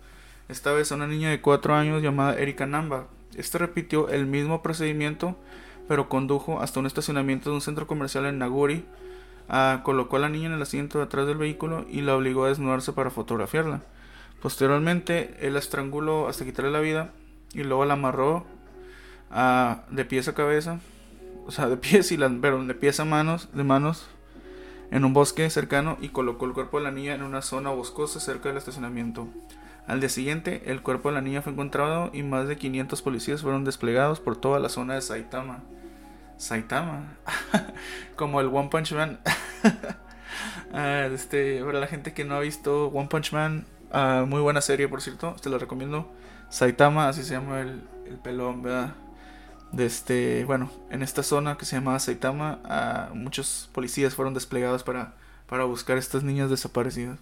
esta 0.49 0.73
vez 0.73 0.93
a 0.93 0.95
una 0.95 1.07
niña 1.07 1.31
de 1.31 1.41
4 1.41 1.75
años 1.75 2.03
llamada 2.03 2.39
Erika 2.39 2.67
Namba. 2.67 3.09
Este 3.37 3.59
repitió 3.59 4.09
el 4.09 4.27
mismo 4.27 4.63
procedimiento, 4.63 5.37
pero 5.89 6.09
condujo 6.09 6.61
hasta 6.61 6.81
un 6.81 6.87
estacionamiento 6.87 7.51
de 7.51 7.57
un 7.57 7.61
centro 7.61 7.87
comercial 7.87 8.25
en 8.27 8.39
Naguri, 8.39 8.85
ah, 9.49 9.81
colocó 9.85 10.17
a 10.17 10.21
la 10.21 10.29
niña 10.29 10.47
en 10.47 10.53
el 10.53 10.63
asiento 10.63 10.99
de 10.99 11.05
atrás 11.05 11.27
del 11.27 11.37
vehículo 11.37 11.87
y 11.89 12.01
la 12.03 12.17
obligó 12.17 12.45
a 12.45 12.49
desnudarse 12.49 12.93
para 12.93 13.11
fotografiarla. 13.11 13.83
Posteriormente, 14.41 15.37
él 15.41 15.55
la 15.55 15.59
estranguló 15.59 16.29
hasta 16.29 16.45
quitarle 16.45 16.71
la 16.71 16.81
vida 16.81 17.13
y 17.53 17.63
luego 17.63 17.85
la 17.85 17.95
amarró 17.95 18.45
ah, 19.31 19.83
de 19.91 20.05
pies 20.05 20.29
a 20.29 20.35
cabeza 20.35 20.81
o 21.47 21.53
sea, 21.53 21.69
de 21.69 21.77
pies 21.77 22.11
y 22.13 22.19
pero 22.41 22.65
de 22.65 22.75
pies 22.75 23.01
a 23.01 23.05
manos, 23.05 23.49
de 23.53 23.65
manos, 23.65 24.07
en 24.91 25.05
un 25.05 25.13
bosque 25.13 25.49
cercano 25.49 25.97
y 26.01 26.09
colocó 26.09 26.45
el 26.45 26.53
cuerpo 26.53 26.79
de 26.79 26.85
la 26.85 26.91
niña 26.91 27.15
en 27.15 27.23
una 27.23 27.43
zona 27.43 27.71
boscosa 27.71 28.21
cerca 28.21 28.49
del 28.49 28.59
estacionamiento. 28.59 29.29
Al 29.87 30.01
día 30.01 30.09
siguiente, 30.09 30.65
el 30.67 30.83
cuerpo 30.83 31.09
de 31.09 31.15
la 31.15 31.21
niña 31.21 31.43
fue 31.43 31.53
encontrado 31.53 32.11
y 32.13 32.25
más 32.25 32.49
de 32.49 32.57
500 32.57 33.01
policías 33.03 33.43
fueron 33.43 33.65
desplegados 33.65 34.19
por 34.19 34.37
toda 34.37 34.59
la 34.59 34.69
zona 34.69 34.95
de 34.95 35.03
Saitama. 35.03 35.63
Saitama, 36.37 37.17
como 38.17 38.41
el 38.41 38.49
One 38.49 38.69
Punch 38.69 38.93
Man. 38.93 39.21
Ah, 40.73 41.09
este, 41.11 41.65
para 41.65 41.81
la 41.81 41.87
gente 41.87 42.13
que 42.13 42.25
no 42.25 42.35
ha 42.35 42.41
visto 42.41 42.89
One 42.89 43.09
Punch 43.09 43.33
Man, 43.33 43.65
ah, 43.93 44.25
muy 44.27 44.41
buena 44.41 44.61
serie 44.61 44.89
por 44.89 45.01
cierto, 45.01 45.35
te 45.41 45.49
lo 45.49 45.59
recomiendo. 45.59 46.13
Saitama, 46.51 47.09
así 47.09 47.23
se 47.23 47.31
llama 47.31 47.61
el, 47.61 47.83
el 48.07 48.19
pelón, 48.19 48.63
¿verdad? 48.63 48.95
de 49.73 49.87
este, 49.87 50.45
bueno, 50.45 50.71
en 50.91 51.03
esta 51.03 51.23
zona 51.23 51.57
que 51.57 51.65
se 51.65 51.77
llamaba 51.77 51.99
Saitama, 51.99 53.11
muchos 53.15 53.69
policías 53.73 54.15
fueron 54.15 54.35
desplegados 54.35 54.83
para, 54.83 55.15
para 55.47 55.65
buscar 55.65 55.97
a 55.97 56.01
estas 56.01 56.23
niñas 56.23 56.51
desaparecidas. 56.51 57.19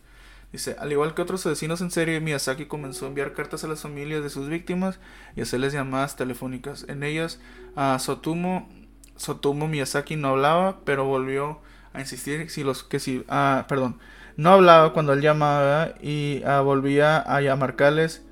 Dice, 0.53 0.77
al 0.79 0.93
igual 0.93 1.15
que 1.15 1.23
otros 1.23 1.45
asesinos 1.45 1.81
en 1.81 1.91
serie, 1.91 2.21
Miyazaki 2.21 2.67
comenzó 2.67 3.07
a 3.07 3.09
enviar 3.09 3.33
cartas 3.33 3.65
a 3.65 3.67
las 3.67 3.81
familias 3.81 4.23
de 4.23 4.31
sus 4.31 4.49
víctimas 4.49 5.01
y 5.35 5.41
hacerles 5.41 5.73
llamadas 5.73 6.15
telefónicas. 6.15 6.85
En 6.89 7.03
ellas, 7.03 7.41
a 7.75 7.99
Sotumo, 7.99 8.69
Sotumo 9.17 9.69
Miyazaki 9.69 10.17
no 10.17 10.29
hablaba, 10.29 10.81
pero 10.85 11.05
volvió 11.05 11.61
a 11.93 12.01
insistir 12.01 12.51
si 12.51 12.65
los 12.65 12.83
que 12.83 12.99
si, 13.01 13.25
ah, 13.29 13.67
perdón, 13.69 13.99
no 14.37 14.51
hablaba 14.51 14.93
cuando 14.93 15.13
él 15.13 15.21
llamaba 15.21 15.95
y 16.01 16.43
ah, 16.45 16.61
volvía 16.61 17.21
a 17.21 17.57
marcarles 17.57 18.23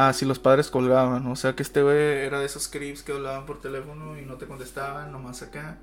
Ah, 0.00 0.12
si 0.12 0.24
los 0.24 0.38
padres 0.38 0.70
colgaban. 0.70 1.26
O 1.26 1.36
sea 1.36 1.54
que 1.54 1.62
este 1.64 1.82
güey 1.82 1.96
era 1.96 2.38
de 2.38 2.46
esos 2.46 2.68
creeps 2.68 3.02
que 3.02 3.12
hablaban 3.12 3.46
por 3.46 3.60
teléfono 3.60 4.16
y 4.16 4.24
no 4.24 4.36
te 4.36 4.46
contestaban, 4.46 5.10
nomás 5.10 5.42
acá. 5.42 5.78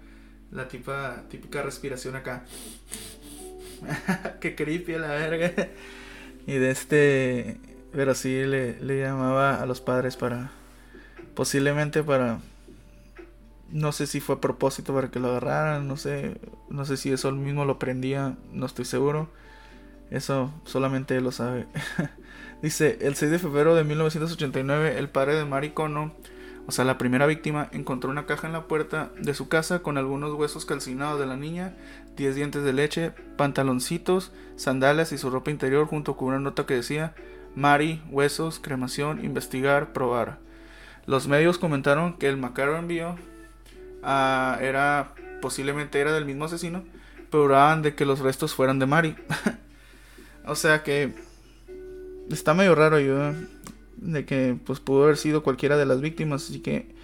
La 0.51 0.69
tipa, 0.69 1.23
típica 1.29 1.61
respiración 1.63 2.15
acá. 2.15 2.45
Qué 4.39 4.55
creepy 4.55 4.93
a 4.93 4.99
la 4.99 5.07
verga. 5.09 5.51
y 6.47 6.53
de 6.53 6.71
este. 6.71 7.59
Pero 7.91 8.13
sí 8.15 8.45
le, 8.45 8.79
le 8.79 9.01
llamaba 9.01 9.61
a 9.61 9.65
los 9.65 9.81
padres 9.81 10.15
para. 10.15 10.51
Posiblemente 11.33 12.01
para. 12.01 12.39
No 13.75 13.91
sé 13.91 14.07
si 14.07 14.21
fue 14.21 14.35
a 14.35 14.39
propósito 14.39 14.93
para 14.93 15.11
que 15.11 15.19
lo 15.19 15.27
agarraran, 15.27 15.85
no 15.85 15.97
sé, 15.97 16.39
no 16.69 16.85
sé 16.85 16.95
si 16.95 17.11
eso 17.11 17.29
mismo 17.33 17.65
lo 17.65 17.77
prendía, 17.77 18.37
no 18.53 18.65
estoy 18.65 18.85
seguro. 18.85 19.27
Eso 20.09 20.53
solamente 20.63 21.17
él 21.17 21.25
lo 21.25 21.33
sabe. 21.33 21.67
Dice, 22.61 22.97
el 23.01 23.15
6 23.15 23.31
de 23.31 23.37
febrero 23.37 23.75
de 23.75 23.83
1989, 23.83 24.97
el 24.97 25.09
padre 25.09 25.35
de 25.35 25.43
Maricono, 25.43 26.13
o 26.67 26.71
sea, 26.71 26.85
la 26.85 26.97
primera 26.97 27.25
víctima, 27.25 27.67
encontró 27.73 28.09
una 28.09 28.25
caja 28.25 28.47
en 28.47 28.53
la 28.53 28.69
puerta 28.69 29.11
de 29.19 29.33
su 29.33 29.49
casa 29.49 29.79
con 29.79 29.97
algunos 29.97 30.33
huesos 30.35 30.65
calcinados 30.65 31.19
de 31.19 31.25
la 31.25 31.35
niña, 31.35 31.75
10 32.15 32.33
dientes 32.33 32.63
de 32.63 32.71
leche, 32.71 33.11
pantaloncitos, 33.35 34.31
sandalias 34.55 35.11
y 35.11 35.17
su 35.17 35.29
ropa 35.29 35.51
interior 35.51 35.85
junto 35.85 36.15
con 36.15 36.29
una 36.29 36.39
nota 36.39 36.65
que 36.65 36.75
decía, 36.75 37.13
Mari, 37.57 38.01
huesos, 38.09 38.61
cremación, 38.61 39.25
investigar, 39.25 39.91
probar. 39.91 40.39
Los 41.07 41.27
medios 41.27 41.57
comentaron 41.57 42.13
que 42.13 42.29
el 42.29 42.37
macaro 42.37 42.77
envío 42.77 43.17
ah, 44.05 44.57
era 44.61 45.13
posiblemente 45.41 45.99
era 45.99 46.13
del 46.13 46.25
mismo 46.25 46.45
asesino, 46.45 46.83
pero 47.29 47.49
de 47.81 47.95
que 47.95 48.05
los 48.05 48.19
restos 48.19 48.53
fueran 48.53 48.79
de 48.79 48.85
Mari. 48.85 49.15
o 50.45 50.55
sea 50.55 50.83
que 50.83 51.13
está 52.29 52.53
medio 52.53 52.75
raro 52.75 52.99
yo 52.99 53.33
de 53.97 54.25
que 54.25 54.57
pues 54.65 54.79
pudo 54.79 55.03
haber 55.03 55.17
sido 55.17 55.43
cualquiera 55.43 55.77
de 55.77 55.85
las 55.85 56.01
víctimas, 56.01 56.45
así 56.49 56.59
que 56.59 56.95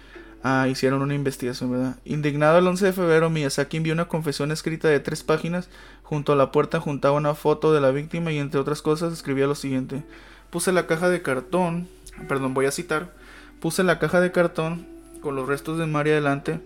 ah, 0.42 0.68
hicieron 0.68 1.02
una 1.02 1.14
investigación, 1.14 1.72
¿verdad? 1.72 1.96
Indignado 2.04 2.58
el 2.58 2.66
11 2.66 2.86
de 2.86 2.92
febrero, 2.92 3.30
Miyazaki 3.30 3.76
envió 3.76 3.92
una 3.92 4.08
confesión 4.08 4.52
escrita 4.52 4.88
de 4.88 5.00
tres 5.00 5.22
páginas. 5.22 5.68
Junto 6.02 6.32
a 6.32 6.36
la 6.36 6.52
puerta 6.52 6.80
juntaba 6.80 7.16
una 7.16 7.34
foto 7.34 7.72
de 7.72 7.80
la 7.80 7.90
víctima 7.90 8.32
y 8.32 8.38
entre 8.38 8.60
otras 8.60 8.82
cosas 8.82 9.12
escribía 9.12 9.46
lo 9.46 9.54
siguiente. 9.54 10.04
Puse 10.50 10.72
la 10.72 10.86
caja 10.86 11.08
de 11.08 11.22
cartón, 11.22 11.88
perdón, 12.28 12.54
voy 12.54 12.66
a 12.66 12.70
citar. 12.70 13.12
Puse 13.60 13.82
la 13.82 13.98
caja 13.98 14.20
de 14.20 14.32
cartón 14.32 14.86
con 15.20 15.36
los 15.36 15.48
restos 15.48 15.78
de 15.78 15.86
María 15.86 16.14
delante 16.14 16.60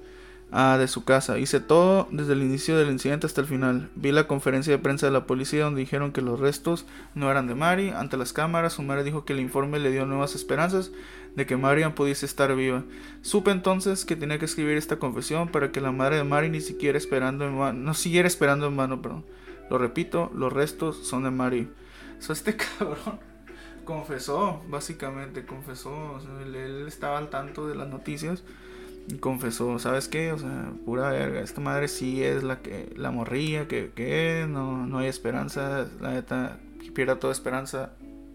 Ah, 0.53 0.77
de 0.79 0.87
su 0.87 1.05
casa. 1.05 1.39
Hice 1.39 1.59
todo 1.59 2.07
desde 2.13 2.35
el 2.35 2.43
inicio 2.43 2.79
del 2.79 2.91
incidente 2.91 3.27
hasta 3.27 3.41
el 3.41 3.49
final. 3.49 3.91
Vi 3.97 4.13
la 4.13 4.29
conferencia 4.29 4.73
de 4.73 4.79
prensa 4.79 5.07
de 5.07 5.13
la 5.13 5.27
policía 5.27 5.65
donde 5.65 5.81
dijeron 5.81 6.13
que 6.13 6.23
los 6.23 6.39
restos 6.39 6.87
no 7.15 7.31
eran 7.31 7.49
de 7.49 7.57
Mari. 7.57 7.91
Ante 7.91 8.17
las 8.17 8.33
cámaras, 8.33 8.75
su 8.75 8.83
madre 8.83 9.03
dijo 9.03 9.25
que 9.25 9.33
el 9.33 9.41
informe 9.41 9.81
le 9.81 9.91
dio 9.91 10.07
nuevas 10.07 10.37
esperanzas 10.37 10.93
de 11.35 11.47
que 11.47 11.57
Marian 11.57 11.95
pudiese 11.95 12.27
estar 12.27 12.55
viva. 12.55 12.85
Supe 13.23 13.51
entonces 13.51 14.05
que 14.05 14.15
tenía 14.15 14.39
que 14.39 14.45
escribir 14.45 14.77
esta 14.77 14.99
confesión 14.99 15.49
para 15.49 15.73
que 15.73 15.81
la 15.81 15.91
madre 15.91 16.17
de 16.17 16.25
Mari 16.25 16.49
ni 16.49 16.61
siquiera 16.61 16.97
esperando 16.97 17.45
en 17.45 17.59
mano, 17.59 17.79
no 17.81 17.95
siguiera 17.95 18.29
esperando 18.29 18.69
en 18.69 18.77
mano, 18.77 19.03
perdón. 19.03 19.25
Lo 19.69 19.79
repito, 19.79 20.31
los 20.33 20.53
restos 20.53 21.07
son 21.07 21.25
de 21.25 21.31
Mari. 21.33 21.69
So, 22.21 22.33
este 22.33 22.57
cabrón 22.79 23.19
confesó, 23.85 24.63
básicamente 24.69 25.45
confesó. 25.45 26.21
él 26.41 26.87
estaba 26.87 27.19
al 27.19 27.31
tanto 27.31 27.67
de 27.67 27.75
las 27.75 27.89
noticias 27.89 28.45
confesó, 29.21 29.79
¿sabes 29.79 30.09
qué? 30.09 30.33
O 30.33 30.39
sea, 30.39 30.73
pura 30.85 31.11
verga, 31.11 31.41
esta 31.41 31.61
madre 31.61 31.89
sí 31.89 32.23
es 32.23 32.43
la 32.43 32.61
que 32.61 32.93
la 32.97 33.11
morría, 33.11 33.69
que, 33.69 33.93
que 33.95 34.47
no, 34.49 34.87
no 34.87 34.99
hay 34.99 35.09
esperanza, 35.09 35.87
la 36.01 36.11
neta, 36.13 36.59
pierda 36.95 37.19
toda 37.19 37.33
esperanza, 37.33 37.93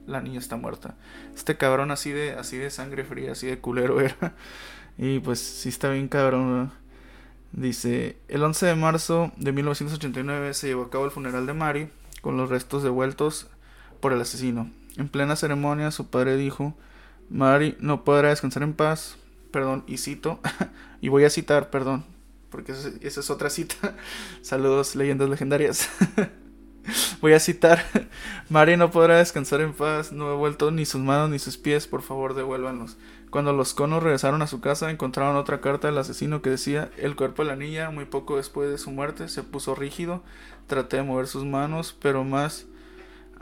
la 0.08 0.22
niña 0.22 0.40
está 0.40 0.56
muerta. 0.56 0.96
Este 1.36 1.58
cabrón 1.58 1.92
así 1.92 2.12
de, 2.12 2.34
así 2.34 2.58
de 2.58 2.70
sangre 2.70 3.04
fría, 3.04 3.34
así 3.34 3.48
de 3.48 3.60
culero 3.60 4.00
era. 4.02 4.34
Y 4.98 5.20
pues 5.20 5.40
sí 5.40 5.70
está 5.70 5.90
bien 5.90 6.08
cabrón. 6.08 6.72
Dice, 7.52 8.18
el 8.30 8.44
11 8.44 8.66
de 8.66 8.76
marzo 8.76 9.32
de 9.36 9.52
1989 9.52 10.54
se 10.54 10.68
llevó 10.68 10.84
a 10.84 10.90
cabo 10.90 11.06
el 11.06 11.12
funeral 11.12 11.46
de 11.46 11.54
Mari 11.54 11.90
con 12.22 12.38
los 12.38 12.50
restos 12.50 12.84
devueltos 12.84 13.48
por 14.00 14.14
el 14.14 14.22
asesino. 14.22 14.70
En 14.98 15.10
plena 15.10 15.36
ceremonia 15.36 15.92
su 15.92 16.10
padre 16.10 16.38
dijo, 16.38 16.76
Mari 17.30 17.76
no 17.80 18.04
podrá 18.04 18.30
descansar 18.30 18.64
en 18.64 18.74
paz 18.74 19.18
perdón, 19.52 19.84
y 19.88 19.97
cito, 19.97 20.39
y 21.02 21.10
voy 21.10 21.26
a 21.26 21.30
citar, 21.30 21.70
perdón, 21.70 22.06
porque 22.49 22.72
esa 22.72 23.20
es 23.20 23.30
otra 23.30 23.49
cita. 23.49 23.95
Saludos, 24.41 24.95
leyendas 24.95 25.30
legendarias. 25.30 25.89
voy 27.22 27.34
a 27.34 27.39
citar, 27.39 27.84
Mari 28.49 28.76
no 28.78 28.91
podrá 28.91 29.18
descansar 29.18 29.62
en 29.62 29.74
paz, 29.74 30.12
no 30.12 30.32
he 30.32 30.36
vuelto 30.36 30.72
ni 30.72 30.86
sus 30.86 31.02
manos 31.02 31.30
ni 31.30 31.39
sus 31.39 31.58
pies, 31.58 31.88
por 31.88 32.02
favor 32.02 32.34
devuélvanlos. 32.34 32.97
Cuando 33.30 33.54
los 33.54 33.74
conos 33.74 34.04
regresaron 34.04 34.41
a 34.41 34.47
su 34.47 34.60
casa, 34.60 34.91
encontraron 34.91 35.38
otra 35.38 35.62
carta 35.62 35.88
del 35.88 35.97
asesino 35.97 36.41
que 36.41 36.49
decía, 36.49 36.91
el 36.97 37.16
cuerpo 37.16 37.43
de 37.43 37.47
la 37.47 37.56
niña, 37.56 37.89
muy 37.89 38.04
poco 38.04 38.36
después 38.36 38.70
de 38.70 38.78
su 38.78 38.91
muerte, 38.91 39.30
se 39.30 39.43
puso 39.43 39.74
rígido, 39.74 40.22
traté 40.68 40.97
de 40.97 41.04
mover 41.04 41.28
sus 41.28 41.45
manos, 41.45 41.95
pero 42.02 42.26
más 42.26 42.66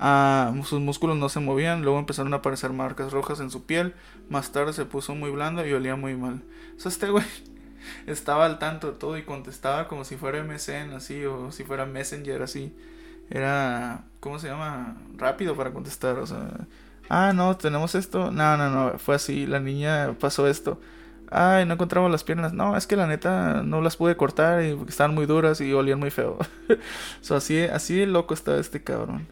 Ah, 0.01 0.53
sus 0.63 0.79
músculos 0.79 1.17
no 1.17 1.27
se 1.27 1.41
movían, 1.41 1.81
luego 1.81 1.99
empezaron 1.99 2.33
a 2.33 2.37
aparecer 2.37 2.71
marcas 2.71 3.11
rojas 3.11 3.41
en 3.41 3.51
su 3.51 3.65
piel, 3.65 3.93
más 4.29 4.53
tarde 4.53 4.71
se 4.71 4.85
puso 4.85 5.13
muy 5.13 5.29
blando 5.29 5.65
y 5.67 5.73
olía 5.73 5.97
muy 5.97 6.15
mal. 6.15 6.41
O 6.77 6.79
sea, 6.79 6.89
este 6.89 7.09
güey 7.09 7.25
estaba 8.07 8.45
al 8.45 8.59
tanto 8.59 8.91
de 8.91 8.97
todo 8.97 9.17
y 9.17 9.23
contestaba 9.23 9.89
como 9.89 10.05
si 10.05 10.15
fuera 10.15 10.41
MSN 10.41 10.93
así 10.93 11.25
o 11.25 11.51
si 11.51 11.65
fuera 11.65 11.85
Messenger 11.85 12.41
así. 12.41 12.73
Era, 13.29 14.05
¿cómo 14.21 14.39
se 14.39 14.47
llama? 14.47 14.95
Rápido 15.17 15.55
para 15.55 15.73
contestar, 15.73 16.17
o 16.17 16.25
sea, 16.25 16.49
ah, 17.09 17.33
no, 17.35 17.57
tenemos 17.57 17.93
esto. 17.93 18.31
No, 18.31 18.55
no, 18.57 18.69
no, 18.69 18.99
fue 18.99 19.15
así, 19.15 19.45
la 19.47 19.59
niña 19.59 20.15
pasó 20.17 20.47
esto. 20.47 20.79
Ay, 21.29 21.65
no 21.65 21.73
encontramos 21.73 22.09
las 22.09 22.23
piernas. 22.23 22.53
No, 22.53 22.77
es 22.77 22.87
que 22.87 22.95
la 22.95 23.05
neta 23.05 23.63
no 23.63 23.81
las 23.81 23.97
pude 23.97 24.17
cortar 24.17 24.63
y 24.63 24.79
estaban 24.87 25.13
muy 25.13 25.25
duras 25.25 25.61
y 25.61 25.73
olían 25.73 25.99
muy 25.99 26.09
feo. 26.09 26.37
o 26.69 27.23
sea, 27.23 27.37
así, 27.37 27.61
así 27.63 27.97
de 27.97 28.07
loco 28.07 28.33
estaba 28.33 28.57
este 28.59 28.83
cabrón. 28.83 29.27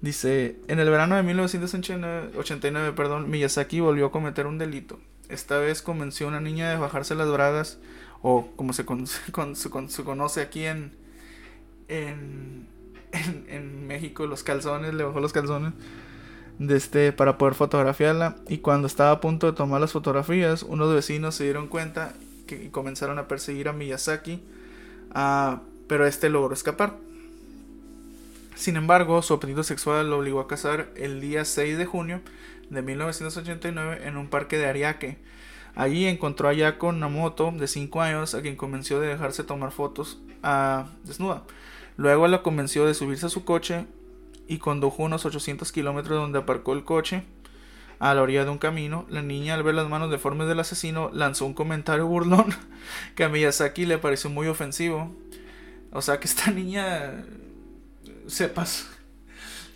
Dice, 0.00 0.60
en 0.68 0.78
el 0.78 0.88
verano 0.90 1.16
de 1.16 1.24
1989, 1.24 2.92
perdón, 2.92 3.28
Miyazaki 3.30 3.80
volvió 3.80 4.06
a 4.06 4.12
cometer 4.12 4.46
un 4.46 4.58
delito. 4.58 5.00
Esta 5.28 5.58
vez 5.58 5.82
convenció 5.82 6.26
a 6.26 6.30
una 6.30 6.40
niña 6.40 6.70
de 6.70 6.76
bajarse 6.76 7.16
las 7.16 7.30
bragas, 7.30 7.78
o 8.22 8.48
como 8.54 8.72
se, 8.72 8.84
conoce 10.04 10.40
aquí 10.40 10.64
en, 10.64 10.92
en, 11.88 12.68
en, 13.48 13.86
México, 13.86 14.26
los 14.26 14.44
calzones, 14.44 14.94
le 14.94 15.02
bajó 15.02 15.20
los 15.20 15.32
calzones 15.32 15.72
de 16.58 16.76
este, 16.76 17.12
para 17.12 17.36
poder 17.36 17.54
fotografiarla. 17.54 18.36
Y 18.48 18.58
cuando 18.58 18.86
estaba 18.86 19.10
a 19.10 19.20
punto 19.20 19.46
de 19.48 19.52
tomar 19.52 19.80
las 19.80 19.92
fotografías, 19.92 20.62
unos 20.62 20.94
vecinos 20.94 21.34
se 21.34 21.44
dieron 21.44 21.66
cuenta 21.66 22.14
que, 22.46 22.64
y 22.64 22.68
comenzaron 22.68 23.18
a 23.18 23.26
perseguir 23.26 23.68
a 23.68 23.72
Miyazaki, 23.72 24.40
ah, 25.12 25.62
pero 25.88 26.06
este 26.06 26.28
logró 26.28 26.54
escapar. 26.54 26.96
Sin 28.58 28.74
embargo, 28.74 29.22
su 29.22 29.34
apetito 29.34 29.62
sexual 29.62 30.10
lo 30.10 30.18
obligó 30.18 30.40
a 30.40 30.48
casar 30.48 30.90
el 30.96 31.20
día 31.20 31.44
6 31.44 31.78
de 31.78 31.86
junio 31.86 32.22
de 32.70 32.82
1989 32.82 34.00
en 34.02 34.16
un 34.16 34.26
parque 34.26 34.58
de 34.58 34.66
Ariake. 34.66 35.16
Allí 35.76 36.06
encontró 36.06 36.48
a 36.48 36.52
Yako 36.52 36.90
Namoto, 36.90 37.52
de 37.52 37.68
5 37.68 38.02
años, 38.02 38.34
a 38.34 38.42
quien 38.42 38.56
convenció 38.56 38.98
de 38.98 39.06
dejarse 39.06 39.44
tomar 39.44 39.70
fotos 39.70 40.18
a 40.42 40.88
desnuda. 41.04 41.44
Luego 41.96 42.26
la 42.26 42.42
convenció 42.42 42.84
de 42.84 42.94
subirse 42.94 43.26
a 43.26 43.28
su 43.28 43.44
coche 43.44 43.86
y 44.48 44.58
condujo 44.58 45.04
unos 45.04 45.24
800 45.24 45.70
kilómetros 45.70 46.18
donde 46.18 46.40
aparcó 46.40 46.72
el 46.72 46.82
coche 46.82 47.22
a 48.00 48.12
la 48.12 48.22
orilla 48.22 48.44
de 48.44 48.50
un 48.50 48.58
camino. 48.58 49.06
La 49.08 49.22
niña, 49.22 49.54
al 49.54 49.62
ver 49.62 49.76
las 49.76 49.88
manos 49.88 50.10
deformes 50.10 50.48
del 50.48 50.58
asesino, 50.58 51.12
lanzó 51.14 51.46
un 51.46 51.54
comentario 51.54 52.08
burlón 52.08 52.46
que 53.14 53.22
a 53.22 53.28
Miyazaki 53.28 53.86
le 53.86 53.98
pareció 53.98 54.30
muy 54.30 54.48
ofensivo. 54.48 55.14
O 55.92 56.02
sea 56.02 56.18
que 56.18 56.26
esta 56.26 56.50
niña 56.50 57.24
sepas. 58.28 58.86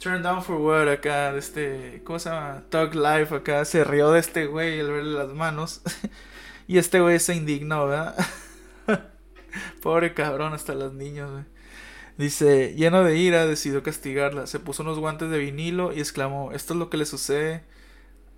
Turn 0.00 0.22
down 0.22 0.42
for 0.42 0.56
what 0.56 0.88
acá, 0.88 1.32
de 1.32 1.38
este, 1.38 2.02
¿cómo 2.04 2.18
se? 2.18 2.30
Talk 2.70 2.94
Life 2.94 3.34
acá, 3.34 3.64
se 3.64 3.84
rió 3.84 4.10
de 4.10 4.20
este 4.20 4.46
güey 4.46 4.80
al 4.80 4.90
verle 4.90 5.18
las 5.18 5.32
manos. 5.32 5.80
y 6.66 6.78
este 6.78 7.00
güey 7.00 7.20
se 7.20 7.34
indignó, 7.34 7.86
¿verdad? 7.86 8.16
Pobre 9.82 10.12
cabrón, 10.14 10.54
hasta 10.54 10.74
los 10.74 10.92
niños, 10.92 11.30
güey. 11.30 11.44
Dice, 12.18 12.74
lleno 12.74 13.04
de 13.04 13.16
ira, 13.16 13.46
decidió 13.46 13.82
castigarla. 13.82 14.46
Se 14.46 14.58
puso 14.58 14.82
unos 14.82 14.98
guantes 14.98 15.30
de 15.30 15.38
vinilo 15.38 15.92
y 15.92 16.00
exclamó, 16.00 16.52
esto 16.52 16.74
es 16.74 16.78
lo 16.78 16.90
que 16.90 16.96
le 16.96 17.06
sucede. 17.06 17.64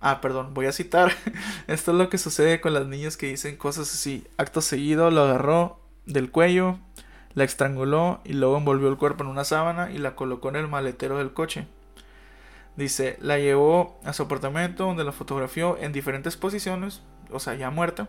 Ah, 0.01 0.21
perdón, 0.21 0.53
voy 0.53 0.67
a 0.67 0.71
citar. 0.71 1.11
esto 1.67 1.91
es 1.91 1.97
lo 1.97 2.09
que 2.09 2.17
sucede 2.17 2.61
con 2.61 2.73
las 2.73 2.85
niñas 2.85 3.17
que 3.17 3.27
dicen 3.27 3.57
cosas 3.57 3.91
así. 3.93 4.25
Acto 4.37 4.61
seguido 4.61 5.11
lo 5.11 5.23
agarró 5.23 5.81
del 6.05 6.31
cuello, 6.31 6.79
la 7.35 7.43
estranguló 7.43 8.21
y 8.23 8.33
luego 8.33 8.57
envolvió 8.57 8.87
el 8.87 8.97
cuerpo 8.97 9.23
en 9.23 9.29
una 9.29 9.43
sábana 9.43 9.91
y 9.91 9.97
la 9.97 10.15
colocó 10.15 10.49
en 10.49 10.55
el 10.55 10.67
maletero 10.67 11.17
del 11.17 11.33
coche. 11.33 11.67
Dice, 12.77 13.17
la 13.21 13.37
llevó 13.37 13.99
a 14.03 14.13
su 14.13 14.23
apartamento 14.23 14.85
donde 14.85 15.03
la 15.03 15.11
fotografió 15.11 15.77
en 15.77 15.93
diferentes 15.93 16.37
posiciones, 16.37 17.01
o 17.31 17.39
sea, 17.39 17.55
ya 17.55 17.69
muerta, 17.69 18.07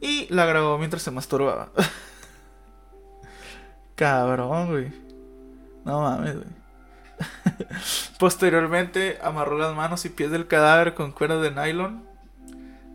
y 0.00 0.32
la 0.32 0.46
grabó 0.46 0.78
mientras 0.78 1.02
se 1.02 1.10
masturbaba. 1.10 1.70
Cabrón, 3.96 4.70
güey. 4.70 4.92
No 5.84 6.00
mames, 6.00 6.36
güey. 6.36 6.64
Posteriormente 8.18 9.18
amarró 9.22 9.58
las 9.58 9.74
manos 9.74 10.04
y 10.04 10.08
pies 10.08 10.30
del 10.30 10.48
cadáver 10.48 10.94
con 10.94 11.12
cuerdas 11.12 11.42
de 11.42 11.50
nylon. 11.50 12.04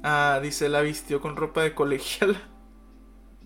Ah, 0.03 0.39
dice, 0.41 0.69
la 0.69 0.81
vistió 0.81 1.21
con 1.21 1.35
ropa 1.35 1.61
de 1.61 1.73
colegial 1.73 2.37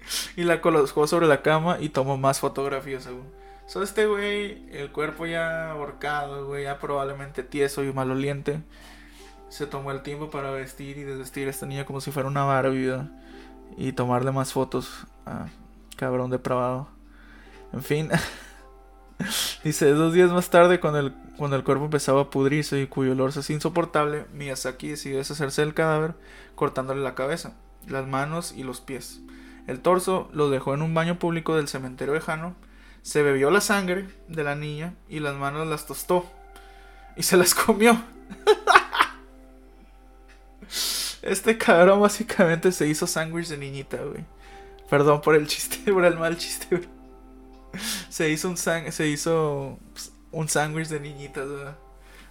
y 0.36 0.44
la 0.44 0.62
colocó 0.62 1.08
sobre 1.08 1.28
la 1.28 1.42
cama 1.42 1.78
y 1.80 1.90
tomó 1.90 2.18
más 2.18 2.40
fotografías, 2.40 3.04
según. 3.04 3.26
So, 3.66 3.82
este 3.82 4.06
güey, 4.06 4.70
el 4.72 4.92
cuerpo 4.92 5.26
ya 5.26 5.72
ahorcado, 5.72 6.48
güey, 6.48 6.66
ya 6.66 6.80
probablemente 6.80 7.44
tieso 7.44 7.84
y 7.84 7.94
maloliente. 7.94 8.62
Se 9.50 9.68
tomó 9.68 9.92
el 9.92 10.02
tiempo 10.02 10.30
para 10.30 10.52
vestir 10.52 10.98
y 10.98 11.04
desvestir 11.04 11.48
a 11.48 11.52
esta 11.52 11.66
niña 11.66 11.86
como 11.86 12.02
si 12.02 12.12
fuera 12.12 12.28
una 12.28 12.44
Barbie. 12.44 13.08
y 13.78 13.94
tomarle 13.94 14.32
más 14.32 14.52
fotos 14.52 15.06
cabrón 15.96 16.30
depravado. 16.30 16.88
En 17.72 17.84
fin. 17.84 18.10
Dice, 19.64 19.92
dos 19.92 20.14
días 20.14 20.32
más 20.32 20.50
tarde, 20.50 20.80
cuando 20.80 21.00
el, 21.00 21.14
cuando 21.38 21.56
el 21.56 21.64
cuerpo 21.64 21.86
empezaba 21.86 22.22
a 22.22 22.30
pudrirse 22.30 22.82
y 22.82 22.88
cuyo 22.88 23.14
olor 23.14 23.32
se 23.32 23.40
hacía 23.40 23.56
insoportable, 23.56 24.26
Miyazaki 24.34 24.90
decidió 24.90 25.18
deshacerse 25.18 25.62
del 25.62 25.74
cadáver 25.74 26.16
cortándole 26.56 27.02
la 27.02 27.16
cabeza, 27.16 27.54
las 27.88 28.08
manos 28.08 28.52
y 28.52 28.64
los 28.64 28.82
pies. 28.82 29.22
El 29.68 29.80
torso 29.80 30.30
lo 30.34 30.50
dejó 30.50 30.74
en 30.74 30.82
un 30.82 30.94
baño 30.94 31.20
público 31.20 31.56
del 31.56 31.68
cementerio 31.68 32.14
lejano, 32.14 32.56
se 33.02 33.22
bebió 33.22 33.52
la 33.52 33.62
sangre 33.62 34.08
de 34.28 34.44
la 34.44 34.56
niña 34.56 34.96
y 35.10 35.20
las 35.20 35.36
manos 35.36 35.68
las 35.68 35.86
tostó 35.86 36.26
y 37.16 37.24
se 37.24 37.38
las 37.38 37.54
comió. 37.54 38.02
Este 41.22 41.58
cabrón 41.58 42.02
básicamente 42.02 42.74
se 42.74 42.86
hizo 42.86 43.08
sándwich 43.08 43.48
de 43.48 43.58
niñita, 43.58 43.96
güey. 43.98 44.26
Perdón 44.90 45.22
por 45.22 45.36
el 45.36 45.48
chiste, 45.48 45.92
por 45.94 46.04
el 46.04 46.20
mal 46.20 46.38
chiste, 46.38 46.68
güey. 46.76 46.90
Se 48.10 48.30
hizo 48.30 48.50
un 48.50 48.58
se 48.58 49.08
hizo 49.08 49.80
pues, 49.94 50.12
un 50.32 50.50
sándwich 50.50 50.90
de 50.90 51.00
niñitas, 51.00 51.48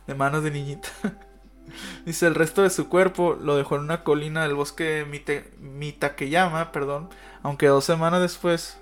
De 0.06 0.14
manos 0.14 0.44
de 0.44 0.50
niñita. 0.50 0.88
Dice, 2.06 2.26
el 2.26 2.34
resto 2.34 2.62
de 2.62 2.70
su 2.70 2.88
cuerpo 2.88 3.38
lo 3.40 3.56
dejó 3.56 3.76
en 3.76 3.82
una 3.82 4.04
colina 4.04 4.42
del 4.42 4.54
bosque 4.54 5.06
Mite, 5.08 5.52
Mitakeyama, 5.60 6.72
perdón. 6.72 7.08
Aunque 7.42 7.66
dos 7.66 7.84
semanas 7.84 8.20
después 8.20 8.78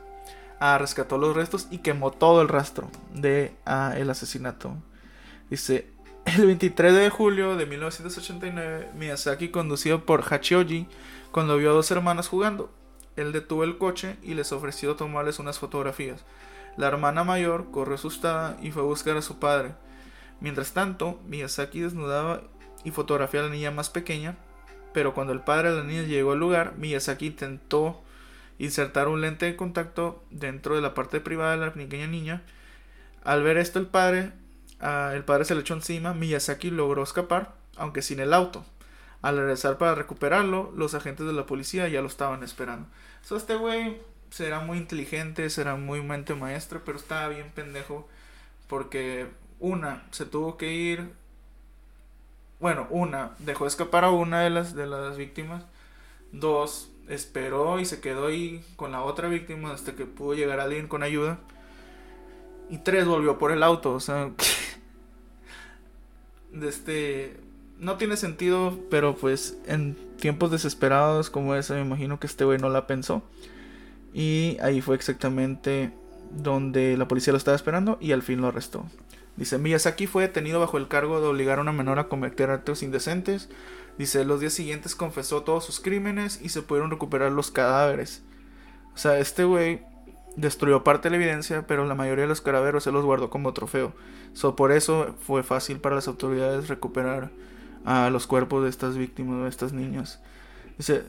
ah, 0.58 0.78
rescató 0.78 1.18
los 1.18 1.34
restos 1.34 1.68
y 1.70 1.78
quemó 1.78 2.10
todo 2.10 2.42
el 2.42 2.48
rastro 2.48 2.88
de 3.14 3.54
ah, 3.66 3.94
el 3.96 4.10
asesinato. 4.10 4.74
Dice, 5.48 5.90
el 6.24 6.46
23 6.46 6.94
de 6.94 7.10
julio 7.10 7.56
de 7.56 7.66
1989, 7.66 8.90
Miyazaki, 8.94 9.48
conducido 9.48 10.04
por 10.04 10.22
Hachioji, 10.22 10.86
cuando 11.32 11.56
vio 11.56 11.70
a 11.70 11.74
dos 11.74 11.90
hermanas 11.90 12.28
jugando, 12.28 12.70
él 13.16 13.32
detuvo 13.32 13.64
el 13.64 13.78
coche 13.78 14.16
y 14.22 14.34
les 14.34 14.52
ofreció 14.52 14.96
tomarles 14.96 15.38
unas 15.38 15.58
fotografías. 15.58 16.24
La 16.76 16.86
hermana 16.86 17.24
mayor 17.24 17.70
corrió 17.70 17.96
asustada 17.96 18.56
y 18.62 18.70
fue 18.70 18.82
a 18.82 18.86
buscar 18.86 19.16
a 19.16 19.22
su 19.22 19.38
padre. 19.38 19.74
Mientras 20.40 20.72
tanto, 20.72 21.20
Miyazaki 21.26 21.80
desnudaba 21.80 22.42
y 22.84 22.90
fotografiaba 22.90 23.46
a 23.46 23.48
la 23.48 23.54
niña 23.54 23.70
más 23.70 23.90
pequeña, 23.90 24.36
pero 24.92 25.14
cuando 25.14 25.32
el 25.32 25.40
padre 25.40 25.70
de 25.70 25.78
la 25.78 25.84
niña 25.84 26.02
llegó 26.02 26.32
al 26.32 26.40
lugar, 26.40 26.74
Miyazaki 26.76 27.26
intentó 27.26 28.02
insertar 28.58 29.08
un 29.08 29.20
lente 29.20 29.46
de 29.46 29.56
contacto 29.56 30.24
dentro 30.30 30.74
de 30.74 30.82
la 30.82 30.94
parte 30.94 31.20
privada 31.20 31.52
de 31.52 31.66
la 31.66 31.72
pequeña 31.72 32.06
niña. 32.06 32.42
Al 33.22 33.42
ver 33.42 33.58
esto, 33.58 33.78
el 33.78 33.86
padre 33.86 34.32
Ah, 34.80 35.12
el 35.14 35.24
padre 35.24 35.44
se 35.44 35.54
le 35.54 35.60
echó 35.60 35.74
encima, 35.74 36.14
Miyazaki 36.14 36.70
logró 36.70 37.02
escapar, 37.02 37.54
aunque 37.76 38.02
sin 38.02 38.20
el 38.20 38.32
auto. 38.32 38.64
Al 39.22 39.36
regresar 39.36 39.76
para 39.76 39.94
recuperarlo, 39.94 40.72
los 40.74 40.94
agentes 40.94 41.26
de 41.26 41.34
la 41.34 41.44
policía 41.46 41.88
ya 41.88 42.00
lo 42.00 42.08
estaban 42.08 42.42
esperando. 42.42 42.88
So, 43.22 43.36
este 43.36 43.56
güey 43.56 43.98
será 44.30 44.60
muy 44.60 44.78
inteligente, 44.78 45.50
será 45.50 45.76
muy 45.76 46.02
mente 46.02 46.34
maestra, 46.34 46.80
pero 46.84 46.96
estaba 46.98 47.28
bien 47.28 47.50
pendejo 47.54 48.08
porque 48.68 49.26
una, 49.58 50.06
se 50.12 50.24
tuvo 50.24 50.56
que 50.56 50.72
ir. 50.72 51.12
Bueno, 52.60 52.86
una, 52.90 53.32
dejó 53.38 53.66
escapar 53.66 54.04
a 54.04 54.10
una 54.10 54.42
de 54.42 54.50
las, 54.50 54.74
de 54.74 54.86
las 54.86 55.16
víctimas. 55.16 55.64
Dos, 56.32 56.90
esperó 57.08 57.80
y 57.80 57.84
se 57.84 58.00
quedó 58.00 58.26
ahí 58.26 58.64
con 58.76 58.92
la 58.92 59.02
otra 59.02 59.28
víctima 59.28 59.72
hasta 59.72 59.94
que 59.96 60.04
pudo 60.06 60.34
llegar 60.34 60.60
alguien 60.60 60.86
con 60.86 61.02
ayuda. 61.02 61.38
Y 62.68 62.78
tres, 62.78 63.06
volvió 63.06 63.38
por 63.38 63.50
el 63.50 63.62
auto. 63.62 63.94
O 63.94 64.00
sea, 64.00 64.30
este 66.62 67.40
no 67.78 67.96
tiene 67.96 68.16
sentido, 68.16 68.78
pero 68.90 69.16
pues 69.16 69.56
en 69.66 69.96
tiempos 70.18 70.50
desesperados 70.50 71.30
como 71.30 71.54
ese 71.54 71.74
me 71.74 71.80
imagino 71.80 72.20
que 72.20 72.26
este 72.26 72.44
güey 72.44 72.58
no 72.58 72.68
la 72.68 72.86
pensó. 72.86 73.22
Y 74.12 74.58
ahí 74.60 74.80
fue 74.82 74.96
exactamente 74.96 75.92
donde 76.30 76.96
la 76.96 77.08
policía 77.08 77.32
lo 77.32 77.38
estaba 77.38 77.56
esperando 77.56 77.96
y 78.00 78.12
al 78.12 78.22
fin 78.22 78.40
lo 78.40 78.48
arrestó. 78.48 78.84
Dice, 79.40 79.56
Miyazaki 79.56 80.06
fue 80.06 80.24
detenido 80.24 80.60
bajo 80.60 80.76
el 80.76 80.86
cargo 80.86 81.18
de 81.18 81.26
obligar 81.26 81.58
a 81.58 81.62
una 81.62 81.72
menor 81.72 81.98
a 81.98 82.08
cometer 82.08 82.50
actos 82.50 82.82
indecentes. 82.82 83.48
Dice, 83.96 84.26
los 84.26 84.38
días 84.40 84.52
siguientes 84.52 84.94
confesó 84.94 85.44
todos 85.44 85.64
sus 85.64 85.80
crímenes 85.80 86.40
y 86.42 86.50
se 86.50 86.60
pudieron 86.60 86.90
recuperar 86.90 87.32
los 87.32 87.50
cadáveres. 87.50 88.22
O 88.94 88.98
sea, 88.98 89.18
este 89.18 89.44
güey 89.44 89.80
destruyó 90.36 90.84
parte 90.84 91.08
de 91.08 91.16
la 91.16 91.24
evidencia, 91.24 91.66
pero 91.66 91.86
la 91.86 91.94
mayoría 91.94 92.24
de 92.24 92.28
los 92.28 92.42
caraveros 92.42 92.84
se 92.84 92.92
los 92.92 93.02
guardó 93.02 93.30
como 93.30 93.54
trofeo. 93.54 93.94
So, 94.34 94.56
por 94.56 94.72
eso 94.72 95.16
fue 95.22 95.42
fácil 95.42 95.80
para 95.80 95.94
las 95.94 96.06
autoridades 96.06 96.68
recuperar 96.68 97.30
a 97.86 98.10
los 98.10 98.26
cuerpos 98.26 98.62
de 98.62 98.68
estas 98.68 98.98
víctimas, 98.98 99.42
de 99.42 99.48
estas 99.48 99.72
niñas. 99.72 100.20
Dice, 100.76 101.04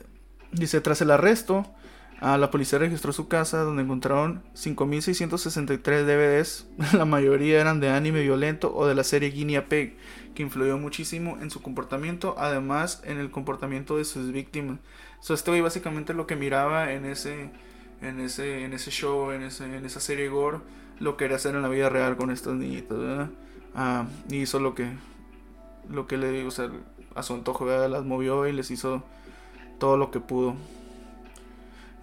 dice 0.54 0.80
tras 0.80 1.02
el 1.02 1.12
arresto, 1.12 1.66
a 2.22 2.38
la 2.38 2.51
policía 2.51 2.80
registró 2.80 3.11
su 3.11 3.28
casa 3.28 3.63
donde 3.63 3.82
encontraron 3.82 4.43
5.663 4.55 6.03
DVDs. 6.05 6.67
La 6.93 7.05
mayoría 7.05 7.59
eran 7.59 7.80
de 7.80 7.89
anime 7.89 8.22
violento 8.22 8.74
o 8.74 8.86
de 8.86 8.95
la 8.95 9.03
serie 9.03 9.32
Guinea 9.32 9.67
Pig, 9.67 9.97
que 10.36 10.43
influyó 10.43 10.78
muchísimo 10.78 11.39
en 11.41 11.49
su 11.49 11.61
comportamiento, 11.61 12.36
además 12.38 13.01
en 13.05 13.17
el 13.17 13.32
comportamiento 13.32 13.97
de 13.97 14.05
sus 14.05 14.32
víctimas. 14.32 14.78
So, 15.19 15.34
esto 15.34 15.51
básicamente 15.61 16.13
lo 16.13 16.28
que 16.28 16.36
miraba 16.36 16.93
en 16.93 17.05
ese 17.05 17.49
en 18.01 18.19
ese, 18.19 18.65
en 18.65 18.74
ese 18.74 18.91
show, 18.91 19.32
en, 19.32 19.43
ese, 19.43 19.65
en 19.65 19.86
esa 19.86 19.99
serie 19.99 20.28
Gore, 20.28 20.59
lo 20.99 21.17
quería 21.17 21.36
hacer 21.36 21.55
en 21.55 21.61
la 21.61 21.69
vida 21.69 21.89
real 21.89 22.17
con 22.17 22.32
estas 22.32 22.53
niñitas, 22.55 22.97
¿verdad? 22.97 23.30
Ah, 23.76 24.05
y 24.30 24.38
hizo 24.38 24.59
lo 24.59 24.76
que, 24.76 24.91
lo 25.89 26.07
que 26.07 26.17
le 26.17 26.32
digo, 26.32 26.51
sea, 26.51 26.69
a 27.15 27.24
su 27.24 27.34
antojo, 27.34 27.65
las 27.65 28.03
movió 28.03 28.47
y 28.47 28.53
les 28.53 28.72
hizo 28.72 29.03
todo 29.80 29.97
lo 29.97 30.11
que 30.11 30.19
pudo. 30.19 30.55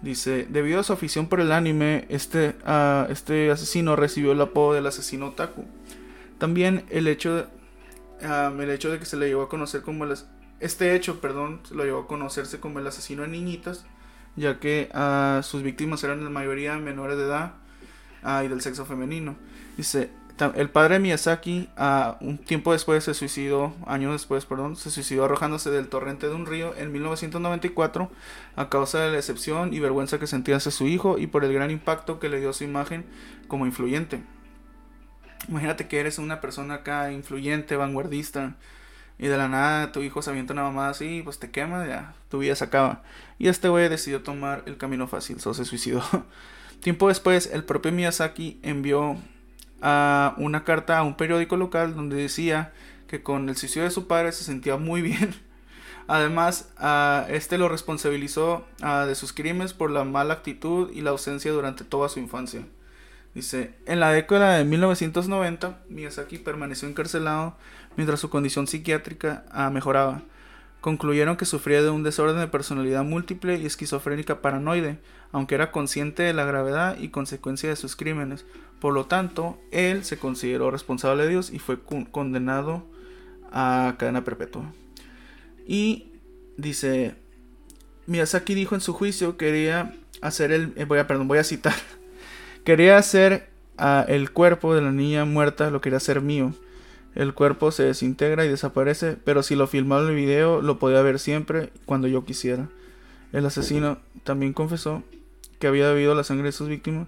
Dice, 0.01 0.47
debido 0.49 0.79
a 0.79 0.83
su 0.83 0.93
afición 0.93 1.27
por 1.27 1.41
el 1.41 1.51
anime, 1.51 2.05
este, 2.09 2.55
uh, 2.65 3.11
este 3.11 3.51
asesino 3.51 3.95
recibió 3.95 4.31
el 4.31 4.41
apodo 4.41 4.73
del 4.73 4.87
asesino 4.87 5.27
otaku. 5.27 5.65
También 6.37 6.85
el 6.89 7.07
hecho 7.07 7.35
de, 7.35 7.45
el 8.21 8.69
hecho 8.69 8.91
de 8.91 8.99
que 8.99 9.05
se 9.05 9.17
le 9.17 9.27
llevó 9.27 9.43
a 9.43 9.49
conocer 9.49 9.81
como 9.81 10.05
el, 10.05 10.15
este 10.61 10.95
hecho, 10.95 11.19
perdón, 11.19 11.59
se 11.67 11.75
lo 11.75 11.83
llevó 11.83 11.99
a 12.01 12.07
conocerse 12.07 12.59
como 12.59 12.79
el 12.79 12.87
asesino 12.87 13.23
de 13.23 13.27
niñitas 13.29 13.85
ya 14.35 14.59
que 14.59 14.89
uh, 14.93 15.43
sus 15.43 15.63
víctimas 15.63 16.03
eran 16.03 16.23
la 16.23 16.29
mayoría 16.29 16.77
menores 16.77 17.17
de 17.17 17.25
edad 17.25 17.53
y 18.43 18.47
del 18.47 18.61
sexo 18.61 18.85
femenino. 18.85 19.35
Dice, 19.77 20.09
el 20.55 20.69
padre 20.69 20.99
Miyazaki, 20.99 21.69
un 22.21 22.37
tiempo 22.37 22.71
después 22.71 23.03
se 23.03 23.13
suicidó, 23.13 23.73
años 23.85 24.13
después, 24.13 24.45
perdón, 24.45 24.75
se 24.75 24.89
suicidó 24.89 25.25
arrojándose 25.25 25.69
del 25.69 25.87
torrente 25.87 26.27
de 26.27 26.35
un 26.35 26.45
río 26.45 26.73
en 26.77 26.91
1994 26.91 28.09
a 28.55 28.69
causa 28.69 28.99
de 28.99 29.09
la 29.09 29.15
decepción 29.15 29.73
y 29.73 29.79
vergüenza 29.79 30.19
que 30.19 30.27
sentía 30.27 30.57
hacia 30.57 30.71
su 30.71 30.87
hijo 30.87 31.17
y 31.17 31.27
por 31.27 31.43
el 31.43 31.53
gran 31.53 31.71
impacto 31.71 32.19
que 32.19 32.29
le 32.29 32.39
dio 32.39 32.53
su 32.53 32.63
imagen 32.63 33.05
como 33.47 33.65
influyente. 33.65 34.23
Imagínate 35.47 35.87
que 35.87 35.99
eres 35.99 36.19
una 36.19 36.41
persona 36.41 36.75
acá 36.75 37.11
influyente, 37.11 37.75
vanguardista, 37.75 38.55
y 39.17 39.27
de 39.27 39.37
la 39.37 39.49
nada 39.49 39.91
tu 39.91 40.01
hijo 40.01 40.21
se 40.21 40.29
avienta 40.29 40.53
una 40.53 40.63
mamada 40.63 40.89
así, 40.89 41.21
pues 41.23 41.39
te 41.39 41.51
quema, 41.51 41.85
ya, 41.85 42.13
tu 42.29 42.39
vida 42.39 42.55
se 42.55 42.63
acaba. 42.63 43.03
Y 43.37 43.49
este 43.49 43.67
güey 43.67 43.89
decidió 43.89 44.23
tomar 44.23 44.63
el 44.65 44.77
camino 44.77 45.07
fácil, 45.07 45.39
solo 45.41 45.53
se 45.53 45.65
suicidó. 45.65 46.01
Tiempo 46.81 47.09
después, 47.09 47.49
el 47.51 47.65
propio 47.65 47.91
Miyazaki 47.91 48.59
envió 48.63 49.17
a 49.81 50.33
una 50.37 50.63
carta 50.63 50.97
a 50.97 51.03
un 51.03 51.15
periódico 51.15 51.57
local 51.57 51.95
donde 51.95 52.15
decía 52.15 52.73
que 53.07 53.23
con 53.23 53.49
el 53.49 53.55
suicidio 53.55 53.83
de 53.83 53.91
su 53.91 54.07
padre 54.07 54.31
se 54.31 54.43
sentía 54.43 54.77
muy 54.77 55.01
bien. 55.01 55.35
Además, 56.07 56.69
este 57.29 57.57
lo 57.57 57.69
responsabilizó 57.69 58.65
de 59.07 59.15
sus 59.15 59.31
crímenes 59.31 59.73
por 59.73 59.91
la 59.91 60.03
mala 60.03 60.33
actitud 60.33 60.91
y 60.91 61.01
la 61.01 61.11
ausencia 61.11 61.51
durante 61.51 61.83
toda 61.83 62.09
su 62.09 62.19
infancia. 62.19 62.65
Dice, 63.35 63.75
en 63.85 63.99
la 63.99 64.11
década 64.11 64.57
de 64.57 64.65
1990, 64.65 65.79
Miyazaki 65.87 66.39
permaneció 66.39 66.89
encarcelado 66.89 67.55
mientras 67.95 68.19
su 68.19 68.29
condición 68.29 68.65
psiquiátrica 68.65 69.45
ah, 69.51 69.69
mejoraba. 69.69 70.23
Concluyeron 70.81 71.37
que 71.37 71.45
sufría 71.45 71.83
de 71.83 71.89
un 71.89 72.03
desorden 72.03 72.39
de 72.39 72.47
personalidad 72.47 73.03
múltiple 73.03 73.57
y 73.57 73.65
esquizofrénica 73.65 74.41
paranoide, 74.41 74.97
aunque 75.31 75.55
era 75.55 75.71
consciente 75.71 76.23
de 76.23 76.33
la 76.33 76.45
gravedad 76.45 76.97
y 76.99 77.09
consecuencia 77.09 77.69
de 77.69 77.75
sus 77.75 77.95
crímenes. 77.95 78.45
Por 78.79 78.93
lo 78.93 79.05
tanto, 79.05 79.59
él 79.71 80.03
se 80.03 80.17
consideró 80.17 80.71
responsable 80.71 81.23
de 81.23 81.29
Dios 81.29 81.51
y 81.51 81.59
fue 81.59 81.77
condenado 82.11 82.85
a 83.51 83.95
cadena 83.97 84.23
perpetua. 84.23 84.71
Y 85.67 86.07
dice, 86.57 87.15
Miyazaki 88.07 88.55
dijo 88.55 88.75
en 88.75 88.81
su 88.81 88.93
juicio 88.93 89.37
quería 89.37 89.95
hacer 90.21 90.51
el, 90.51 90.73
eh, 90.75 90.85
voy 90.85 90.99
a, 90.99 91.07
perdón, 91.07 91.27
voy 91.27 91.37
a 91.37 91.43
citar, 91.43 91.75
quería 92.63 92.97
hacer 92.97 93.49
ah, 93.77 94.05
el 94.07 94.31
cuerpo 94.31 94.73
de 94.73 94.81
la 94.81 94.91
niña 94.91 95.25
muerta, 95.25 95.69
lo 95.69 95.81
quería 95.81 95.97
hacer 95.97 96.21
mío. 96.21 96.53
El 97.15 97.33
cuerpo 97.33 97.71
se 97.71 97.83
desintegra 97.83 98.45
y 98.45 98.49
desaparece, 98.49 99.17
pero 99.25 99.41
si 99.41 99.55
lo 99.55 99.65
filmaba 99.67 100.03
en 100.03 100.09
el 100.09 100.15
video 100.15 100.61
lo 100.61 100.77
podía 100.77 101.01
ver 101.01 101.19
siempre 101.19 101.71
cuando 101.85 102.07
yo 102.07 102.23
quisiera. 102.23 102.69
El 103.33 103.45
asesino 103.45 103.97
también 104.23 104.53
confesó 104.53 105.03
que 105.59 105.67
había 105.67 105.89
bebido 105.89 106.15
la 106.15 106.23
sangre 106.23 106.47
de 106.47 106.51
sus 106.51 106.67
víctimas 106.67 107.07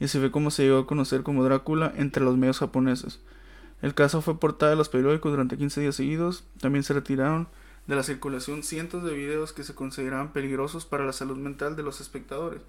y 0.00 0.08
se 0.08 0.18
ve 0.18 0.30
cómo 0.30 0.50
se 0.50 0.64
llegó 0.64 0.78
a 0.78 0.86
conocer 0.86 1.22
como 1.22 1.44
Drácula 1.44 1.92
entre 1.96 2.24
los 2.24 2.36
medios 2.36 2.58
japoneses. 2.58 3.20
El 3.80 3.94
caso 3.94 4.20
fue 4.22 4.38
portada 4.38 4.72
en 4.72 4.78
los 4.78 4.88
periódicos 4.88 5.32
durante 5.32 5.56
15 5.56 5.80
días 5.80 5.96
seguidos, 5.96 6.44
también 6.60 6.84
se 6.84 6.94
retiraron 6.94 7.48
de 7.86 7.96
la 7.96 8.02
circulación 8.02 8.62
cientos 8.62 9.02
de 9.04 9.14
videos 9.14 9.52
que 9.52 9.64
se 9.64 9.74
consideraban 9.74 10.32
peligrosos 10.32 10.86
para 10.86 11.04
la 11.04 11.12
salud 11.12 11.36
mental 11.36 11.76
de 11.76 11.82
los 11.82 12.00
espectadores. 12.00 12.62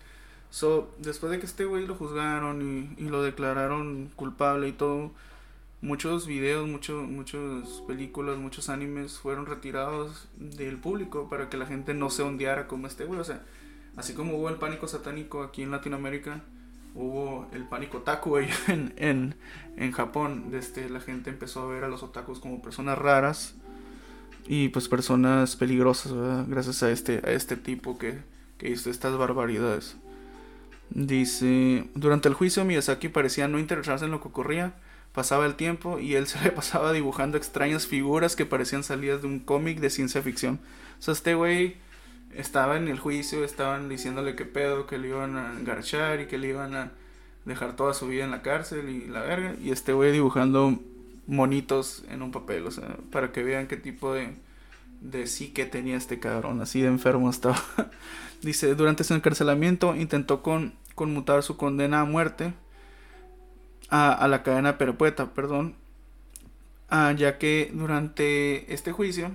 So, 0.50 0.92
después 1.00 1.32
de 1.32 1.40
que 1.40 1.46
este 1.46 1.66
güey 1.66 1.88
lo 1.88 1.96
juzgaron 1.96 2.96
y, 2.98 3.10
lo 3.10 3.24
declararon 3.24 4.12
culpable 4.16 4.68
y 4.68 4.72
todo, 4.72 5.12
muchos 5.82 6.28
videos, 6.28 6.68
muchos, 6.68 7.08
muchas 7.08 7.82
películas, 7.88 8.38
muchos 8.38 8.70
animes 8.70 9.18
fueron 9.18 9.48
retirados 9.48 10.28
del 10.38 10.78
público 10.78 11.28
para 11.30 11.50
que 11.50 11.58
la 11.58 11.66
gente 11.66 11.96
no 11.96 12.10
se 12.10 12.22
ondeara 12.22 12.68
como 12.68 12.88
este 12.88 13.06
güey. 13.06 13.20
O 13.20 13.24
sea, 13.24 13.42
así 13.98 14.14
como 14.14 14.38
hubo 14.38 14.50
el 14.50 14.56
pánico 14.56 14.88
satánico 14.88 15.44
aquí 15.44 15.64
en 15.64 15.72
Latinoamérica, 15.72 16.42
hubo 16.96 17.48
el 17.54 17.64
pánico 17.64 18.00
otaku 18.00 18.38
en, 18.68 18.94
en, 18.98 19.36
en 19.78 19.92
Japón. 19.92 20.52
Desde 20.52 20.90
la 20.90 21.00
gente 21.00 21.30
empezó 21.30 21.62
a 21.64 21.68
ver 21.68 21.84
a 21.84 21.88
los 21.88 22.04
otakus 22.04 22.40
como 22.40 22.62
personas 22.62 22.98
raras 22.98 23.56
y 24.46 24.70
pues 24.70 24.90
personas 24.90 25.56
peligrosas, 25.56 26.48
gracias 26.48 26.84
a 26.84 26.92
este, 26.92 27.22
a 27.24 27.32
este 27.32 27.56
tipo 27.56 27.98
que, 27.98 28.20
que 28.58 28.70
hizo 28.70 28.90
estas 28.90 29.18
barbaridades. 29.18 29.96
Dice, 30.90 31.88
durante 31.96 32.28
el 32.28 32.36
juicio 32.36 32.66
Miyazaki 32.66 33.10
parecía 33.10 33.48
no 33.48 33.58
interesarse 33.58 34.06
en 34.06 34.12
lo 34.12 34.22
que 34.22 34.28
ocurría. 34.28 34.74
Pasaba 35.14 35.46
el 35.46 35.56
tiempo 35.56 36.00
y 36.00 36.16
él 36.16 36.28
se 36.28 36.44
le 36.44 36.52
pasaba 36.52 36.92
dibujando 36.92 37.38
extrañas 37.38 37.88
figuras 37.88 38.36
que 38.36 38.46
parecían 38.46 38.84
salidas 38.84 39.22
de 39.22 39.28
un 39.28 39.40
cómic 39.40 39.80
de 39.80 39.90
ciencia 39.90 40.22
ficción. 40.22 40.60
O 41.00 41.02
sea, 41.02 41.14
este 41.14 41.36
güey 41.36 41.78
estaba 42.36 42.78
en 42.78 42.88
el 42.88 43.00
juicio, 43.00 43.44
estaban 43.44 43.90
diciéndole 43.90 44.36
que 44.36 44.46
pedo, 44.46 44.88
que 44.88 44.98
le 44.98 45.10
iban 45.10 45.38
a 45.38 45.54
engarchar 45.54 46.20
y 46.22 46.28
que 46.28 46.38
le 46.38 46.50
iban 46.50 46.76
a 46.76 46.92
dejar 47.46 47.76
toda 47.76 47.94
su 47.94 48.08
vida 48.08 48.24
en 48.24 48.32
la 48.32 48.42
cárcel 48.42 48.90
y 48.90 49.08
la 49.08 49.22
verga. 49.22 49.56
Y 49.62 49.72
este 49.72 49.94
güey 49.94 50.12
dibujando 50.12 50.80
monitos 51.28 52.04
en 52.10 52.22
un 52.22 52.32
papel, 52.32 52.66
o 52.68 52.72
sea, 52.72 52.98
para 53.12 53.32
que 53.32 53.44
vean 53.44 53.68
qué 53.68 53.78
tipo 53.78 54.14
de, 54.14 54.36
de 55.02 55.28
psique 55.28 55.66
tenía 55.66 55.98
este 55.98 56.20
cabrón, 56.20 56.62
así 56.62 56.82
de 56.82 56.88
enfermo 56.88 57.30
estaba. 57.30 57.62
Dice, 58.42 58.76
durante 58.76 59.04
su 59.04 59.14
encarcelamiento 59.14 59.96
intentó 59.96 60.42
con, 60.42 60.74
conmutar 60.96 61.44
su 61.44 61.56
condena 61.56 62.02
a 62.02 62.06
muerte 62.06 62.54
a, 63.90 64.12
a 64.12 64.28
la 64.28 64.44
cadena 64.44 64.78
perpetua, 64.78 65.34
perdón, 65.34 65.76
ah, 66.90 67.14
ya 67.14 67.38
que 67.38 67.72
durante 67.74 68.74
este 68.74 68.92
juicio 68.92 69.32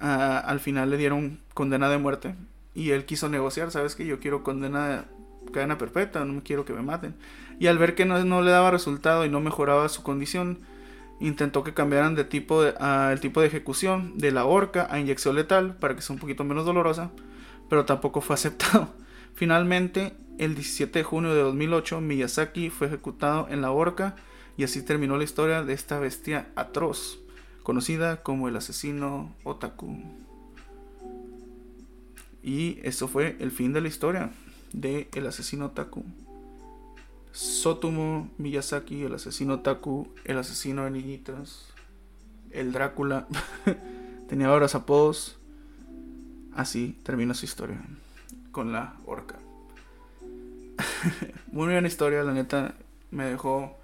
al 0.00 0.60
final 0.60 0.90
le 0.90 0.96
dieron 0.96 1.40
condena 1.54 1.88
de 1.88 1.98
muerte 1.98 2.34
y 2.74 2.90
él 2.90 3.04
quiso 3.04 3.28
negociar, 3.28 3.70
sabes 3.70 3.94
que 3.94 4.06
yo 4.06 4.20
quiero 4.20 4.42
condena 4.42 5.06
cadena 5.52 5.78
perpetua, 5.78 6.24
no 6.24 6.42
quiero 6.44 6.64
que 6.64 6.72
me 6.72 6.82
maten. 6.82 7.14
Y 7.58 7.66
al 7.66 7.78
ver 7.78 7.94
que 7.94 8.04
no, 8.04 8.22
no 8.24 8.42
le 8.42 8.50
daba 8.50 8.70
resultado 8.70 9.24
y 9.24 9.30
no 9.30 9.40
mejoraba 9.40 9.88
su 9.88 10.02
condición, 10.02 10.60
intentó 11.20 11.64
que 11.64 11.74
cambiaran 11.74 12.14
de 12.14 12.24
tipo 12.24 12.62
de, 12.62 12.74
el 13.12 13.20
tipo 13.20 13.40
de 13.40 13.48
ejecución 13.48 14.16
de 14.16 14.30
la 14.30 14.44
horca 14.44 14.86
a 14.90 15.00
inyección 15.00 15.34
letal 15.34 15.74
para 15.76 15.96
que 15.96 16.02
sea 16.02 16.14
un 16.14 16.20
poquito 16.20 16.44
menos 16.44 16.64
dolorosa, 16.64 17.10
pero 17.68 17.84
tampoco 17.84 18.20
fue 18.20 18.34
aceptado. 18.34 18.88
Finalmente, 19.34 20.14
el 20.38 20.54
17 20.54 21.00
de 21.00 21.04
junio 21.04 21.34
de 21.34 21.42
2008, 21.42 22.00
Miyazaki 22.00 22.70
fue 22.70 22.86
ejecutado 22.86 23.48
en 23.50 23.60
la 23.60 23.72
horca 23.72 24.16
y 24.56 24.64
así 24.64 24.82
terminó 24.82 25.16
la 25.16 25.24
historia 25.24 25.62
de 25.62 25.72
esta 25.72 25.98
bestia 25.98 26.48
atroz, 26.56 27.20
conocida 27.68 28.22
como 28.22 28.48
el 28.48 28.56
asesino 28.56 29.36
Otaku. 29.44 29.94
Y 32.42 32.78
eso 32.82 33.08
fue 33.08 33.36
el 33.40 33.50
fin 33.50 33.74
de 33.74 33.82
la 33.82 33.88
historia 33.88 34.30
de 34.72 35.10
El 35.12 35.26
asesino 35.26 35.72
Taku. 35.72 36.02
Sotomo 37.30 38.30
Miyazaki, 38.38 39.02
el 39.02 39.12
asesino 39.12 39.60
Taku, 39.60 40.08
el 40.24 40.38
asesino 40.38 40.84
de 40.84 40.92
niñitas, 40.92 41.66
el 42.52 42.72
Drácula. 42.72 43.28
Tenía 44.30 44.48
varios 44.48 44.74
apodos. 44.74 45.36
Así 46.54 46.98
termina 47.02 47.34
su 47.34 47.44
historia. 47.44 47.82
Con 48.50 48.72
la 48.72 48.94
orca. 49.04 49.38
Muy 51.52 51.66
buena 51.66 51.86
historia, 51.86 52.24
la 52.24 52.32
neta. 52.32 52.76
Me 53.10 53.26
dejó 53.26 53.76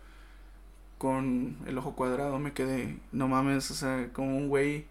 con 1.04 1.58
el 1.66 1.76
ojo 1.76 1.94
cuadrado. 1.94 2.38
Me 2.38 2.54
quedé, 2.54 2.96
no 3.12 3.28
mames, 3.28 3.70
o 3.70 3.74
sea, 3.74 4.08
como 4.14 4.38
un 4.38 4.48
güey 4.48 4.86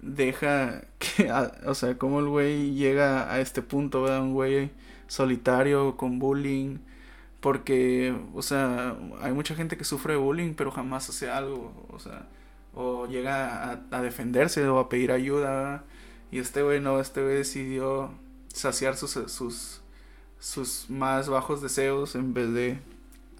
deja 0.00 0.84
que, 0.98 1.30
o 1.66 1.74
sea, 1.74 1.98
como 1.98 2.20
el 2.20 2.28
güey 2.28 2.72
llega 2.74 3.30
a 3.30 3.40
este 3.40 3.60
punto, 3.60 4.02
¿verdad? 4.02 4.22
Un 4.22 4.32
güey 4.32 4.70
solitario, 5.08 5.98
con 5.98 6.18
bullying, 6.18 6.78
porque, 7.40 8.16
o 8.34 8.40
sea, 8.40 8.96
hay 9.20 9.32
mucha 9.34 9.54
gente 9.54 9.76
que 9.76 9.84
sufre 9.84 10.16
bullying, 10.16 10.54
pero 10.54 10.70
jamás 10.70 11.10
hace 11.10 11.30
algo, 11.30 11.86
o 11.90 11.98
sea, 11.98 12.26
o 12.74 13.06
llega 13.06 13.72
a, 13.90 14.02
defenderse 14.02 14.66
o 14.66 14.78
a 14.78 14.88
pedir 14.88 15.12
ayuda, 15.12 15.84
y 16.30 16.38
este 16.38 16.62
güey 16.62 16.80
no, 16.80 16.98
este 16.98 17.22
güey 17.22 17.36
decidió 17.36 18.10
saciar 18.48 18.96
sus, 18.96 19.10
sus, 19.10 19.82
sus 20.40 20.88
más 20.88 21.28
bajos 21.28 21.60
deseos 21.60 22.14
en 22.14 22.32
vez 22.32 22.52
de 22.54 22.78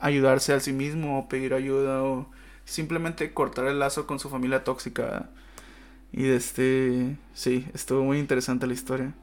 ayudarse 0.01 0.53
a 0.53 0.61
sí 0.61 0.73
mismo 0.73 1.19
o 1.19 1.29
pedir 1.29 1.55
ayuda 1.55 2.03
o 2.03 2.27
simplemente 2.65 3.33
cortar 3.33 3.67
el 3.67 3.79
lazo 3.79 4.07
con 4.07 4.19
su 4.19 4.29
familia 4.29 4.65
tóxica. 4.65 5.31
Y 6.13 6.27
este, 6.27 7.17
sí, 7.35 7.67
estuvo 7.75 8.03
muy 8.03 8.19
interesante 8.19 8.67
la 8.67 8.75
historia. 8.75 9.15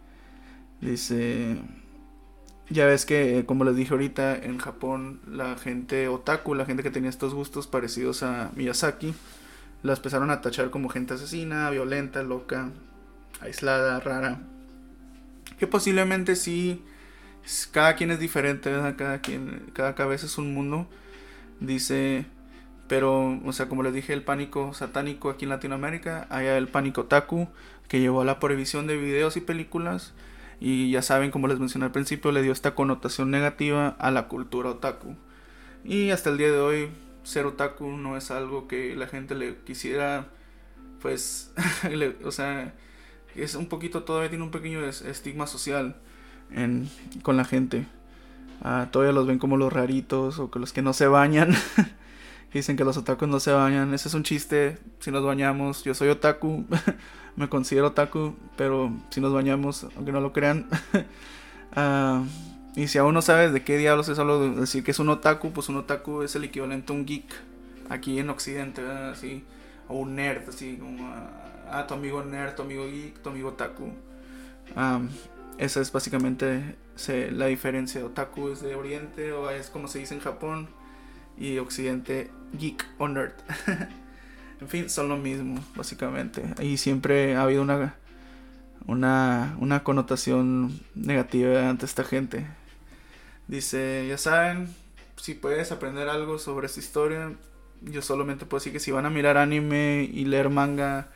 Dice, 0.82 1.58
ya 2.70 2.86
ves 2.86 3.06
que, 3.06 3.44
como 3.46 3.64
les 3.64 3.76
dije 3.76 3.94
ahorita, 3.94 4.36
en 4.36 4.58
Japón 4.58 5.20
la 5.28 5.56
gente 5.58 6.08
otaku, 6.08 6.56
la 6.56 6.66
gente 6.66 6.84
que 6.84 6.92
tenía 6.92 7.10
estos 7.10 7.34
gustos 7.34 7.68
parecidos 7.68 8.24
a 8.24 8.52
Miyazaki, 8.56 9.14
las 9.82 10.00
empezaron 10.00 10.32
a 10.32 10.42
tachar 10.42 10.70
como 10.70 10.90
gente 10.90 11.14
asesina, 11.14 11.70
violenta, 11.70 12.24
loca, 12.24 12.70
aislada, 13.42 14.00
rara. 14.00 14.42
Que 15.60 15.68
posiblemente 15.68 16.36
sí, 16.36 16.82
cada 17.72 17.96
quien 17.96 18.12
es 18.12 18.20
diferente, 18.20 18.72
Cada 18.98 19.20
quien, 19.22 19.72
cada 19.74 19.96
cabeza 19.96 20.26
es 20.26 20.38
un 20.38 20.54
mundo. 20.54 20.88
Dice, 21.60 22.26
pero, 22.88 23.40
o 23.46 23.54
sea, 23.54 23.70
como 23.70 23.84
les 23.84 23.94
dije, 23.94 24.14
el 24.14 24.24
pánico 24.24 24.74
satánico 24.74 25.30
aquí 25.30 25.46
en 25.46 25.50
Latinoamérica, 25.50 26.28
hay 26.30 26.48
el 26.48 26.68
pánico 26.68 27.02
otaku, 27.02 27.48
que 27.88 28.00
llevó 28.00 28.22
a 28.22 28.26
la 28.26 28.40
prohibición 28.40 28.88
de 28.88 28.98
videos 28.98 29.38
y 29.38 29.42
películas 29.42 30.14
y 30.60 30.92
ya 30.92 31.02
saben, 31.02 31.32
como 31.32 31.48
les 31.48 31.60
mencioné 31.60 31.86
al 31.86 31.92
principio, 31.92 32.32
le 32.32 32.42
dio 32.42 32.52
esta 32.52 32.76
connotación 32.76 33.32
negativa 33.32 33.90
a 34.00 34.12
la 34.12 34.28
cultura 34.28 34.70
otaku. 34.70 35.16
Y 35.84 36.12
hasta 36.12 36.30
el 36.30 36.38
día 36.38 36.52
de 36.52 36.60
hoy, 36.60 36.90
ser 37.24 37.46
otaku 37.46 37.92
no 37.92 38.18
es 38.18 38.32
algo 38.32 38.68
que 38.68 38.96
la 38.96 39.08
gente 39.08 39.36
le 39.36 39.58
quisiera, 39.66 40.28
pues, 41.02 41.54
o 42.24 42.32
sea, 42.32 42.74
es 43.36 43.56
un 43.56 43.68
poquito, 43.68 44.04
todavía 44.04 44.30
tiene 44.30 44.46
un 44.46 44.52
pequeño 44.52 44.86
estigma 44.86 45.48
social 45.48 45.98
con 47.22 47.38
la 47.38 47.46
gente. 47.46 47.86
Ah, 48.62 48.88
todavía 48.92 49.14
los 49.14 49.28
ven 49.28 49.40
como 49.40 49.58
los 49.58 49.74
raritos 49.74 50.40
o 50.40 50.50
que 50.50 50.60
los 50.60 50.74
que 50.74 50.82
no 50.82 50.94
se 50.94 51.08
bañan. 51.08 51.54
Dicen 52.54 52.78
que 52.78 52.84
los 52.84 52.98
otakus 52.98 53.28
no 53.28 53.40
se 53.40 53.52
bañan. 53.52 53.94
Ese 53.94 54.08
es 54.08 54.14
un 54.14 54.24
chiste. 54.24 54.78
Si 55.00 55.12
nos 55.12 55.24
bañamos, 55.24 55.84
yo 55.84 55.94
soy 55.94 56.10
otaku. 56.10 56.66
me 57.36 57.50
considero 57.50 57.88
otaku, 57.88 58.36
pero 58.56 58.92
si 59.10 59.22
nos 59.22 59.34
bañamos, 59.34 59.88
aunque 59.96 60.12
no 60.12 60.22
lo 60.22 60.34
crean. 60.34 60.68
uh, 61.76 62.26
y 62.80 62.88
si 62.88 62.98
aún 62.98 63.14
no 63.14 63.22
sabes 63.22 63.54
de 63.54 63.64
qué 63.64 63.78
diablos 63.78 64.08
es 64.10 64.18
solo 64.18 64.56
decir 64.56 64.84
que 64.84 64.92
es 64.92 65.00
un 65.00 65.10
otaku, 65.10 65.52
pues 65.52 65.70
un 65.70 65.78
otaku 65.78 66.22
es 66.22 66.36
el 66.36 66.44
equivalente 66.44 66.94
a 66.94 66.96
un 66.96 67.06
geek 67.06 67.34
aquí 67.90 68.20
en 68.20 68.30
Occidente, 68.30 68.82
así, 68.88 69.44
o 69.88 69.98
un 69.98 70.16
nerd, 70.16 70.48
así 70.48 70.78
como 70.78 71.12
ah, 71.70 71.86
tu 71.88 71.94
amigo 71.96 72.24
nerd, 72.24 72.56
tu 72.56 72.62
amigo 72.62 72.86
geek, 72.86 73.22
tu 73.22 73.30
amigo 73.30 73.50
otaku. 73.50 73.92
Esa 75.58 75.82
es 75.82 75.92
básicamente 75.92 76.76
la 77.32 77.48
diferencia. 77.48 78.06
Otaku 78.06 78.50
es 78.50 78.62
de 78.62 78.76
Oriente 78.76 79.32
o 79.34 79.50
es 79.50 79.70
como 79.70 79.88
se 79.88 80.00
dice 80.00 80.14
en 80.14 80.22
Japón 80.22 80.70
y 81.38 81.58
Occidente 81.58 82.32
geek 82.54 82.86
o 82.98 83.08
nerd. 83.08 83.34
En 84.62 84.70
fin, 84.70 84.90
son 84.90 85.10
lo 85.10 85.18
mismo, 85.18 85.62
básicamente. 85.76 86.42
Y 86.62 86.78
siempre 86.78 87.36
ha 87.36 87.44
habido 87.44 87.64
una, 87.64 87.96
una, 88.88 89.58
una 89.60 89.84
connotación 89.84 90.80
negativa 90.96 91.68
ante 91.68 91.86
esta 91.86 92.06
gente. 92.06 92.48
Dice, 93.50 94.06
ya 94.08 94.18
saben, 94.18 94.74
si 95.18 95.34
puedes 95.34 95.74
aprender 95.74 96.08
algo 96.08 96.40
sobre 96.40 96.68
esta 96.68 96.80
historia, 96.80 97.34
yo 97.82 98.02
solamente 98.02 98.46
puedo 98.46 98.60
decir 98.60 98.72
que 98.72 98.80
si 98.80 98.92
van 98.92 99.06
a 99.06 99.10
mirar 99.10 99.38
anime 99.38 100.10
y 100.10 100.24
leer 100.24 100.50
manga, 100.50 101.10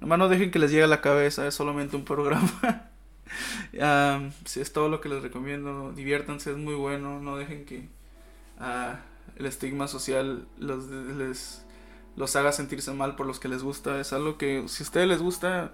nomás 0.00 0.18
no 0.18 0.28
dejen 0.28 0.50
que 0.50 0.58
les 0.58 0.72
llegue 0.72 0.82
a 0.82 0.88
la 0.88 1.00
cabeza, 1.00 1.46
es 1.46 1.54
solamente 1.54 1.94
un 1.94 2.04
programa. 2.04 2.87
si 4.44 4.60
es 4.60 4.72
todo 4.72 4.88
lo 4.88 5.00
que 5.00 5.08
les 5.08 5.22
recomiendo, 5.22 5.92
diviértanse, 5.92 6.50
es 6.50 6.56
muy 6.56 6.74
bueno, 6.74 7.20
no 7.20 7.36
dejen 7.36 7.64
que 7.64 7.88
uh, 8.60 8.96
el 9.36 9.46
estigma 9.46 9.88
social 9.88 10.46
los, 10.58 10.86
les 10.88 11.64
los 12.16 12.34
haga 12.34 12.52
sentirse 12.52 12.92
mal 12.92 13.14
por 13.14 13.26
los 13.26 13.38
que 13.38 13.48
les 13.48 13.62
gusta. 13.62 14.00
Es 14.00 14.12
algo 14.12 14.36
que 14.36 14.66
si 14.68 14.82
a 14.82 14.86
ustedes 14.86 15.08
les 15.08 15.22
gusta, 15.22 15.72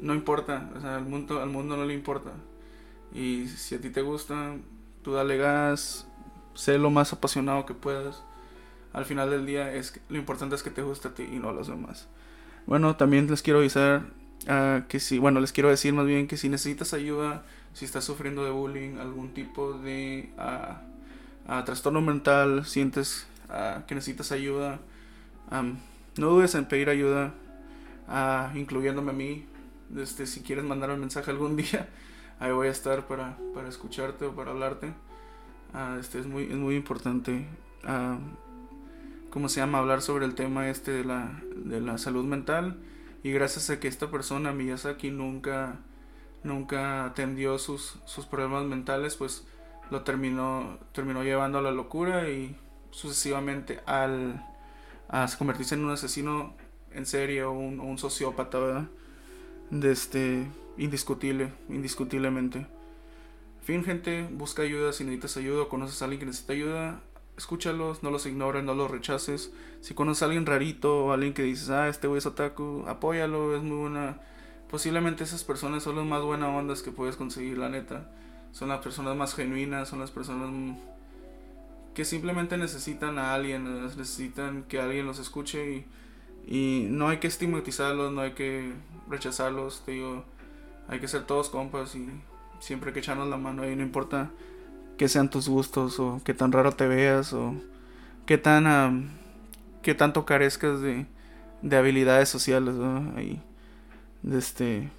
no 0.00 0.14
importa. 0.14 0.70
O 0.76 0.80
sea, 0.80 0.96
al 0.96 1.04
mundo, 1.04 1.40
al 1.40 1.50
mundo 1.50 1.76
no 1.76 1.84
le 1.84 1.94
importa. 1.94 2.32
Y 3.14 3.46
si 3.48 3.76
a 3.76 3.80
ti 3.80 3.90
te 3.90 4.02
gusta, 4.02 4.56
tú 5.02 5.12
dale 5.12 5.36
gas, 5.36 6.06
sé 6.54 6.78
lo 6.78 6.90
más 6.90 7.12
apasionado 7.12 7.64
que 7.64 7.74
puedas. 7.74 8.22
Al 8.92 9.04
final 9.04 9.30
del 9.30 9.46
día 9.46 9.72
es 9.72 9.98
lo 10.08 10.18
importante 10.18 10.54
es 10.54 10.62
que 10.62 10.70
te 10.70 10.82
guste 10.82 11.08
a 11.08 11.14
ti 11.14 11.22
y 11.22 11.38
no 11.38 11.48
a 11.48 11.52
los 11.52 11.68
demás. 11.68 12.08
Bueno, 12.66 12.96
también 12.96 13.28
les 13.30 13.42
quiero 13.42 13.60
avisar 13.60 14.04
ah, 14.48 14.82
que 14.88 15.00
si, 15.00 15.18
bueno, 15.18 15.40
les 15.40 15.52
quiero 15.52 15.68
decir 15.68 15.92
más 15.94 16.06
bien 16.06 16.26
que 16.26 16.36
si 16.36 16.48
necesitas 16.48 16.94
ayuda, 16.94 17.44
si 17.74 17.84
estás 17.84 18.04
sufriendo 18.04 18.44
de 18.44 18.50
bullying, 18.50 18.98
algún 18.98 19.34
tipo 19.34 19.72
de 19.72 20.30
ah, 20.38 20.82
trastorno 21.64 22.00
mental, 22.00 22.64
sientes 22.66 23.26
que 23.86 23.94
necesitas 23.94 24.32
ayuda, 24.32 24.80
no 26.16 26.30
dudes 26.30 26.54
en 26.54 26.64
pedir 26.64 26.88
ayuda, 26.88 27.34
incluyéndome 28.54 29.10
a 29.10 29.14
mí. 29.14 29.44
Este, 29.94 30.26
si 30.26 30.40
quieres 30.40 30.64
mandar 30.64 30.90
un 30.90 31.00
mensaje 31.00 31.30
algún 31.30 31.54
día, 31.58 31.86
ahí 32.40 32.50
voy 32.50 32.68
a 32.68 32.70
estar 32.70 33.06
para, 33.06 33.36
para 33.54 33.68
escucharte 33.68 34.24
o 34.24 34.34
para 34.34 34.52
hablarte. 34.52 34.94
este 36.00 36.18
es 36.18 36.26
muy, 36.26 36.44
es 36.44 36.56
muy 36.56 36.76
importante. 36.76 37.46
¿Cómo 39.32 39.48
se 39.48 39.60
llama? 39.60 39.78
Hablar 39.78 40.02
sobre 40.02 40.26
el 40.26 40.34
tema 40.34 40.68
este 40.68 40.90
de 40.90 41.04
la, 41.04 41.40
de 41.56 41.80
la 41.80 41.96
salud 41.96 42.24
mental. 42.24 42.76
Y 43.22 43.32
gracias 43.32 43.70
a 43.70 43.78
que 43.78 43.88
esta 43.88 44.10
persona, 44.10 44.52
Miyazaki, 44.52 45.10
nunca, 45.10 45.78
nunca 46.42 47.06
atendió 47.06 47.58
sus, 47.58 47.98
sus 48.04 48.26
problemas 48.26 48.64
mentales, 48.64 49.16
pues 49.16 49.46
lo 49.90 50.02
terminó, 50.02 50.78
terminó 50.92 51.22
llevando 51.22 51.58
a 51.58 51.62
la 51.62 51.70
locura 51.70 52.28
y 52.28 52.56
sucesivamente 52.90 53.80
al 53.86 54.44
a 55.12 55.28
convertirse 55.38 55.74
en 55.74 55.84
un 55.84 55.90
asesino 55.90 56.54
en 56.90 57.06
serie 57.06 57.44
o 57.44 57.52
un, 57.52 57.98
sociópata, 57.98 58.58
¿verdad? 58.58 58.88
De 59.70 59.92
este, 59.92 60.46
indiscutible, 60.78 61.52
indiscutiblemente. 61.68 62.66
Fin, 63.62 63.84
gente, 63.84 64.26
busca 64.32 64.62
ayuda 64.62 64.92
si 64.92 65.04
necesitas 65.04 65.36
ayuda 65.36 65.62
o 65.62 65.68
conoces 65.68 66.00
a 66.00 66.06
alguien 66.06 66.20
que 66.20 66.26
necesita 66.26 66.54
ayuda. 66.54 67.00
Escúchalos, 67.36 68.02
no 68.02 68.10
los 68.10 68.26
ignores, 68.26 68.62
no 68.62 68.74
los 68.74 68.90
rechaces. 68.90 69.52
Si 69.80 69.94
conoces 69.94 70.22
a 70.22 70.26
alguien 70.26 70.46
rarito 70.46 71.06
o 71.06 71.12
alguien 71.12 71.32
que 71.32 71.42
dices, 71.42 71.70
ah, 71.70 71.88
este 71.88 72.06
güey 72.06 72.18
es 72.18 72.26
otaku, 72.26 72.84
apóyalo, 72.86 73.56
es 73.56 73.62
muy 73.62 73.78
buena. 73.78 74.20
Posiblemente 74.70 75.24
esas 75.24 75.44
personas 75.44 75.82
son 75.82 75.96
las 75.96 76.04
más 76.04 76.22
buenas 76.22 76.50
ondas 76.50 76.82
que 76.82 76.90
puedes 76.90 77.16
conseguir, 77.16 77.58
la 77.58 77.68
neta. 77.68 78.10
Son 78.52 78.68
las 78.68 78.80
personas 78.80 79.16
más 79.16 79.34
genuinas, 79.34 79.88
son 79.88 80.00
las 80.00 80.10
personas 80.10 80.50
que 81.94 82.04
simplemente 82.04 82.56
necesitan 82.56 83.18
a 83.18 83.34
alguien, 83.34 83.82
necesitan 83.84 84.64
que 84.64 84.80
alguien 84.80 85.06
los 85.06 85.18
escuche 85.18 85.72
y, 85.74 85.86
y 86.46 86.86
no 86.90 87.08
hay 87.08 87.18
que 87.18 87.26
estigmatizarlos, 87.26 88.12
no 88.12 88.22
hay 88.22 88.32
que 88.32 88.72
rechazarlos, 89.08 89.82
te 89.84 89.92
digo, 89.92 90.24
hay 90.88 91.00
que 91.00 91.08
ser 91.08 91.24
todos 91.24 91.50
compas 91.50 91.94
y 91.94 92.08
siempre 92.60 92.90
hay 92.90 92.94
que 92.94 93.00
echarnos 93.00 93.28
la 93.28 93.36
mano 93.36 93.68
y 93.68 93.76
no 93.76 93.82
importa 93.82 94.30
que 95.02 95.08
sean 95.08 95.28
tus 95.28 95.48
gustos 95.48 95.98
o 95.98 96.20
que 96.24 96.32
tan 96.32 96.52
raro 96.52 96.70
te 96.70 96.86
veas 96.86 97.32
o 97.32 97.56
qué 98.24 98.38
tan 98.38 99.10
qué 99.82 99.96
tanto 99.96 100.24
carezcas 100.24 100.80
de, 100.80 101.06
de 101.60 101.76
habilidades 101.76 102.28
sociales 102.28 102.76
¿no? 102.76 103.12
Ahí, 103.16 103.42
de 104.22 104.38
este 104.38 104.90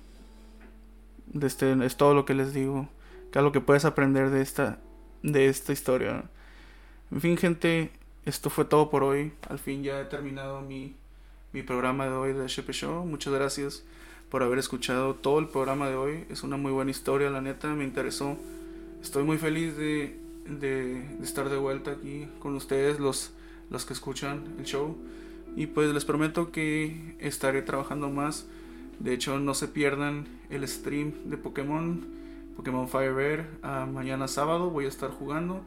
este 1.42 1.86
es 1.86 1.96
todo 1.96 2.14
lo 2.14 2.26
que 2.26 2.34
les 2.34 2.54
digo 2.54 2.90
que 3.32 3.40
es 3.40 3.46
lo 3.46 3.54
que 3.54 3.62
puedes 3.62 3.86
aprender 3.86 4.30
de 4.30 4.42
esta 4.42 4.78
de 5.22 5.48
esta 5.48 5.72
historia 5.72 6.26
en 7.10 7.22
fin 7.22 7.38
gente 7.38 7.90
esto 8.26 8.50
fue 8.50 8.66
todo 8.66 8.90
por 8.90 9.06
hoy 9.06 9.32
al 9.48 9.58
fin 9.58 9.84
ya 9.84 10.02
he 10.02 10.04
terminado 10.04 10.60
mi, 10.60 10.98
mi 11.54 11.64
programa 11.64 12.08
de 12.08 12.12
hoy 12.12 12.34
de 12.34 12.46
Shepe 12.50 12.74
Show 12.74 13.06
muchas 13.06 13.32
gracias 13.32 13.86
por 14.30 14.44
haber 14.44 14.60
escuchado 14.60 15.14
todo 15.14 15.38
el 15.38 15.48
programa 15.48 15.88
de 15.88 15.96
hoy. 15.96 16.26
Es 16.32 16.42
una 16.42 16.58
muy 16.58 16.72
buena 16.72 16.90
historia, 16.90 17.30
la 17.30 17.40
neta, 17.40 17.68
me 17.68 17.84
interesó. 17.84 18.36
Estoy 19.04 19.26
muy 19.26 19.38
feliz 19.38 19.76
de, 19.76 20.18
de, 20.46 21.04
estar 21.22 21.50
de 21.50 21.58
vuelta 21.58 21.92
aquí 21.92 22.26
con 22.40 22.56
ustedes, 22.56 23.02
los, 23.02 23.32
los 23.70 23.86
que 23.86 23.92
escuchan 23.92 24.56
el 24.58 24.64
show. 24.64 24.96
Y 25.58 25.68
pues 25.68 25.94
les 25.94 26.06
prometo 26.06 26.54
que 26.54 27.16
estaré 27.20 27.62
trabajando 27.62 28.10
más. 28.10 28.48
De 29.00 29.14
hecho, 29.14 29.40
no 29.40 29.56
se 29.56 29.68
pierdan 29.68 30.26
el 30.50 30.66
stream 30.66 31.12
de 31.26 31.36
Pokémon, 31.36 32.02
Pokémon 32.56 32.88
Fire 32.88 33.14
Red. 33.14 33.42
Ah, 33.62 33.86
mañana 33.86 34.30
sábado 34.30 34.70
voy 34.70 34.86
a 34.86 34.88
estar 34.88 35.12
jugando. 35.12 35.66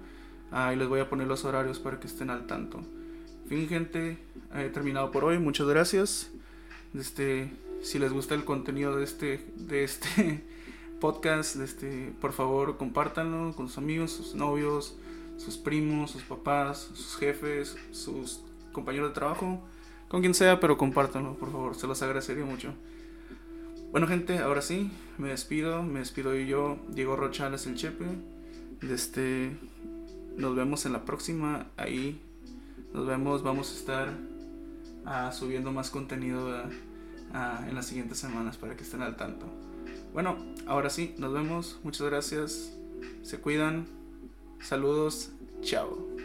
Uh, 0.50 0.74
les 0.74 0.88
voy 0.88 1.00
a 1.00 1.10
poner 1.10 1.26
los 1.26 1.44
horarios 1.44 1.78
para 1.78 2.00
que 2.00 2.06
estén 2.06 2.30
al 2.30 2.46
tanto. 2.46 2.80
Fin, 3.48 3.68
gente, 3.68 4.16
he 4.54 4.70
terminado 4.70 5.10
por 5.10 5.24
hoy. 5.24 5.38
Muchas 5.38 5.66
gracias. 5.66 6.30
Este, 6.94 7.52
si 7.82 7.98
les 7.98 8.14
gusta 8.14 8.34
el 8.34 8.46
contenido 8.46 8.96
de 8.96 9.04
este, 9.04 9.46
de 9.56 9.84
este 9.84 10.42
podcast, 11.00 11.56
este, 11.56 12.12
por 12.20 12.32
favor 12.32 12.76
compártanlo 12.76 13.54
con 13.54 13.68
sus 13.68 13.78
amigos, 13.78 14.12
sus 14.12 14.34
novios, 14.34 14.96
sus 15.36 15.56
primos, 15.56 16.10
sus 16.10 16.22
papás, 16.22 16.90
sus 16.94 17.16
jefes, 17.16 17.76
sus 17.90 18.40
compañeros 18.72 19.10
de 19.10 19.14
trabajo, 19.14 19.60
con 20.08 20.20
quien 20.20 20.34
sea, 20.34 20.60
pero 20.60 20.76
compártanlo, 20.76 21.34
por 21.34 21.50
favor, 21.52 21.74
se 21.74 21.86
los 21.86 22.02
agradecería 22.02 22.44
mucho. 22.44 22.72
Bueno 23.90 24.06
gente, 24.06 24.38
ahora 24.38 24.62
sí, 24.62 24.90
me 25.18 25.28
despido, 25.28 25.82
me 25.82 26.00
despido 26.00 26.34
yo, 26.34 26.78
Diego 26.88 27.16
Rochales 27.16 27.66
el 27.66 27.76
Chepe. 27.76 28.06
Este, 28.82 29.56
nos 30.36 30.54
vemos 30.54 30.86
en 30.86 30.92
la 30.92 31.04
próxima, 31.04 31.66
ahí 31.76 32.20
nos 32.92 33.06
vemos, 33.06 33.42
vamos 33.42 33.72
a 33.72 33.78
estar 33.78 34.12
ah, 35.04 35.32
subiendo 35.32 35.72
más 35.72 35.90
contenido. 35.90 36.50
Ah, 37.32 37.64
en 37.68 37.74
las 37.74 37.86
siguientes 37.86 38.18
semanas 38.18 38.56
para 38.56 38.76
que 38.76 38.82
estén 38.82 39.02
al 39.02 39.16
tanto. 39.16 39.46
Bueno, 40.16 40.38
ahora 40.66 40.88
sí, 40.88 41.14
nos 41.18 41.34
vemos. 41.34 41.78
Muchas 41.82 42.06
gracias. 42.06 42.72
Se 43.20 43.38
cuidan. 43.38 43.86
Saludos. 44.62 45.30
Chao. 45.60 46.15